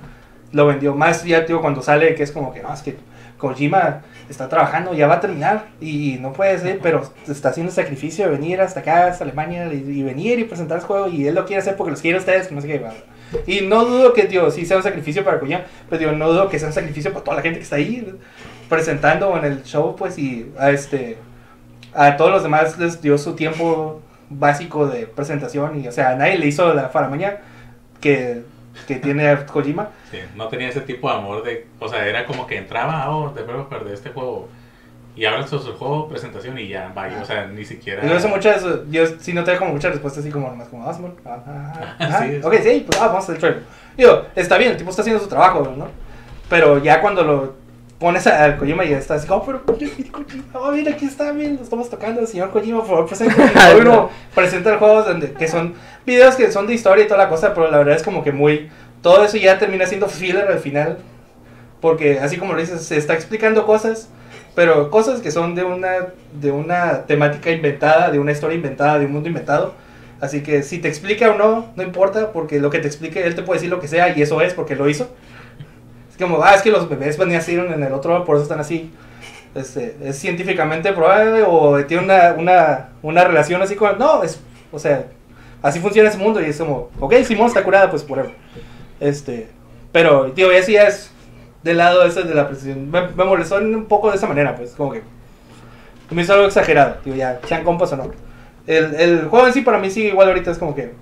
[0.52, 2.96] lo vendió, más ya, tío, cuando sale, que es como que, no, es que
[3.38, 8.26] Kojima está trabajando, ya va a terminar, y no puede ser, pero está haciendo sacrificio
[8.26, 11.46] de venir hasta acá, hasta Alemania, y, venir y presentar el juego, y él lo
[11.46, 12.84] quiere hacer porque los quiere ustedes, no sé qué.
[13.46, 16.48] Y no dudo que, tío, sí sea un sacrificio para Kojima, pero, tío, no dudo
[16.48, 18.18] que sea un sacrificio para toda la gente que está ahí,
[18.68, 21.18] presentando en el show, pues, y a este...
[21.94, 26.14] A todos los demás les dio su tiempo básico de presentación y, o sea, a
[26.14, 27.38] nadie le hizo la faramaña
[28.00, 28.42] que,
[28.86, 29.90] que tiene Kojima.
[30.10, 33.30] Sí, no tenía ese tipo de amor de, o sea, era como que entraba, oh,
[33.30, 34.48] te puedo perder este juego.
[35.16, 38.06] Y ahora su, juego, presentación y ya, vaya, o sea, ni siquiera...
[38.06, 41.14] Yo hice muchas, yo sí noté como muchas respuestas así como nomás como, ah, Simón,
[41.24, 43.62] ah, ah, ah, Sí, ok, sí, pues ah, vamos a hacer el trailer.
[43.96, 45.88] Digo, está bien, el tipo está haciendo su trabajo, ¿no?
[46.50, 47.54] Pero ya cuando lo
[47.98, 49.62] pones a- al Kojima y está así como, pero
[50.54, 53.36] oh, mira, aquí está, bien, lo estamos tocando, señor Kojima, por favor, presenta.
[53.80, 55.74] Uno presenta el juego donde, que son
[56.04, 58.32] videos que son de historia y toda la cosa, pero la verdad es como que
[58.32, 58.68] muy,
[59.02, 60.98] todo eso ya termina siendo filler al final,
[61.80, 64.08] porque así como lo dices, se está explicando cosas,
[64.54, 66.08] pero cosas que son de una,
[66.40, 69.74] de una temática inventada, de una historia inventada, de un mundo inventado.
[70.18, 73.34] Así que si te explica o no, no importa, porque lo que te explique, él
[73.34, 75.10] te puede decir lo que sea y eso es porque lo hizo.
[76.16, 78.90] Es como, ah, es que los bebés nacieron en el otro por eso están así.
[79.54, 83.98] Este, es científicamente probable o tiene una, una, una relación así con...
[83.98, 84.40] No, es,
[84.72, 85.06] o sea,
[85.62, 88.30] así funciona ese mundo y es como, ok, Simón está curada, pues por
[88.98, 89.48] Este,
[89.92, 91.10] pero, tío, ya es
[91.62, 92.90] del lado ese de la presentación.
[92.90, 95.02] Me, me molestó un poco de esa manera, pues, como que
[96.10, 98.10] me hizo algo exagerado, tío, ya, sean compas o no.
[98.66, 100.92] El, el juego en sí para mí sí, igual ahorita es como que...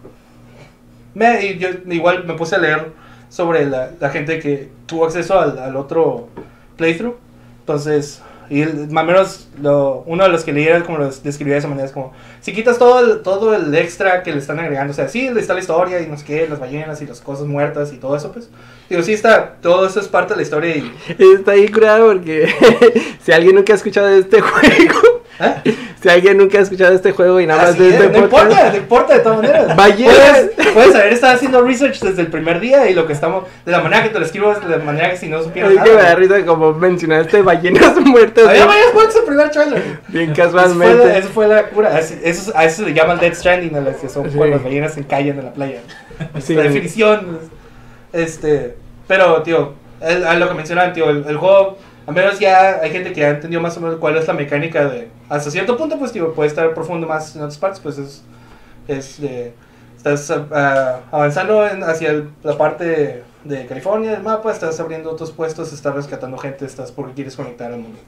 [1.14, 5.58] Me, yo igual me puse a leer sobre la, la gente que tuvo acceso al,
[5.58, 6.28] al otro
[6.76, 7.16] playthrough.
[7.60, 11.10] Entonces, y el, más o menos lo, uno de los que leí era como lo
[11.10, 14.38] describía de esa manera, es como, si quitas todo el, todo el extra que le
[14.38, 17.06] están agregando, o sea, sí, está la historia y no sé qué, las ballenas y
[17.06, 18.50] las cosas muertas y todo eso, pues,
[18.88, 20.92] digo, sí está, todo eso es parte de la historia y...
[21.34, 22.48] Está ahí curado porque
[23.22, 25.00] si alguien nunca ha escuchado de este juego,
[25.40, 25.74] ¿eh?
[26.02, 28.50] si alguien nunca ha escuchado este juego y nada más Así de es, no podcast,
[28.50, 29.76] importa, no importa de todas maneras.
[29.76, 30.14] Ballenas.
[30.54, 33.72] Puedes, puedes haber estado haciendo research desde el primer día y lo que estamos, de
[33.72, 35.78] la manera que te lo escribo, es de la manera que si no supieras Es
[35.82, 36.14] que me da nada.
[36.16, 39.82] risa como mencionaste ballenas muertas Había varios juegos en el primer trailer.
[40.08, 41.18] bien Eso fue, la, casualmente.
[41.18, 41.98] eso fue la cura.
[41.98, 44.36] Eso, a eso se le llama el Dead Stranding, a las que son Sí.
[44.36, 45.78] cuando las ballenas se encallan en la playa.
[46.40, 46.54] Sí.
[46.54, 47.38] La definición.
[48.12, 48.76] Este,
[49.08, 52.90] pero, tío, el- a lo que mencionaban, tío, el, el juego, al menos ya hay
[52.90, 55.08] gente que ha entendido más o menos cuál es la mecánica de.
[55.28, 58.22] Hasta cierto punto, pues, tío, puede estar profundo más en otras partes, pues es.
[58.88, 59.54] es de-
[59.96, 65.32] estás ah, avanzando en- hacia el- la parte de California del mapa, estás abriendo otros
[65.32, 67.98] puestos, estás rescatando gente, estás porque quieres conectar al mundo.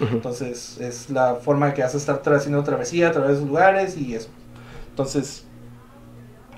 [0.00, 0.14] Ujú.
[0.16, 4.14] Entonces es la forma que vas a estar haciendo travesía a través de lugares y
[4.14, 4.30] eso.
[4.88, 5.44] Entonces,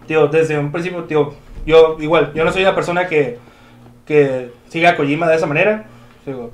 [0.07, 1.35] tío, desde un principio, tío,
[1.67, 3.39] yo igual, yo no soy una persona que,
[4.07, 5.87] que siga a Kojima de esa manera.
[6.27, 6.51] Digo,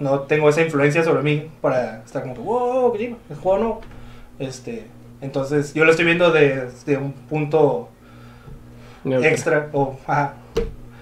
[0.00, 3.80] no tengo esa influencia sobre mí para estar como que, wow, Kojima, el juego no.
[4.38, 4.86] Este,
[5.20, 7.88] entonces, yo lo estoy viendo desde un punto
[9.24, 10.34] extra o ajá.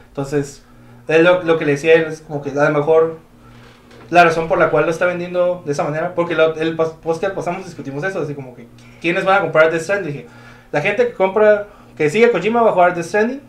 [0.08, 0.62] entonces
[1.08, 3.18] él lo, lo que le decía él es como que a lo mejor
[4.10, 7.20] la razón por la cual lo está vendiendo de esa manera porque lo- el post
[7.20, 8.68] que pasamos discutimos eso así como que
[9.00, 10.26] quiénes van a comprar Death Stranding dije
[10.70, 11.66] la gente que compra
[11.96, 13.40] que sigue Kojima va a jugar Death Stranding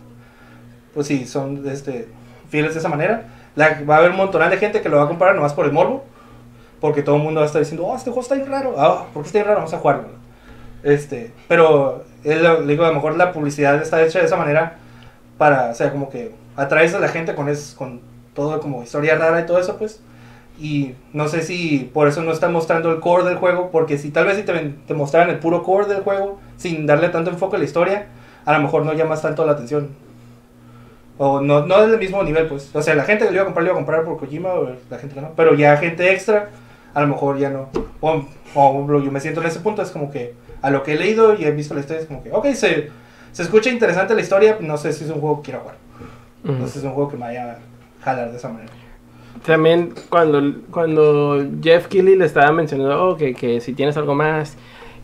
[0.95, 2.07] pues sí son este
[2.49, 3.25] fieles de esa manera
[3.60, 5.65] La- va a haber un montón de gente que lo va a comprar nomás por
[5.65, 6.03] el morbo
[6.80, 9.06] porque todo el mundo va a estar diciendo oh este juego está bien raro ah
[9.14, 9.57] ¿por qué está bien raro?
[9.60, 10.19] vamos a jugarlo
[10.84, 14.77] este, pero él, le digo, a lo mejor la publicidad está hecha de esa manera
[15.38, 18.02] para, o sea, como que atraes a la gente con, es, con
[18.34, 20.02] todo como historia rara y todo eso, pues.
[20.60, 24.11] Y no sé si por eso no están mostrando el core del juego, porque si
[24.11, 27.56] tal vez si te, te mostraran el puro core del juego, sin darle tanto enfoque
[27.56, 28.07] a la historia,
[28.45, 29.90] a lo mejor no llamas tanto la atención.
[31.21, 32.73] O no, no del mismo nivel, pues.
[32.73, 34.53] O sea, la gente que lo iba a comprar, lo iba a comprar por Kojima,
[34.53, 35.33] o la gente que no.
[35.35, 36.49] Pero ya gente extra,
[36.93, 37.69] a lo mejor ya no.
[37.99, 38.25] O,
[38.55, 41.35] o yo me siento en ese punto, es como que a lo que he leído
[41.35, 42.89] y he visto la historia, es como que, ok, se,
[43.33, 45.75] se escucha interesante la historia, no sé si es un juego que quiero jugar.
[46.41, 48.71] No sé si es un juego que me vaya a jalar de esa manera.
[49.45, 50.41] También cuando,
[50.71, 54.55] cuando Jeff Keighley le estaba mencionando oh, que, que si tienes algo más,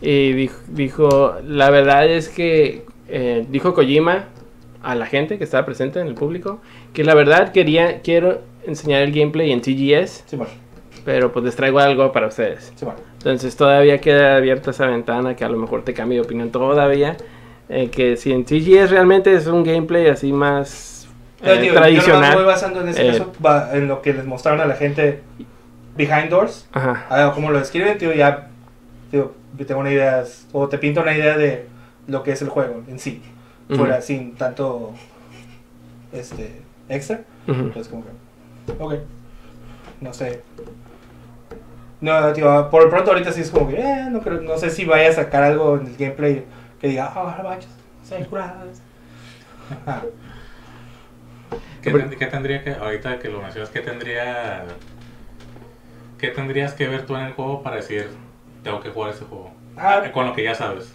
[0.01, 4.29] y dijo, dijo, la verdad es que eh, dijo Kojima
[4.85, 6.59] a la gente que estaba presente en el público,
[6.93, 10.51] que la verdad quería, quiero, enseñar el gameplay en TGS, Sí, bueno.
[11.03, 12.71] pero pues les traigo algo para ustedes.
[12.75, 12.99] Sí, bueno.
[13.17, 17.17] Entonces todavía queda abierta esa ventana que a lo mejor te cambie de opinión todavía.
[17.67, 21.07] eh, que si en TGS realmente es un gameplay así más
[21.41, 22.35] eh, No, tío, Yo tradicional.
[22.35, 25.21] voy basando en ese eh, caso va- en lo que les mostraron a la gente
[25.97, 26.67] behind doors.
[26.73, 27.05] Ajá.
[27.09, 28.49] A ver cómo lo describen, tío, ya
[29.09, 29.31] tío,
[29.65, 31.65] tengo una idea, o te pinto una idea de
[32.07, 33.21] lo que es el juego en sí,
[33.67, 34.93] Fuera sin tanto
[36.11, 37.21] este extra.
[37.47, 37.61] Ujú.
[37.61, 38.93] Entonces como que, ok,
[40.01, 40.41] no sé.
[42.01, 44.69] No, tío, por lo pronto ahorita sí es como que, eh, no, creo, no sé
[44.69, 46.43] si vaya a sacar algo en el gameplay
[46.79, 47.67] que diga, ah, vayas,
[48.03, 48.81] se curadas.
[49.71, 50.03] Ajá.
[51.81, 54.65] ¿Qué, qué tendría que, ahorita que lo mencionas, qué tendría,
[56.19, 58.09] qué tendrías que ver tú en el juego para decir,
[58.63, 59.51] tengo que jugar ese juego?
[59.77, 60.03] Ah.
[60.13, 60.93] Con lo que ya sabes.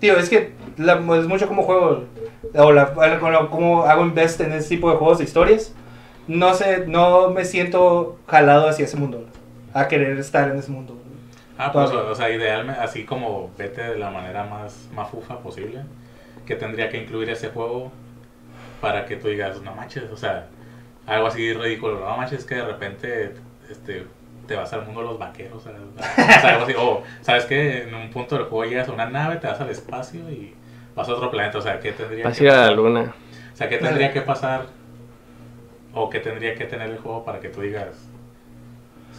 [0.00, 2.04] Tío, es que la- es mucho como juego,
[2.54, 2.92] o la,
[3.50, 5.74] como hago invest en ese tipo de juegos de historias.
[6.26, 9.26] No sé, no me siento jalado hacia ese mundo,
[9.74, 10.96] a querer estar en ese mundo.
[11.58, 15.82] Ah, pues, o sea, idealmente, así como vete de la manera más mafufa posible,
[16.46, 17.92] que tendría que incluir ese juego
[18.80, 20.46] para que tú digas, no manches, o sea,
[21.06, 23.34] algo así ridículo, no manches, que de repente
[23.70, 24.06] este,
[24.50, 27.44] te vas al mundo de los vaqueros, o sea, o sea, algo así, o sabes
[27.44, 30.56] que en un punto del juego llegas a una nave, te vas al espacio y
[30.96, 32.76] vas a otro planeta, o sea, ¿qué tendría Vas que ir a la pasar?
[32.76, 33.14] luna.
[33.52, 34.66] O sea, ¿qué tendría que pasar
[35.94, 38.10] o qué tendría que tener el juego para que tú digas?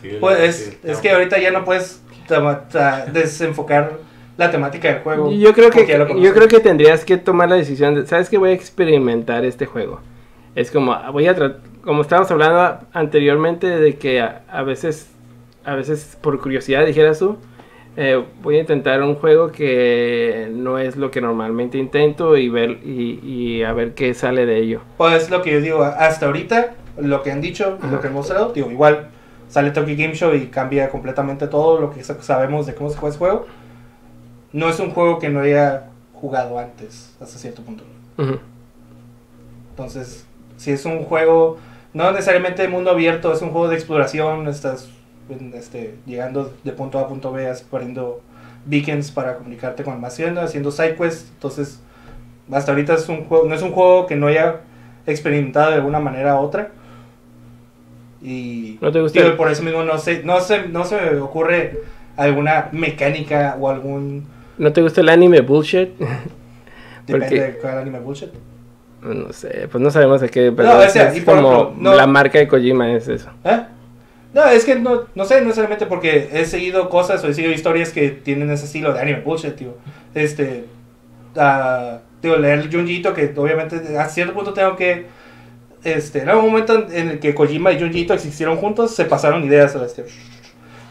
[0.01, 2.01] sí, Pues sí, es, es que ahorita ya no puedes
[3.13, 3.99] desenfocar
[4.37, 5.31] la temática del juego.
[5.31, 5.87] Yo creo que
[6.21, 9.65] yo creo que tendrías que tomar la decisión de, ¿sabes que Voy a experimentar este
[9.65, 10.01] juego.
[10.55, 11.35] Es como ah, voy a
[11.83, 15.10] como estábamos hablando anteriormente de que a, a veces
[15.65, 17.37] a veces por curiosidad dijeras tú,
[17.97, 22.79] eh, voy a intentar un juego que no es lo que normalmente intento y ver
[22.85, 24.81] y, y a ver qué sale de ello.
[24.97, 28.53] Pues lo que yo digo, hasta ahorita, lo que han dicho, lo que han mostrado,
[28.53, 29.09] digo, igual
[29.49, 32.95] sale Tokyo Game Show y cambia completamente todo lo que sa- sabemos de cómo se
[32.97, 33.45] juega ese juego.
[34.53, 37.83] No es un juego que no haya jugado antes, hasta cierto punto.
[39.71, 40.25] Entonces,
[40.57, 41.57] si es un juego,
[41.93, 44.89] no necesariamente de mundo abierto, es un juego de exploración, estás
[45.53, 48.21] este, llegando de punto A a punto B, poniendo
[48.65, 51.79] beacons para comunicarte con más haciendo side quests, entonces
[52.51, 54.57] hasta ahorita es un juego, no es un juego que no haya
[55.07, 56.69] experimentado de alguna manera u otra.
[58.21, 59.19] Y ¿No te gusta?
[59.21, 61.79] digo, por eso mismo no sé, no se, no se me ocurre
[62.17, 64.25] alguna mecánica o algún
[64.57, 65.89] ¿No te gusta el anime bullshit?
[67.07, 68.29] depende Porque- de cada anime bullshit.
[69.01, 71.37] no sé, pues no sabemos de qué, pero No, o es, sea, es y por
[71.37, 73.29] como ejemplo, no- la marca de Kojima es eso.
[73.43, 73.61] ¿Eh?
[74.33, 77.53] No, es que no, no sé, no necesariamente porque he seguido cosas o he seguido
[77.53, 79.75] historias que tienen ese estilo de anime bullshit, tío.
[80.15, 80.65] Este,
[81.35, 85.07] ah, digo, leer Junjito, que obviamente a cierto punto tengo que,
[85.83, 89.75] este, en algún momento en el que Kojima y Junjito existieron juntos, se pasaron ideas,
[89.75, 90.05] este,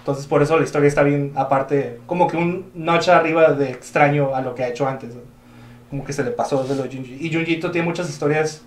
[0.00, 4.34] entonces por eso la historia está bien aparte, como que un notch arriba de extraño
[4.34, 5.22] a lo que ha hecho antes, ¿no?
[5.88, 7.16] como que se le pasó de lo Junji.
[7.20, 8.62] Y Junjito tiene muchas historias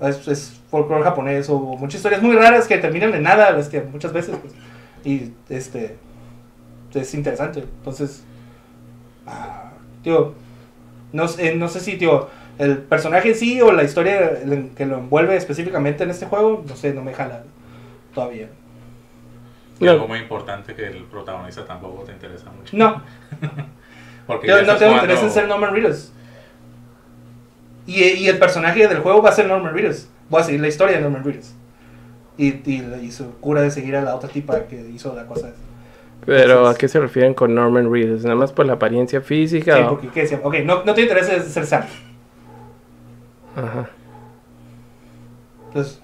[0.00, 3.56] es, es folclore japonés o muchas historias muy raras que terminan en nada
[3.92, 4.52] muchas veces pues.
[5.04, 5.96] y este
[6.94, 8.24] es interesante entonces
[9.26, 9.72] ah,
[10.02, 10.34] tío
[11.12, 12.28] no sé no sé si tío
[12.58, 14.40] el personaje en sí o la historia
[14.76, 17.42] que lo envuelve específicamente en este juego no sé no me jala
[18.14, 18.48] todavía
[19.78, 19.90] Y No.
[19.92, 22.76] algo muy importante que el protagonista tampoco te interesa mucho.
[22.76, 23.02] no
[24.26, 26.12] Porque yo ya no tengo jugando- interés en ser Norman Reedus
[27.86, 30.68] y, y el personaje del juego va a ser Norman Reedus voy a seguir la
[30.68, 31.52] historia de Norman Reedus
[32.38, 35.50] y, y, y su cura de seguir a la otra tipa que hizo la cosa
[36.24, 38.24] Pero Entonces- ¿a qué se refieren con Norman Reedus?
[38.24, 39.76] ¿Nada más por la apariencia física?
[39.76, 40.40] Sí, o- porque ¿qué decían?
[40.44, 41.84] Ok, no, no te interesa ser Sam.
[43.56, 43.88] Ajá.
[45.68, 46.00] Entonces,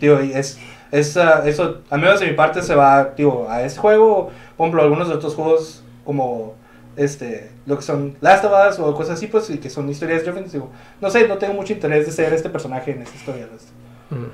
[0.00, 0.58] digo, es,
[0.90, 4.30] es, ah, eso, al menos de mi parte, se va, digo, a ese juego.
[4.56, 6.54] Por ejemplo, algunos de otros juegos, como
[6.98, 10.24] este, lo que son Last of Us o cosas así, pues, y que son historias
[10.24, 10.70] driven, digo,
[11.00, 13.48] no sé, no tengo mucho interés de ser este personaje en esta historia.
[13.54, 13.72] este.
[14.14, 14.26] Ujú.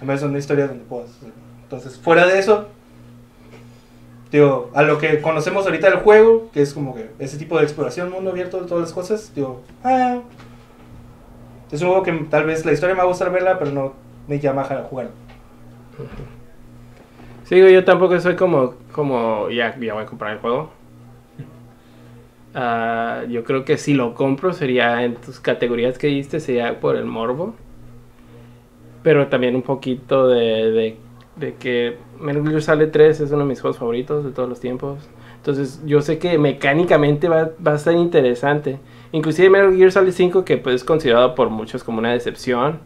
[0.00, 1.10] Al menos una historia donde puedas.
[1.62, 2.66] Entonces, fuera de eso,
[4.30, 7.64] digo, a lo que conocemos ahorita del juego, que es como que ese tipo de
[7.64, 10.20] exploración, mundo abierto todas las cosas, digo, ah,
[11.70, 13.94] es un juego que tal vez la historia me va a gustar verla, pero no
[14.28, 15.08] me llama a jugar.
[17.44, 20.70] Sí, yo tampoco soy como, como ya, ya voy a comprar el juego.
[22.56, 26.96] Ah, yo creo que si lo compro sería en tus categorías que diste, sería por
[26.96, 27.54] el morbo.
[29.02, 30.96] Pero también un poquito de, de,
[31.36, 34.60] de que Metal Gear Solid 3 es uno de mis juegos favoritos de todos los
[34.60, 35.08] tiempos.
[35.36, 38.80] Entonces yo sé que mecánicamente va, va a estar interesante.
[39.12, 42.80] Inclusive Metal Gear Solid 5, que pues, es considerado por muchos como una decepción.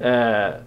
[0.00, 0.60] ah,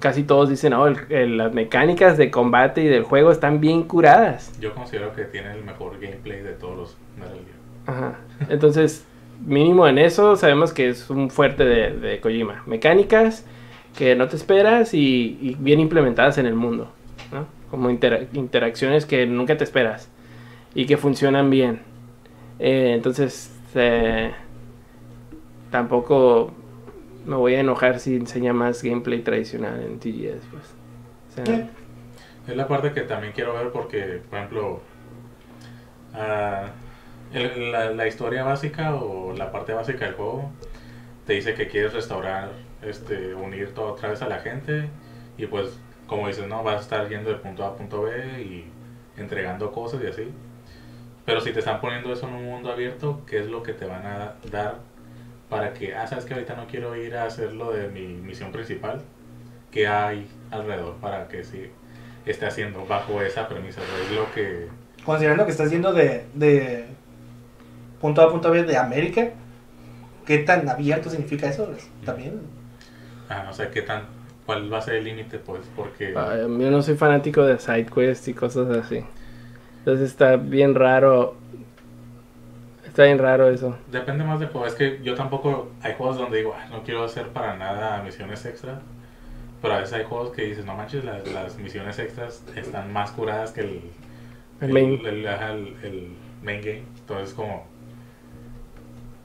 [0.00, 4.52] casi todos dicen, oh, el- las mecánicas de combate y del juego están bien curadas.
[4.60, 7.57] Yo considero que tiene el mejor gameplay de todos los Metal Gear.
[7.88, 8.18] Ajá.
[8.48, 9.04] Entonces,
[9.44, 12.62] mínimo en eso sabemos que es un fuerte de, de Kojima.
[12.66, 13.44] Mecánicas
[13.96, 16.92] que no te esperas y, y bien implementadas en el mundo.
[17.32, 17.46] ¿no?
[17.70, 20.08] Como intera- interacciones que nunca te esperas
[20.74, 21.80] y que funcionan bien.
[22.60, 24.32] Eh, entonces, eh,
[25.70, 26.52] tampoco
[27.26, 30.42] me voy a enojar si enseña más gameplay tradicional en TGS.
[30.50, 30.74] Pues.
[31.30, 31.68] O sea.
[32.46, 34.80] Es la parte que también quiero ver porque, por ejemplo,
[36.14, 36.66] ah,
[37.32, 40.50] el- la, la historia básica o la parte básica del juego
[41.26, 42.50] te dice que quieres restaurar,
[42.82, 44.88] este, unir todo otra vez a la gente
[45.36, 48.40] y pues, como dices, no, vas a estar yendo de punto A a punto B
[48.42, 48.70] y
[49.20, 50.28] entregando cosas y así.
[51.26, 53.84] Pero si te están poniendo eso en un mundo abierto, ¿qué es lo que te
[53.84, 54.76] van a dar
[55.50, 58.50] para que, ah, sabes que ahorita no quiero ir a hacer lo de mi misión
[58.52, 59.02] principal?
[59.70, 61.70] ¿Qué hay alrededor para que sí
[62.24, 63.82] esté haciendo bajo esa premisa?
[63.82, 64.68] Es lo que...
[65.04, 66.86] Considerando que estás yendo de, de
[68.00, 69.30] punto A a punto B de América,
[70.26, 71.70] ¿qué tan abierto significa eso?
[72.04, 72.40] También.
[73.28, 74.02] Ah, no sé qué tan...
[74.46, 75.38] ¿Cuál va a ser el límite?
[75.38, 76.14] Pues porque...
[76.16, 79.04] Ay, Yo no soy fanático de side quests y cosas así.
[79.80, 81.36] Entonces está bien raro.
[82.86, 83.76] Está bien raro eso.
[83.92, 84.66] Depende más del juego.
[84.66, 85.70] Es que yo tampoco...
[85.82, 88.80] Hay juegos donde digo, "Ah, no quiero hacer para nada misiones extra.
[89.60, 93.10] Pero a veces hay juegos que dices, no manches, las, las misiones extras están más
[93.10, 93.82] curadas que el...
[94.62, 95.00] El main.
[95.04, 96.82] el- ajá, el- el main game.
[97.00, 97.66] Entonces como...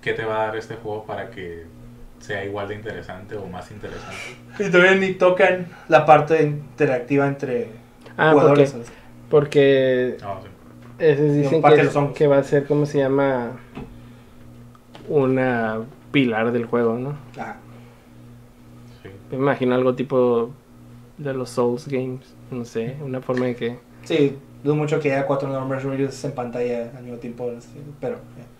[0.04, 1.64] ¿Qué te va a dar este juego para que
[2.20, 4.16] sea igual de interesante o más interesante?
[4.60, 7.70] Y todavía ni tocan la parte interactiva entre
[8.18, 8.92] Ah, porque, jugadores.
[9.30, 10.48] porque No, sí.
[11.00, 13.52] esos dicen que, los va a ser, ¿cómo se llama?
[15.08, 15.80] Una
[16.12, 17.18] pilar del juego, ¿no?
[17.38, 17.58] Ajá.
[19.02, 19.10] sí.
[19.32, 20.52] Me imagino algo tipo
[21.18, 22.36] de los Souls Games.
[22.52, 23.80] No sé, una forma de que...
[24.04, 27.50] Sí, dudo mucho que haya cuatro Readers en pantalla al mismo tiempo,
[28.00, 28.18] pero...
[28.38, 28.53] ya.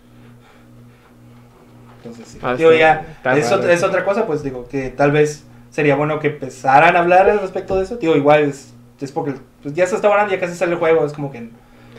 [2.04, 2.38] Entonces, sí.
[2.42, 6.18] Ah, digo, ya, es, otra, es otra cosa, pues digo, que tal vez sería bueno
[6.20, 7.96] que empezaran a hablar al respecto de eso.
[7.96, 11.04] Digo, igual es, es porque pues, ya se está hablando, ya casi sale el juego,
[11.06, 11.48] es como que...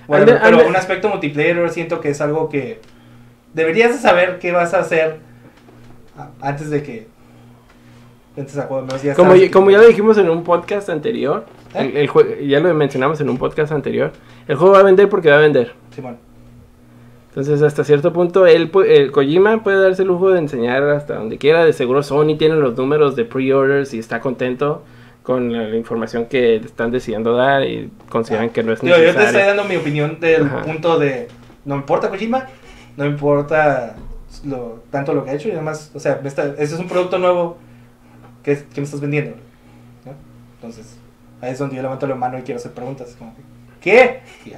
[0.07, 2.80] Bueno, Ande- pero ande- un aspecto multiplayer siento que es algo que
[3.53, 5.18] deberías de saber qué vas a hacer
[6.41, 7.07] antes de que
[8.38, 8.88] entres a juego.
[9.03, 11.91] ya Como, ya- que- como ya lo dijimos en un podcast anterior, ¿Eh?
[12.07, 12.10] el,
[12.40, 14.11] el ya lo mencionamos en un podcast anterior,
[14.48, 15.73] el juego va a vender porque va a vender.
[15.94, 16.18] Simón.
[17.35, 21.37] Entonces, hasta cierto punto, él, el Kojima puede darse el lujo de enseñar hasta donde
[21.37, 21.65] quiera.
[21.65, 24.83] De seguro, Sony tiene los números de pre-orders y está contento
[25.21, 29.09] con la, información que están decidiendo dar y consideran que no es Digo, yo te
[29.09, 29.47] estoy necesario.
[29.47, 30.61] dando mi opinión del Ajá.
[30.61, 31.27] punto de
[31.65, 32.45] no me importa Kojima,
[32.95, 33.97] no me importa
[34.45, 37.17] lo, tanto lo que ha hecho y además, o sea, está- ese es un producto
[37.17, 37.57] nuevo
[38.43, 39.31] que, que me estás vendiendo.
[40.05, 40.13] ¿no?
[40.55, 40.97] Entonces,
[41.41, 43.13] ahí es donde yo levanto la mano y quiero hacer preguntas.
[43.19, 43.35] Como,
[43.81, 44.21] ¿Qué?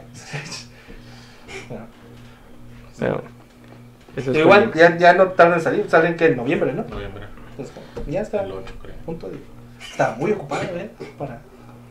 [2.99, 3.21] Pero
[4.15, 6.83] eso es igual, ya, ya no tardan en salir, salen que en noviembre, ¿no?
[6.83, 7.75] Noviembre, Entonces,
[8.07, 8.43] ya está.
[8.43, 8.95] el 8 creo.
[9.05, 9.39] punto de-
[9.79, 10.89] Está muy ocupado, ¿eh?
[11.17, 11.39] Para,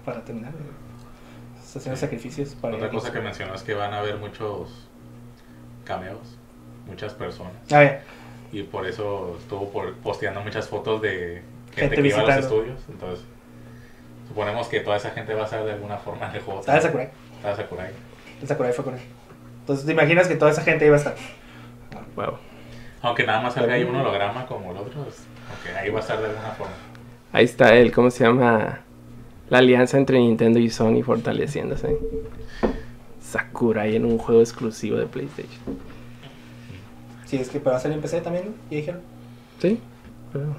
[0.05, 0.51] para terminar.
[0.53, 1.63] ¿eh?
[1.65, 2.77] Está haciendo sacrificios para.
[2.77, 4.89] Otra cosa que mencionó es que van a haber muchos
[5.85, 6.37] cameos,
[6.87, 7.53] muchas personas.
[7.73, 8.03] A ver,
[8.53, 11.43] Y por eso estuvo por- posteando muchas fotos de
[11.75, 12.57] Gente gente, que iba a los visitando.
[12.57, 12.81] estudios.
[12.89, 13.25] Entonces,
[14.29, 16.61] suponemos que toda esa gente va a estar de alguna forma en el juego.
[16.61, 17.09] está el Sakurai.
[17.37, 17.91] Está Sakurai.
[18.41, 19.01] El Sakurai fue con él.
[19.67, 21.17] Entonces, ¿te imaginas que toda esa gente iba a estar?
[22.15, 22.35] Wow.
[23.03, 26.03] Aunque nada más salga ahí un holograma como el otro, es- aunque ahí va a
[26.03, 26.73] estar de alguna forma.
[27.33, 28.79] Ahí está él, ¿cómo se llama?
[29.51, 31.99] La alianza entre Nintendo y Sony fortaleciéndose.
[33.21, 35.61] Sakurai en un juego exclusivo de PlayStation.
[37.25, 38.55] Sí, es que pero va a salir en PC también.
[38.71, 39.01] ¿Ya dijeron?
[39.61, 39.81] Sí,
[40.33, 40.57] pero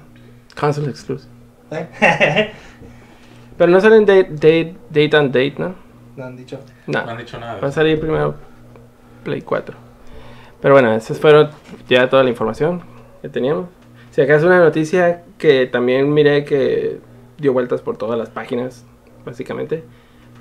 [0.54, 1.30] console exclusive.
[1.70, 2.52] ¿Eh?
[3.56, 5.74] Pero no salen date, date, date and date, ¿no?
[6.16, 6.60] no han dicho.
[6.86, 7.04] No.
[7.04, 7.58] No han dicho nada.
[7.58, 8.36] Va a salir primero
[9.24, 9.76] Play 4.
[10.60, 11.50] Pero bueno, esas fueron
[11.88, 12.82] ya toda la información
[13.22, 13.66] que teníamos.
[14.10, 16.98] Si acaso una noticia que también miré que
[17.38, 18.84] dio vueltas por todas las páginas,
[19.24, 19.84] básicamente,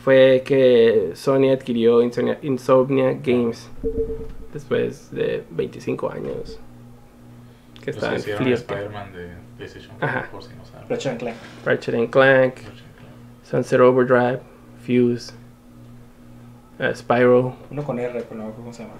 [0.03, 3.69] fue que Sony adquirió Insomnia, Insomnia Games
[4.53, 6.59] después de 25 años.
[7.83, 10.29] Que Los está en Spider-Man de PlayStation, Ajá.
[10.31, 10.89] por si no saben.
[10.89, 11.35] Ratchet and Clank.
[11.65, 12.55] Ratchet and Clank,
[13.43, 14.39] Sunset Overdrive,
[14.85, 15.33] Fuse,
[16.79, 18.95] uh, Spyro, Uno con R, pero no me acuerdo cómo se llama.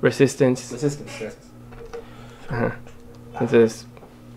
[0.00, 0.72] Resistance.
[0.74, 1.50] Resistance, gracias.
[2.48, 2.76] Ajá.
[3.32, 3.86] Entonces,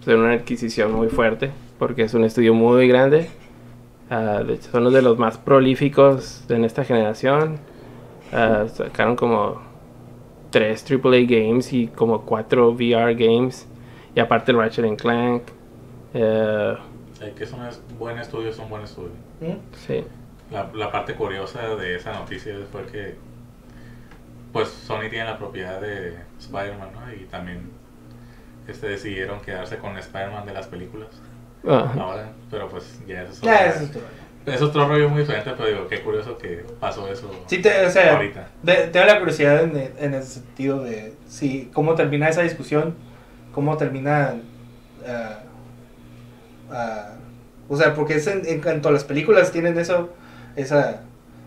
[0.01, 3.29] es una adquisición muy fuerte porque es un estudio muy grande.
[4.09, 7.57] Ah, de hecho, son uno de los más prolíficos en esta generación.
[8.31, 9.61] Ah, sacaron como
[10.51, 13.67] tres AAA games y como cuatro VR games.
[14.15, 15.41] Y aparte el Ratchet and Clank.
[16.13, 16.75] eh,
[17.21, 17.59] Eh, que es un
[17.97, 19.09] buen estudio, es un buen estudio.
[19.41, 19.55] ¿Mm?
[19.87, 20.03] Sí.
[20.51, 23.15] La, la parte curiosa de esa noticia fue que
[24.53, 27.13] pues Sony tiene la propiedad de Spider-Man, ¿no?
[27.13, 27.69] Y también
[28.67, 31.09] este, decidieron quedarse con Spider-Man de las películas
[31.67, 33.95] Ah, ahora, pero pues ya eso es, Ya, otra- eso
[34.45, 37.89] es otro rollo muy diferente, pero digo, qué curioso que pasó eso Sí, te, o
[37.89, 38.47] sea, ahorita.
[38.61, 42.93] de- tengo la curiosidad en, en el sentido de si cómo termina esa discusión,
[43.51, 44.35] cómo termina,
[45.07, 45.39] ah,
[46.71, 47.09] ah,
[47.67, 50.09] o sea, porque es en, en cuanto a las películas tienen eso,
[50.55, 51.01] esa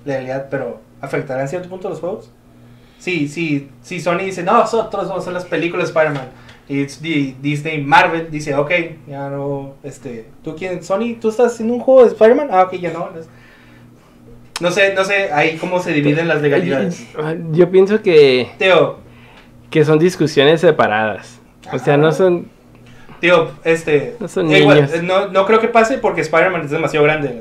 [0.04, 2.30] legalidad, pero afectará en cierto punto los juegos.
[2.98, 6.28] Sí, sí, sí, Sony dice, no, nosotros vamos a hacer las películas de Spider-Man.
[6.68, 6.84] Y
[7.40, 8.70] Disney, Marvel dice, ok,
[9.08, 10.82] ya no, este, ¿tú quién?
[10.82, 12.48] Sony, ¿tú estás haciendo un juego de Spider-Man?
[12.50, 13.08] Ah, ok, ya no.
[14.60, 17.06] No sé, no sé, ahí cómo se dividen las legalidades.
[17.16, 18.98] Ah, Yo pienso que, Teo,
[19.70, 21.38] que son discusiones separadas.
[21.72, 22.48] O sea, no son...
[23.20, 24.92] tío, este, No son igual, niños.
[24.94, 27.40] eh, no, no creo que pase porque Spider-Man es demasiado grande,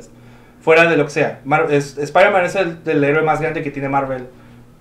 [0.68, 1.40] fuera de lo que sea.
[1.46, 4.28] Spider-Man es el, el héroe más grande que tiene Marvel,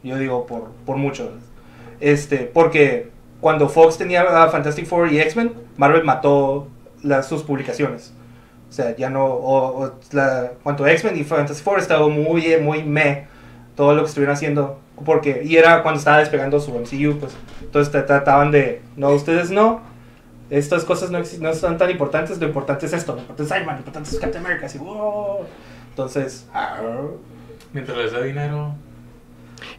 [0.02, 1.30] yo digo, por, por mucho.
[2.00, 3.10] Este, porque
[3.40, 6.66] cuando Fox tenía a Fantastic Four y X-Men, Marvel mató
[7.04, 8.12] las, sus publicaciones.
[8.68, 12.82] O sea, ya no, o, o la, cuanto X-Men y Fantastic Four estaba muy, muy
[12.82, 13.28] meh
[13.76, 17.92] todo lo que estuvieron haciendo, porque, y era cuando estaba despegando su MCU, pues, entonces
[17.92, 19.82] trataban de, no, ustedes no,
[20.50, 23.66] estas cosas no, no son tan importantes, lo importante es esto, lo importante es Iron
[23.66, 25.46] Man, lo importante es Captain America, así, wow.
[26.00, 26.76] Entonces, ah,
[27.72, 28.74] Mientras les dé dinero,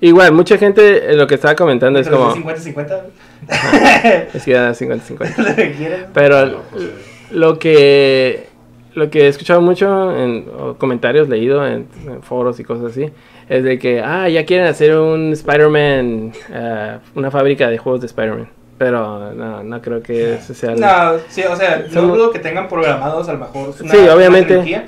[0.02, 2.34] Igual, mucha gente eh, lo que estaba comentando es como...
[2.36, 3.02] 50-50,
[4.34, 5.38] Es que era 50-50.
[5.50, 6.06] lo que quieren.
[6.16, 6.84] Pero lo- pues,
[7.30, 8.48] lo que
[8.96, 10.46] lo que he escuchado mucho en
[10.80, 13.12] comentarios leído en, en foros y cosas así
[13.48, 18.08] es de que ah ya quieren hacer un Spider-Man eh, una fábrica de juegos de
[18.08, 18.50] Spider-Man
[18.80, 22.40] pero no no creo que ese sea el- No, sí, o sea, no dudo que
[22.40, 24.48] tengan programados a lo mejor una, Sí, una obviamente.
[24.50, 24.86] trilogía.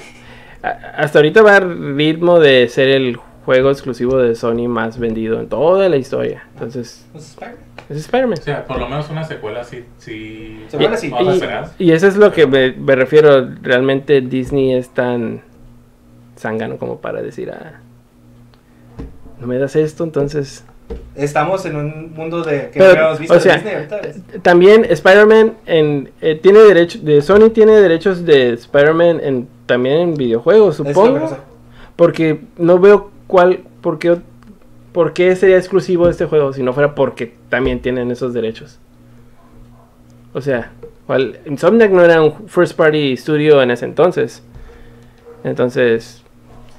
[0.62, 5.48] Hasta ahorita va al ritmo de ser el juego exclusivo de Sony más vendido en
[5.48, 6.44] toda la historia.
[6.54, 7.38] Entonces Pues,
[7.90, 8.38] es Spider-Man.
[8.38, 12.46] o sea, por lo menos una secuela sí, sí y, y eso es lo que
[12.46, 13.50] me, me refiero.
[13.62, 15.42] Realmente Disney es tan
[16.38, 17.80] zángano como para decir, ah,
[19.40, 20.64] no me das esto, entonces...
[21.16, 24.02] Estamos en un mundo de que Pero, no habíamos visto o sea, Disney ahorita.
[24.42, 30.14] También Spider-Man en, eh, tiene derecho, de Sony tiene derechos de Spider-Man en, también en
[30.16, 31.20] videojuegos, supongo.
[31.96, 34.18] Porque no veo cuál, por qué,
[34.92, 38.80] por qué sería exclusivo de este juego si no fuera porque también tienen esos derechos.
[40.34, 40.72] O sea,
[41.08, 44.44] cuál- Insomniac no era un first party studio en ese entonces.
[45.44, 46.24] Entonces,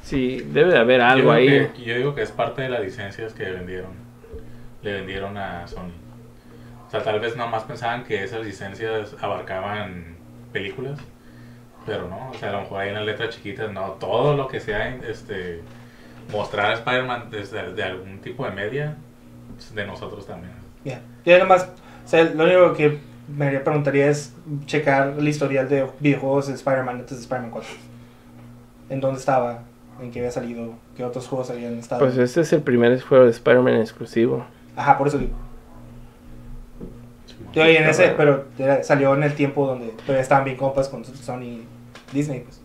[0.03, 1.47] sí, debe de haber algo yo ahí.
[1.49, 3.91] que- yo digo que es parte de las licencias que vendieron.
[4.83, 5.93] Le vendieron a Sony.
[6.87, 10.17] O sea, tal vez nomás pensaban que esas licencias abarcaban
[10.53, 10.99] películas.
[11.86, 13.93] Pero no, o sea, a lo mejor en las letras chiquitas, no.
[13.93, 15.62] Todo lo que sea este,
[16.31, 18.97] mostrar a Spider-Man desde de algún tipo de media,
[19.59, 20.52] es de nosotros también.
[20.85, 21.01] Ya.
[21.24, 21.69] Yo nomás,
[22.05, 22.98] o sea, lo único que
[23.28, 24.35] me preguntaría es
[24.66, 27.70] checar el historial de videojuegos de Spider-Man antes de Spider-Man 4.
[28.90, 29.62] En dónde estaba,
[30.01, 32.01] en qué había salido, qué otros juegos habían estado.
[32.01, 34.44] Pues este es el primer juego de Spider-Man exclusivo.
[34.77, 35.50] Ajá, por eso digo.
[37.53, 41.05] Yo en ese, pero era- salió en el tiempo donde todavía estaban bien compas con
[41.05, 41.65] Sony y
[42.13, 42.61] Disney, pues.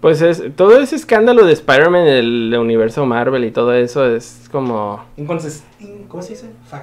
[0.00, 5.04] Pues es, todo ese escándalo de Spider-Man, el, universo Marvel y todo eso es como...
[5.16, 6.50] Inconses in- ¿Cómo se dice?
[6.68, 6.80] Fuck.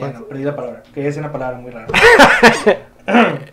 [0.00, 0.82] Ya perdí la palabra.
[0.92, 1.86] Quería decir una palabra muy rara.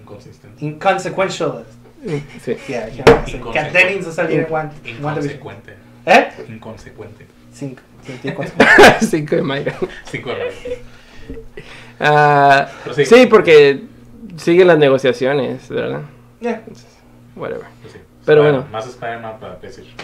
[0.00, 0.64] Inconsistente.
[0.64, 1.64] Inconsequential.
[2.40, 2.56] Sí.
[2.68, 3.04] Yeah, yeah.
[3.04, 4.96] Inconsecu- Cat Dennings va a salir en One, WandaVision.
[4.96, 5.74] Inconsecuente.
[6.06, 6.28] ¿Eh?
[6.48, 7.26] Inconsecuente.
[7.52, 7.82] Cinco.
[8.08, 9.06] Sí, tiene consecuencias.
[9.10, 9.72] 5 de mayo.
[10.04, 10.50] Cinco de mayo.
[12.00, 13.04] Ah, sí.
[13.04, 13.82] sí, porque
[14.36, 16.02] siguen las negociaciones, ¿verdad?
[16.40, 16.62] Yeah.
[17.36, 17.66] Whatever.
[17.82, 17.98] Pues sí.
[18.24, 18.66] Pero bueno.
[18.70, 19.94] Más Spider-Man para PlayStation.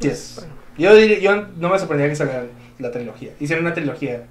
[0.00, 0.46] Yes.
[0.78, 2.44] Yo, diría- yo no me sorprendería que salga
[2.78, 3.32] la trilogía.
[3.40, 4.24] Hicieron una trilogía.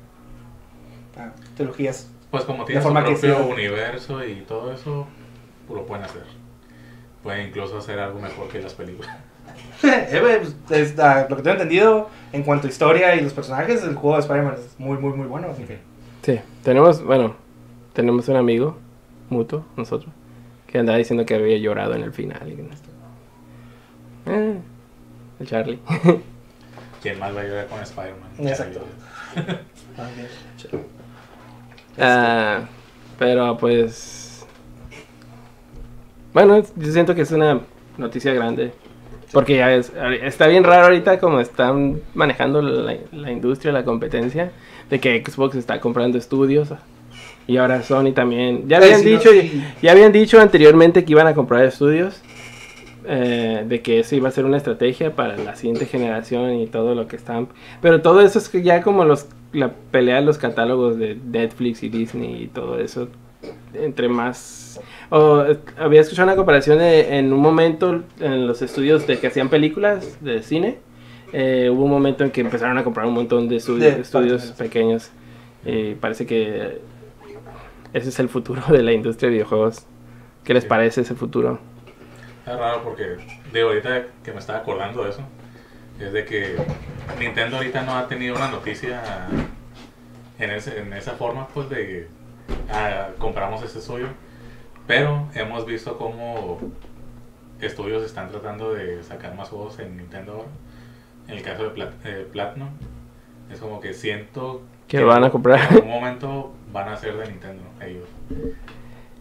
[1.17, 2.09] Ah, trilogías.
[2.29, 3.51] Pues como tiene De su forma que propio sí.
[3.51, 5.07] universo y todo eso,
[5.69, 6.23] lo pueden hacer.
[7.23, 9.15] Pueden incluso hacer algo mejor que las películas.
[9.83, 13.83] Eh, pues, es, ah, lo que tengo entendido, en cuanto a historia y los personajes,
[13.83, 15.47] el juego de Spider-Man es muy, muy, muy bueno.
[15.51, 15.79] Así que.
[16.21, 17.35] Sí, tenemos, bueno,
[17.93, 18.77] tenemos un amigo
[19.29, 20.13] mutuo, nosotros,
[20.67, 22.47] que andaba diciendo que había llorado en el final.
[22.47, 24.57] y Eh,
[25.39, 25.79] el Charlie.
[27.01, 28.47] ¿Quién más va a llorar con Spider-Man?
[28.47, 28.81] Exacto.
[31.97, 32.61] Ah,
[33.17, 34.45] pero pues...
[36.33, 37.61] Bueno, yo siento que es una
[37.97, 38.73] noticia grande.
[39.31, 39.91] Porque ya es,
[40.23, 44.51] está bien raro ahorita como están manejando la, la industria, la competencia,
[44.89, 46.69] de que Xbox está comprando estudios
[47.47, 48.67] Y ahora Sony también.
[48.67, 49.63] Ya habían no, dicho, sí.
[49.81, 52.21] ya habían dicho anteriormente que iban a comprar estudios.
[53.05, 56.93] eh, de que eso iba a ser una estrategia para la siguiente generación y todo
[56.95, 57.47] lo que están.
[57.81, 61.83] Pero todo eso es que ya como los la pelea de los catálogos de Netflix
[61.83, 63.09] y Disney y todo eso.
[63.73, 64.79] Entre más.
[65.11, 69.27] O, eh, había escuchado una comparación de- en un momento en los estudios de que
[69.27, 70.79] hacían películas de cine.
[71.33, 74.51] eh, hubo un momento en que empezaron a comprar un montón de estudios, De estudios
[74.51, 75.11] pequeños.
[75.65, 76.81] Y parece que
[77.93, 79.85] ese es el futuro de la industria de videojuegos.
[80.43, 80.69] ¿Qué les Sí.
[80.69, 81.57] parece ese futuro?
[82.45, 83.15] Es raro porque,
[83.53, 85.21] digo, ahorita que me estaba acordando de eso,
[86.01, 86.55] es de que
[87.17, 89.01] Nintendo ahorita no ha tenido una noticia
[90.37, 92.07] en, ese, en esa forma, pues de
[92.73, 94.07] ah, compramos este estudio,
[94.87, 96.59] pero hemos visto cómo
[97.59, 100.47] estudios están tratando de sacar más juegos en Nintendo ahora.
[101.27, 102.69] En el caso de Plat- eh, Platinum,
[103.51, 105.59] es como que siento Que van a comprar.
[105.69, 108.07] en algún momento van a ser de Nintendo ellos.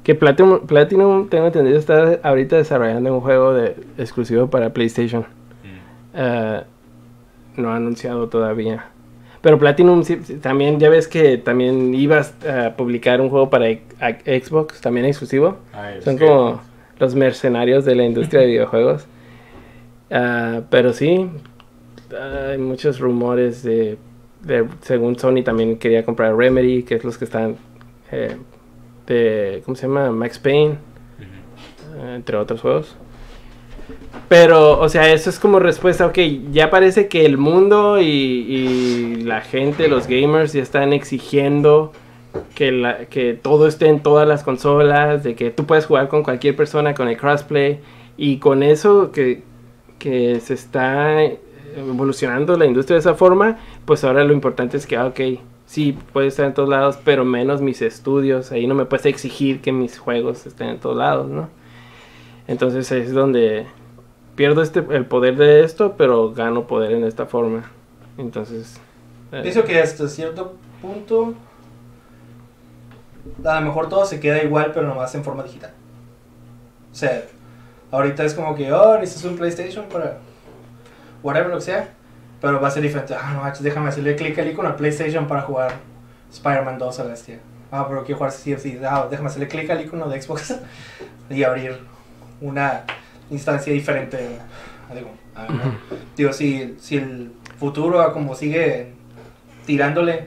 [0.03, 5.23] Que Platinum, Platinum tengo entendido, está ahorita desarrollando un juego de, exclusivo para PlayStation.
[5.23, 6.15] Mm.
[6.15, 6.63] Eh,
[7.57, 8.87] no ha anunciado todavía.
[9.43, 10.03] Pero Platinum
[10.43, 15.57] también, ya ves que también ibas a publicar un juego para Xbox, también exclusivo.
[15.73, 16.61] Ah, Son que- como
[16.99, 19.07] los mercenarios de la industria de videojuegos.
[20.11, 21.31] Ah, pero sí,
[22.51, 23.97] hay muchos rumores de,
[24.43, 27.57] de- Según Sony también quería comprar Remedy, que es los que están...
[28.13, 28.37] eh,
[29.07, 30.11] de, ¿Cómo se llama?
[30.11, 30.75] Max Payne,
[32.15, 32.95] entre otros juegos.
[34.29, 36.19] Pero, o sea, eso es como respuesta, ok,
[36.53, 41.93] ya parece que el mundo y, la gente, los gamers, ya están exigiendo
[42.55, 46.55] que, que todo esté en todas las consolas, de que tú puedes jugar con cualquier
[46.55, 47.81] persona con el crossplay.
[48.17, 49.43] Y con eso que,
[49.99, 51.23] que se está
[51.77, 55.21] evolucionando la industria de esa forma, pues ahora lo importante es que, ah, ok,
[55.67, 58.53] sí, puede estar en todos lados, pero menos mis estudios.
[58.53, 61.49] Ahí no me puedes exigir que mis juegos estén en todos lados, ¿no?
[62.47, 63.67] Entonces es donde
[64.41, 67.71] pierdo este, el poder de esto, pero gano poder en esta forma.
[68.17, 68.81] Entonces...
[69.33, 71.35] eh, Pienso que hasta cierto punto
[73.45, 75.73] a lo mejor todo se queda igual, pero nomás en forma digital.
[76.91, 77.23] O sea,
[77.91, 80.17] ahorita es como que, oh, necesitas un PlayStation para
[81.23, 81.91] whatever lo que sea,
[82.41, 83.15] pero va a ser diferente.
[83.15, 85.75] Ah, no, manches, déjame hacerle clic al icono al PlayStation para jugar
[86.33, 87.41] Spider-Man 2 a la bestia.
[87.71, 88.81] Ah, pero quiero jugar sí, sí.
[88.89, 90.59] Ah, déjame hacerle clic al icono de Xbox
[91.29, 91.79] y abrir
[92.41, 92.85] una
[93.31, 94.19] instancia diferente.
[94.91, 95.75] Ah, Digo, ah, no.
[96.17, 98.93] Digo, si, si el futuro como sigue
[99.67, 100.27] tirándole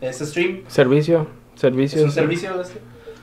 [0.00, 2.02] ese stream, Servicio, es servicio.
[2.04, 2.14] un sí.
[2.14, 2.50] servicio.
[2.56, 2.62] ¿no?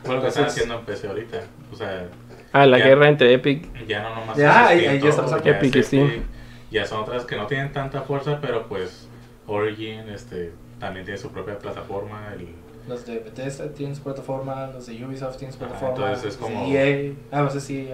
[0.04, 1.42] Fue lo que están haciendo en PC ahorita.
[1.72, 2.08] O sea,
[2.54, 2.86] Ah, la Ya.
[2.88, 3.88] guerra entre Epic.
[3.88, 5.50] ya no nomás Ya, es ahí- ya estamos aquí.
[5.50, 6.08] es Epic y Steam.
[6.08, 6.24] Epic,
[6.70, 9.08] Ya son otras que no tienen tanta fuerza, pero pues
[9.48, 12.34] Origin este, también tiene su propia plataforma.
[12.34, 12.50] El,
[12.90, 15.96] Los de Bethesda tienen su plataforma, los de Ubisoft tienen su plataforma.
[16.10, 17.90] entonces es como- EA, ah, no sé si.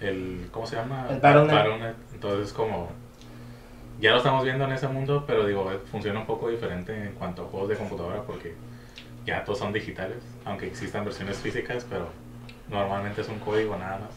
[0.00, 1.06] Ah, el ¿Cómo se llama?
[1.10, 1.94] El Battle.net.
[2.14, 2.90] Entonces como...
[4.00, 7.12] Ya lo estamos viendo en ese mundo, pero digo, eh, funciona un poco diferente en
[7.14, 8.54] cuanto a juegos de computadora porque
[9.26, 12.06] ya todos son digitales, aunque existan versiones físicas, pero
[12.70, 14.10] normalmente es un código nada más.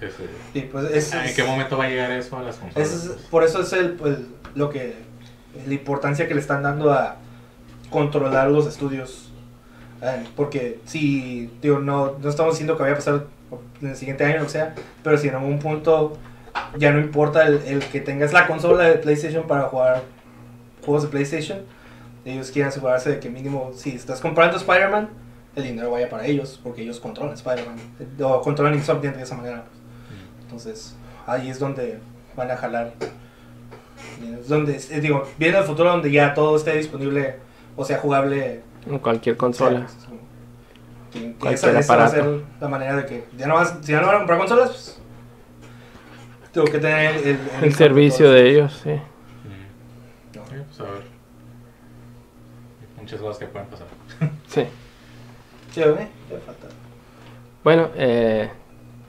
[0.00, 2.92] Ese- sí, pues es, ¿En qué momento va a llegar eso a las consolas?
[2.92, 4.94] es- por eso es el, el- lo que.
[5.66, 7.16] La importancia que le están dando a
[7.90, 9.32] controlar los estudios.
[10.02, 13.24] Eh, porque si, digo, no, no estamos diciendo que vaya a pasar
[13.80, 16.16] en el siguiente año, o lo que sea, pero si en algún punto
[16.78, 20.02] ya no importa el, el que tengas la consola de PlayStation para jugar
[20.84, 21.58] juegos de PlayStation,
[22.24, 25.08] ellos quieren asegurarse de que mínimo, si estás comprando Spider-Man,
[25.54, 27.76] el dinero vaya para ellos, porque ellos controlan Spider-Man,
[28.22, 29.58] o controlan Insomniac de esa manera.
[29.58, 30.42] Mm.
[30.42, 30.96] Entonces,
[31.26, 31.98] ahí es donde
[32.36, 32.92] van a jalar.
[34.40, 37.36] Es donde, eh, digo, viene el futuro donde ya todo esté disponible,
[37.76, 38.62] o sea, jugable.
[38.86, 39.86] En cualquier consola.
[41.16, 42.24] Que- que esa, esa va a ser
[42.60, 45.00] la manera de que ya no vas, si ya no van a comprar consolas, pues
[46.52, 48.90] tengo que tener el, El servicio de ellos, sí.
[50.34, 50.42] No.
[50.46, 51.02] Sí, pues a ver.
[53.00, 53.86] Muchas cosas que pueden pasar.
[54.48, 54.64] sí.
[55.72, 56.08] Sí, ¿eh?
[56.30, 56.66] Ya falta.
[57.62, 58.50] Bueno, eh,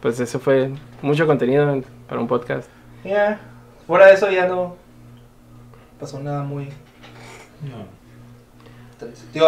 [0.01, 0.71] pues eso fue
[1.01, 2.69] mucho contenido en- para un podcast.
[3.03, 3.39] Ya,
[3.85, 4.75] fuera de eso ya no
[5.99, 6.65] pasó nada muy
[7.61, 7.85] No.
[9.33, 9.47] Digo,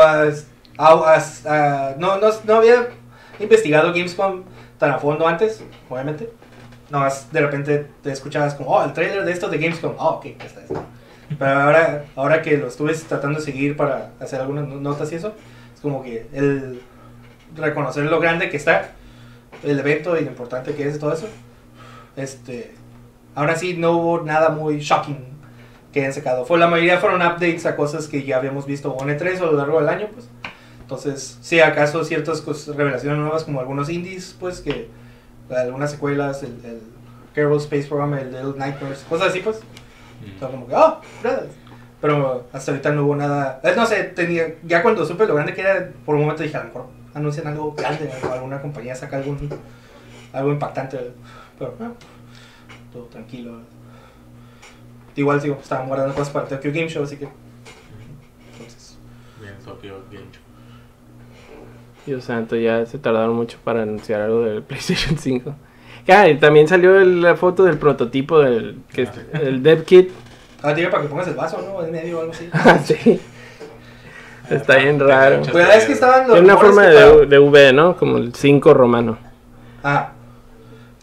[0.85, 2.87] a- a- no, no, no había
[3.39, 4.43] investigado Gamescom
[4.77, 6.29] tan a fondo antes, obviamente.
[6.89, 9.93] No, más de repente te escuchabas como, oh, el trailer de esto de Gamescom.
[9.97, 10.83] Oh, ok, ya está esto.
[11.37, 15.15] Pero ahora, ahora que lo estuve tratando de seguir para hacer algunas no- notas y
[15.15, 15.33] eso,
[15.75, 16.81] es como que el
[17.55, 18.91] reconocer lo grande que está
[19.63, 21.27] el evento y lo importante que es todo eso.
[22.15, 22.73] Este,
[23.35, 25.27] ahora sí no hubo nada muy shocking
[25.93, 26.45] que hayan sacado.
[26.45, 29.51] Fue, la mayoría fueron updates a cosas que ya habíamos visto en E3 o a
[29.51, 30.27] lo largo del año, pues.
[30.89, 34.89] Entonces, si acaso ciertas cos- revelaciones nuevas, como algunos indies, pues que
[35.55, 36.79] algunas secuelas, el, el
[37.35, 39.57] Kerbal Space Program, el Little Nightmares, cosas así, pues.
[39.59, 40.39] Mm.
[40.43, 40.99] Como que, oh.
[42.01, 43.61] Pero hasta ahorita no hubo nada.
[43.75, 46.61] no sé, tenía, ya cuando supe lo grande que era, por un momento dije, a
[46.61, 49.47] lo mejor anuncian algo grande, alguna compañía saca algún,
[50.33, 51.11] algo impactante.
[51.59, 51.93] Pero, no,
[52.91, 53.59] todo tranquilo.
[55.15, 57.29] Igual, digo, estaban guardando cosas para Tokyo Game Show, así que.
[58.53, 58.97] Entonces,
[59.39, 60.38] Bien, Tokyo Game Show.
[62.09, 65.55] Dios santo, ya se tardaron mucho para anunciar algo del PlayStation 5.
[66.07, 70.09] Ah, y también salió el- la foto del prototipo del que es- el Dev Kit.
[70.63, 71.83] ah, te digo para que pongas el vaso, ¿no?
[71.85, 72.49] En medio o algo así.
[72.53, 73.19] Ah, sí.
[74.49, 75.43] Está bien raro.
[75.51, 76.31] Pues es que estaban los.
[76.37, 77.95] Tiene una forma para- de, de V, ¿no?
[77.95, 79.17] Como el 5 romano.
[79.83, 80.13] Ah.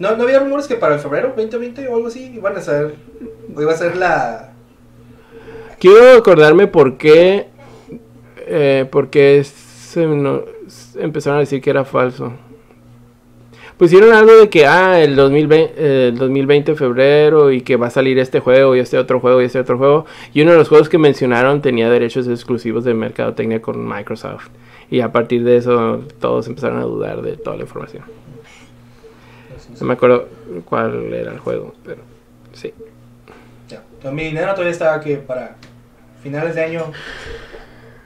[0.00, 2.96] No, no había rumores que para el febrero 2020 o algo así iban a ser.
[3.54, 4.50] O iba a ser la.
[5.78, 7.46] Quiero acordarme por qué.
[8.48, 10.42] Eh, por qué se no-
[10.96, 12.32] empezaron a decir que era falso.
[13.76, 17.90] Pusieron algo de que, ah, el 2020, eh, el 2020 febrero y que va a
[17.90, 20.06] salir este juego y este otro juego y este otro juego.
[20.32, 24.48] Y uno de los juegos que mencionaron tenía derechos exclusivos de mercadotecnia con Microsoft.
[24.90, 28.04] Y a partir de eso todos empezaron a dudar de toda la información.
[29.78, 30.28] No me acuerdo
[30.64, 32.00] cuál era el juego, pero
[32.52, 32.72] sí.
[33.68, 33.82] Ya.
[34.10, 35.56] Mi dinero todavía estaba que para
[36.22, 36.84] finales de año.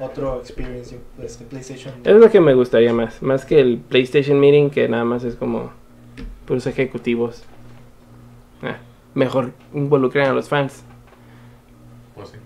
[0.01, 1.95] Otro experience este, PlayStation.
[2.05, 5.37] Es lo que me gustaría más, más que el PlayStation Meeting, que nada más es
[5.37, 5.73] como
[6.47, 7.45] puros ejecutivos.
[8.63, 8.79] Ah,
[9.15, 10.85] mejor involucren a los fans.
[12.15, 12.39] Pues sí.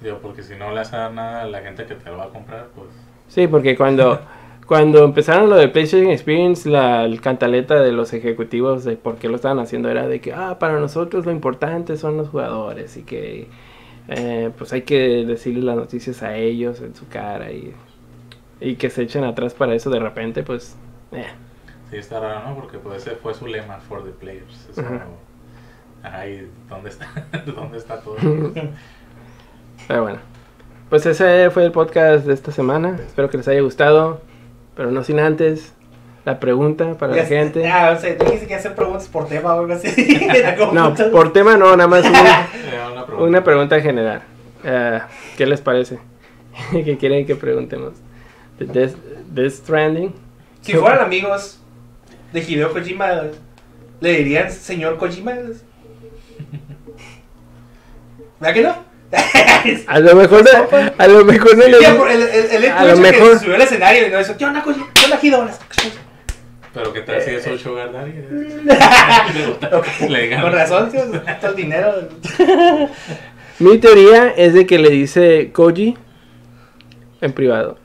[0.00, 2.28] Digo, porque si no le hace nada a la gente que te lo va a
[2.28, 2.88] comprar, pues.
[3.28, 4.18] Sí, porque cuando,
[4.66, 9.36] cuando empezaron lo de PlayStation Experience, la cantaleta de los ejecutivos de por qué lo
[9.36, 13.48] estaban haciendo era de que, ah, para nosotros lo importante son los jugadores y que
[14.08, 17.74] eh, pues hay que decirles las noticias a ellos en su cara y,
[18.60, 20.76] y que se echen atrás para eso de repente, pues...
[21.12, 21.26] eh.
[21.90, 22.56] Sí, está raro, ¿no?
[22.56, 24.68] Porque pues ese fue su lema, for the players.
[24.70, 25.04] Es Ajá.
[25.04, 25.16] como,
[26.02, 27.08] Ay, ¿dónde está?
[27.46, 28.16] ¿Dónde está todo?
[29.88, 30.18] Pero bueno,
[30.90, 32.96] pues ese fue el podcast de esta semana.
[33.06, 34.20] Espero que les haya gustado.
[34.74, 35.75] Pero no sin antes
[36.26, 37.66] la pregunta para la Ya- gente.
[37.70, 39.88] Ah, o sea, dijiste que hacer preguntas por tema o algo así.
[40.72, 42.10] No, por tema no, nada más un-
[42.92, 43.14] una pregunta.
[43.28, 44.22] una pregunta general.
[44.64, 45.00] Eh,
[45.38, 45.98] ¿Qué les parece?
[46.72, 47.92] ¿Qué quieren que preguntemos?
[48.58, 48.96] ¿De Death,
[49.30, 50.12] Death Stranding?
[50.62, 51.60] Si fueran amigos
[52.32, 53.22] de Hideo Kojima,
[54.00, 55.32] ¿le dirían señor Kojima?
[58.40, 58.84] ¿Verdad que no?
[59.86, 62.94] A lo mejor, no- a lo mejor no le el, el, el hecho A lo
[62.96, 64.88] que mejor- subió al escenario y no eso, ¿qué onda Kojima?
[64.92, 65.48] ¿Qué onda Hideo?
[66.76, 68.12] Pero ¿qué tal si es un sugar daddy?
[69.72, 71.00] Ok, Le digan- Con razón, tío,
[71.40, 71.90] todo el dinero.
[73.58, 75.96] Mi teoría es de que le dice Koji
[77.22, 77.78] en privado.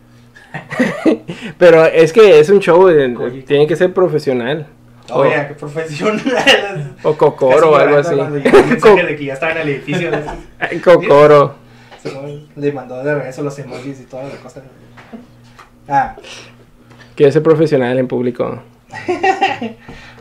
[1.57, 3.43] Pero es que es un show, de- Koji.
[3.43, 4.67] tiene que ser profesional.
[5.09, 6.95] Oye, qué profesional.
[7.03, 8.15] O Kokoro o algo así.
[8.15, 10.09] De que ya estaba en el edificio.
[12.03, 14.61] Simón Le mandó de regreso los emojis y toda la cosa.
[15.87, 16.15] Ah,
[17.15, 18.61] Quiere ser profesional en público.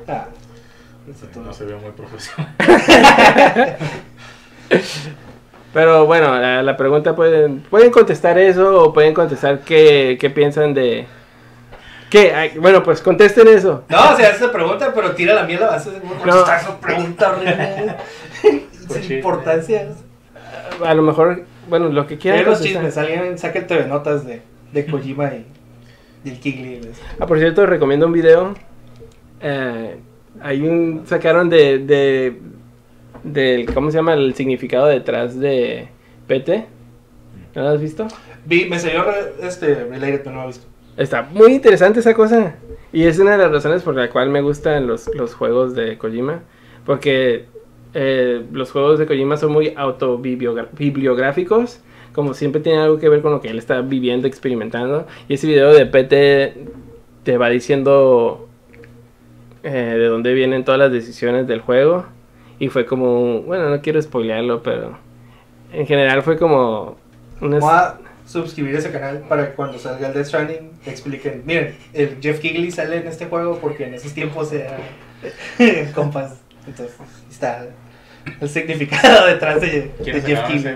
[0.08, 0.26] Ah.
[1.36, 2.54] No se ve muy profesional.
[5.72, 10.74] Pero bueno, la, la pregunta pueden, pueden contestar eso o pueden contestar qué, qué piensan
[10.74, 11.06] de...
[12.10, 12.52] ¿Qué?
[12.60, 13.84] Bueno, pues contesten eso.
[13.88, 15.68] No, o sea, esa pregunta, pero tira la mierda.
[15.68, 17.94] Vas a contestar esa pregunta horrible.
[18.88, 19.86] Pues Sin importancia.
[20.84, 24.26] A lo mejor, bueno, lo que quieran Mira los chismes, alguien saca el TV Notas
[24.26, 24.42] de,
[24.72, 25.46] de Kojima y
[26.24, 26.80] del
[27.18, 28.54] Ah, por cierto, recomiendo un video.
[29.40, 29.96] Eh,
[30.40, 31.02] hay un...
[31.06, 31.78] Sacaron de...
[31.78, 32.38] de
[33.22, 34.14] del, ¿Cómo se llama?
[34.14, 35.88] El significado detrás de
[36.26, 36.66] PT.
[37.54, 38.08] ¿No lo has visto?
[38.46, 39.04] Vi, me salió
[39.42, 40.66] este, related, pero no lo he visto.
[40.96, 42.56] Está muy interesante esa cosa.
[42.92, 45.98] Y es una de las razones por la cual me gustan los, los juegos de
[45.98, 46.42] Kojima.
[46.86, 47.46] Porque
[47.94, 51.80] eh, los juegos de Kojima son muy autobibliográficos.
[52.12, 55.06] Como siempre tienen algo que ver con lo que él está viviendo, experimentando.
[55.28, 56.54] Y ese video de PT
[57.22, 58.48] te va diciendo
[59.62, 62.06] eh, de dónde vienen todas las decisiones del juego.
[62.58, 64.98] Y fue como, bueno, no quiero spoilearlo, pero
[65.72, 66.96] en general fue como...
[67.40, 71.42] una- Voy a suscribir ese canal para que cuando salga el Death Stranding expliquen.
[71.46, 74.76] Miren, el Jeff Kigley sale en este juego porque en esos tiempos era
[75.94, 76.40] compas.
[76.66, 76.96] Entonces,
[77.30, 77.66] está
[78.40, 80.74] el significado detrás de, de ¿Quiénes Jeff Kigley.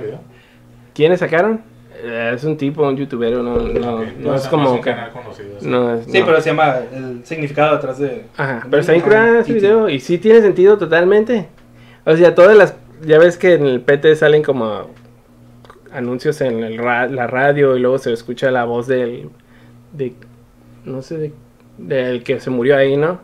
[0.95, 1.61] ¿Quiénes sacaron?
[2.03, 4.91] Eh, es un tipo, un youtuber, no, no, Ok, no es como un que...
[4.91, 5.61] canal conocido.
[5.61, 5.67] sí.
[5.69, 6.27] No, es- Sí, no.
[6.27, 8.25] pero se llama el significado detrás de.
[8.37, 11.49] Ajá, pero está incurada ese video y sí tiene sentido totalmente.
[12.05, 12.75] O sea, todas las...
[13.07, 14.89] Ya ves que en el PT salen como
[15.93, 19.31] anuncios en el ra- la radio y luego se escucha la voz del,
[19.93, 20.15] de,
[20.85, 21.33] no sé, de-
[21.79, 23.21] del que se murió ahí, ¿no?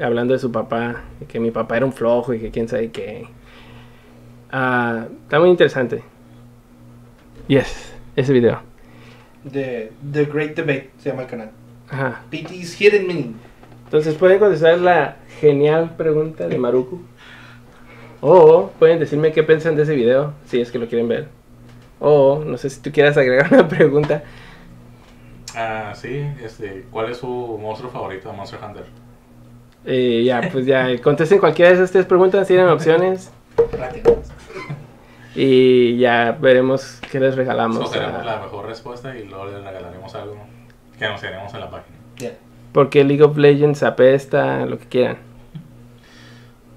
[0.00, 3.26] Hablando de su papá, que mi papá era un flojo y que quién sabe qué.
[4.50, 6.02] Ah, está muy interesante.
[7.48, 8.60] Yes, ese video.
[9.50, 11.50] The, The Great Debate se llama el canal.
[11.88, 12.22] Ajá.
[12.30, 13.36] PT's Hidden Meaning.
[13.84, 17.00] Entonces pueden contestar la genial pregunta de Maruku.
[18.20, 21.28] O pueden decirme qué piensan de ese video, si es que lo quieren ver.
[22.00, 24.22] O no sé si tú quieras agregar una pregunta.
[25.56, 28.84] Ah, sí, este, ¿cuál es su monstruo favorito de Monster Hunter?
[29.86, 33.30] Y ya, pues ya, contesten cualquiera de esas tres preguntas, tienen opciones.
[33.72, 34.20] Rápido.
[35.40, 37.78] Y ya veremos qué les regalamos.
[37.78, 40.36] Escogeremos a- la mejor respuesta y luego les regalaremos algo
[40.98, 41.96] que anunciaremos en la página.
[42.72, 45.18] Porque League of Legends apesta, lo que quieran.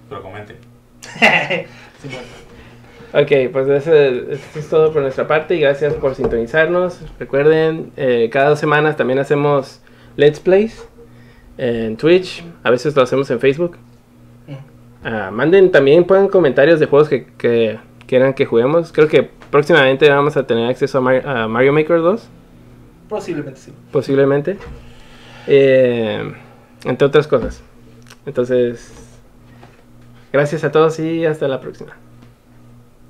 [0.09, 0.57] Pero comenten.
[2.01, 3.25] Sí, bueno.
[3.25, 6.99] Ok, pues eso, eso es todo por nuestra parte y gracias por sintonizarnos.
[7.19, 9.81] Recuerden, eh, cada dos semanas también hacemos
[10.15, 10.87] Let's Plays
[11.59, 13.77] en Twitch, a veces lo hacemos en Facebook.
[15.03, 17.77] Ah, manden también, pongan comentarios de juegos que, que
[18.11, 18.91] quieran que juguemos.
[18.91, 22.27] Creo que próximamente vamos a tener acceso a, Mar- a Mario Maker 2,
[23.07, 23.71] Posiblemente sí.
[23.89, 24.57] posiblemente.
[25.47, 26.33] Eh,
[26.83, 27.63] entre otras cosas.
[28.25, 28.91] Entonces,
[30.33, 31.93] gracias a todos y hasta la próxima.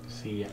[0.08, 0.48] Sí, ya.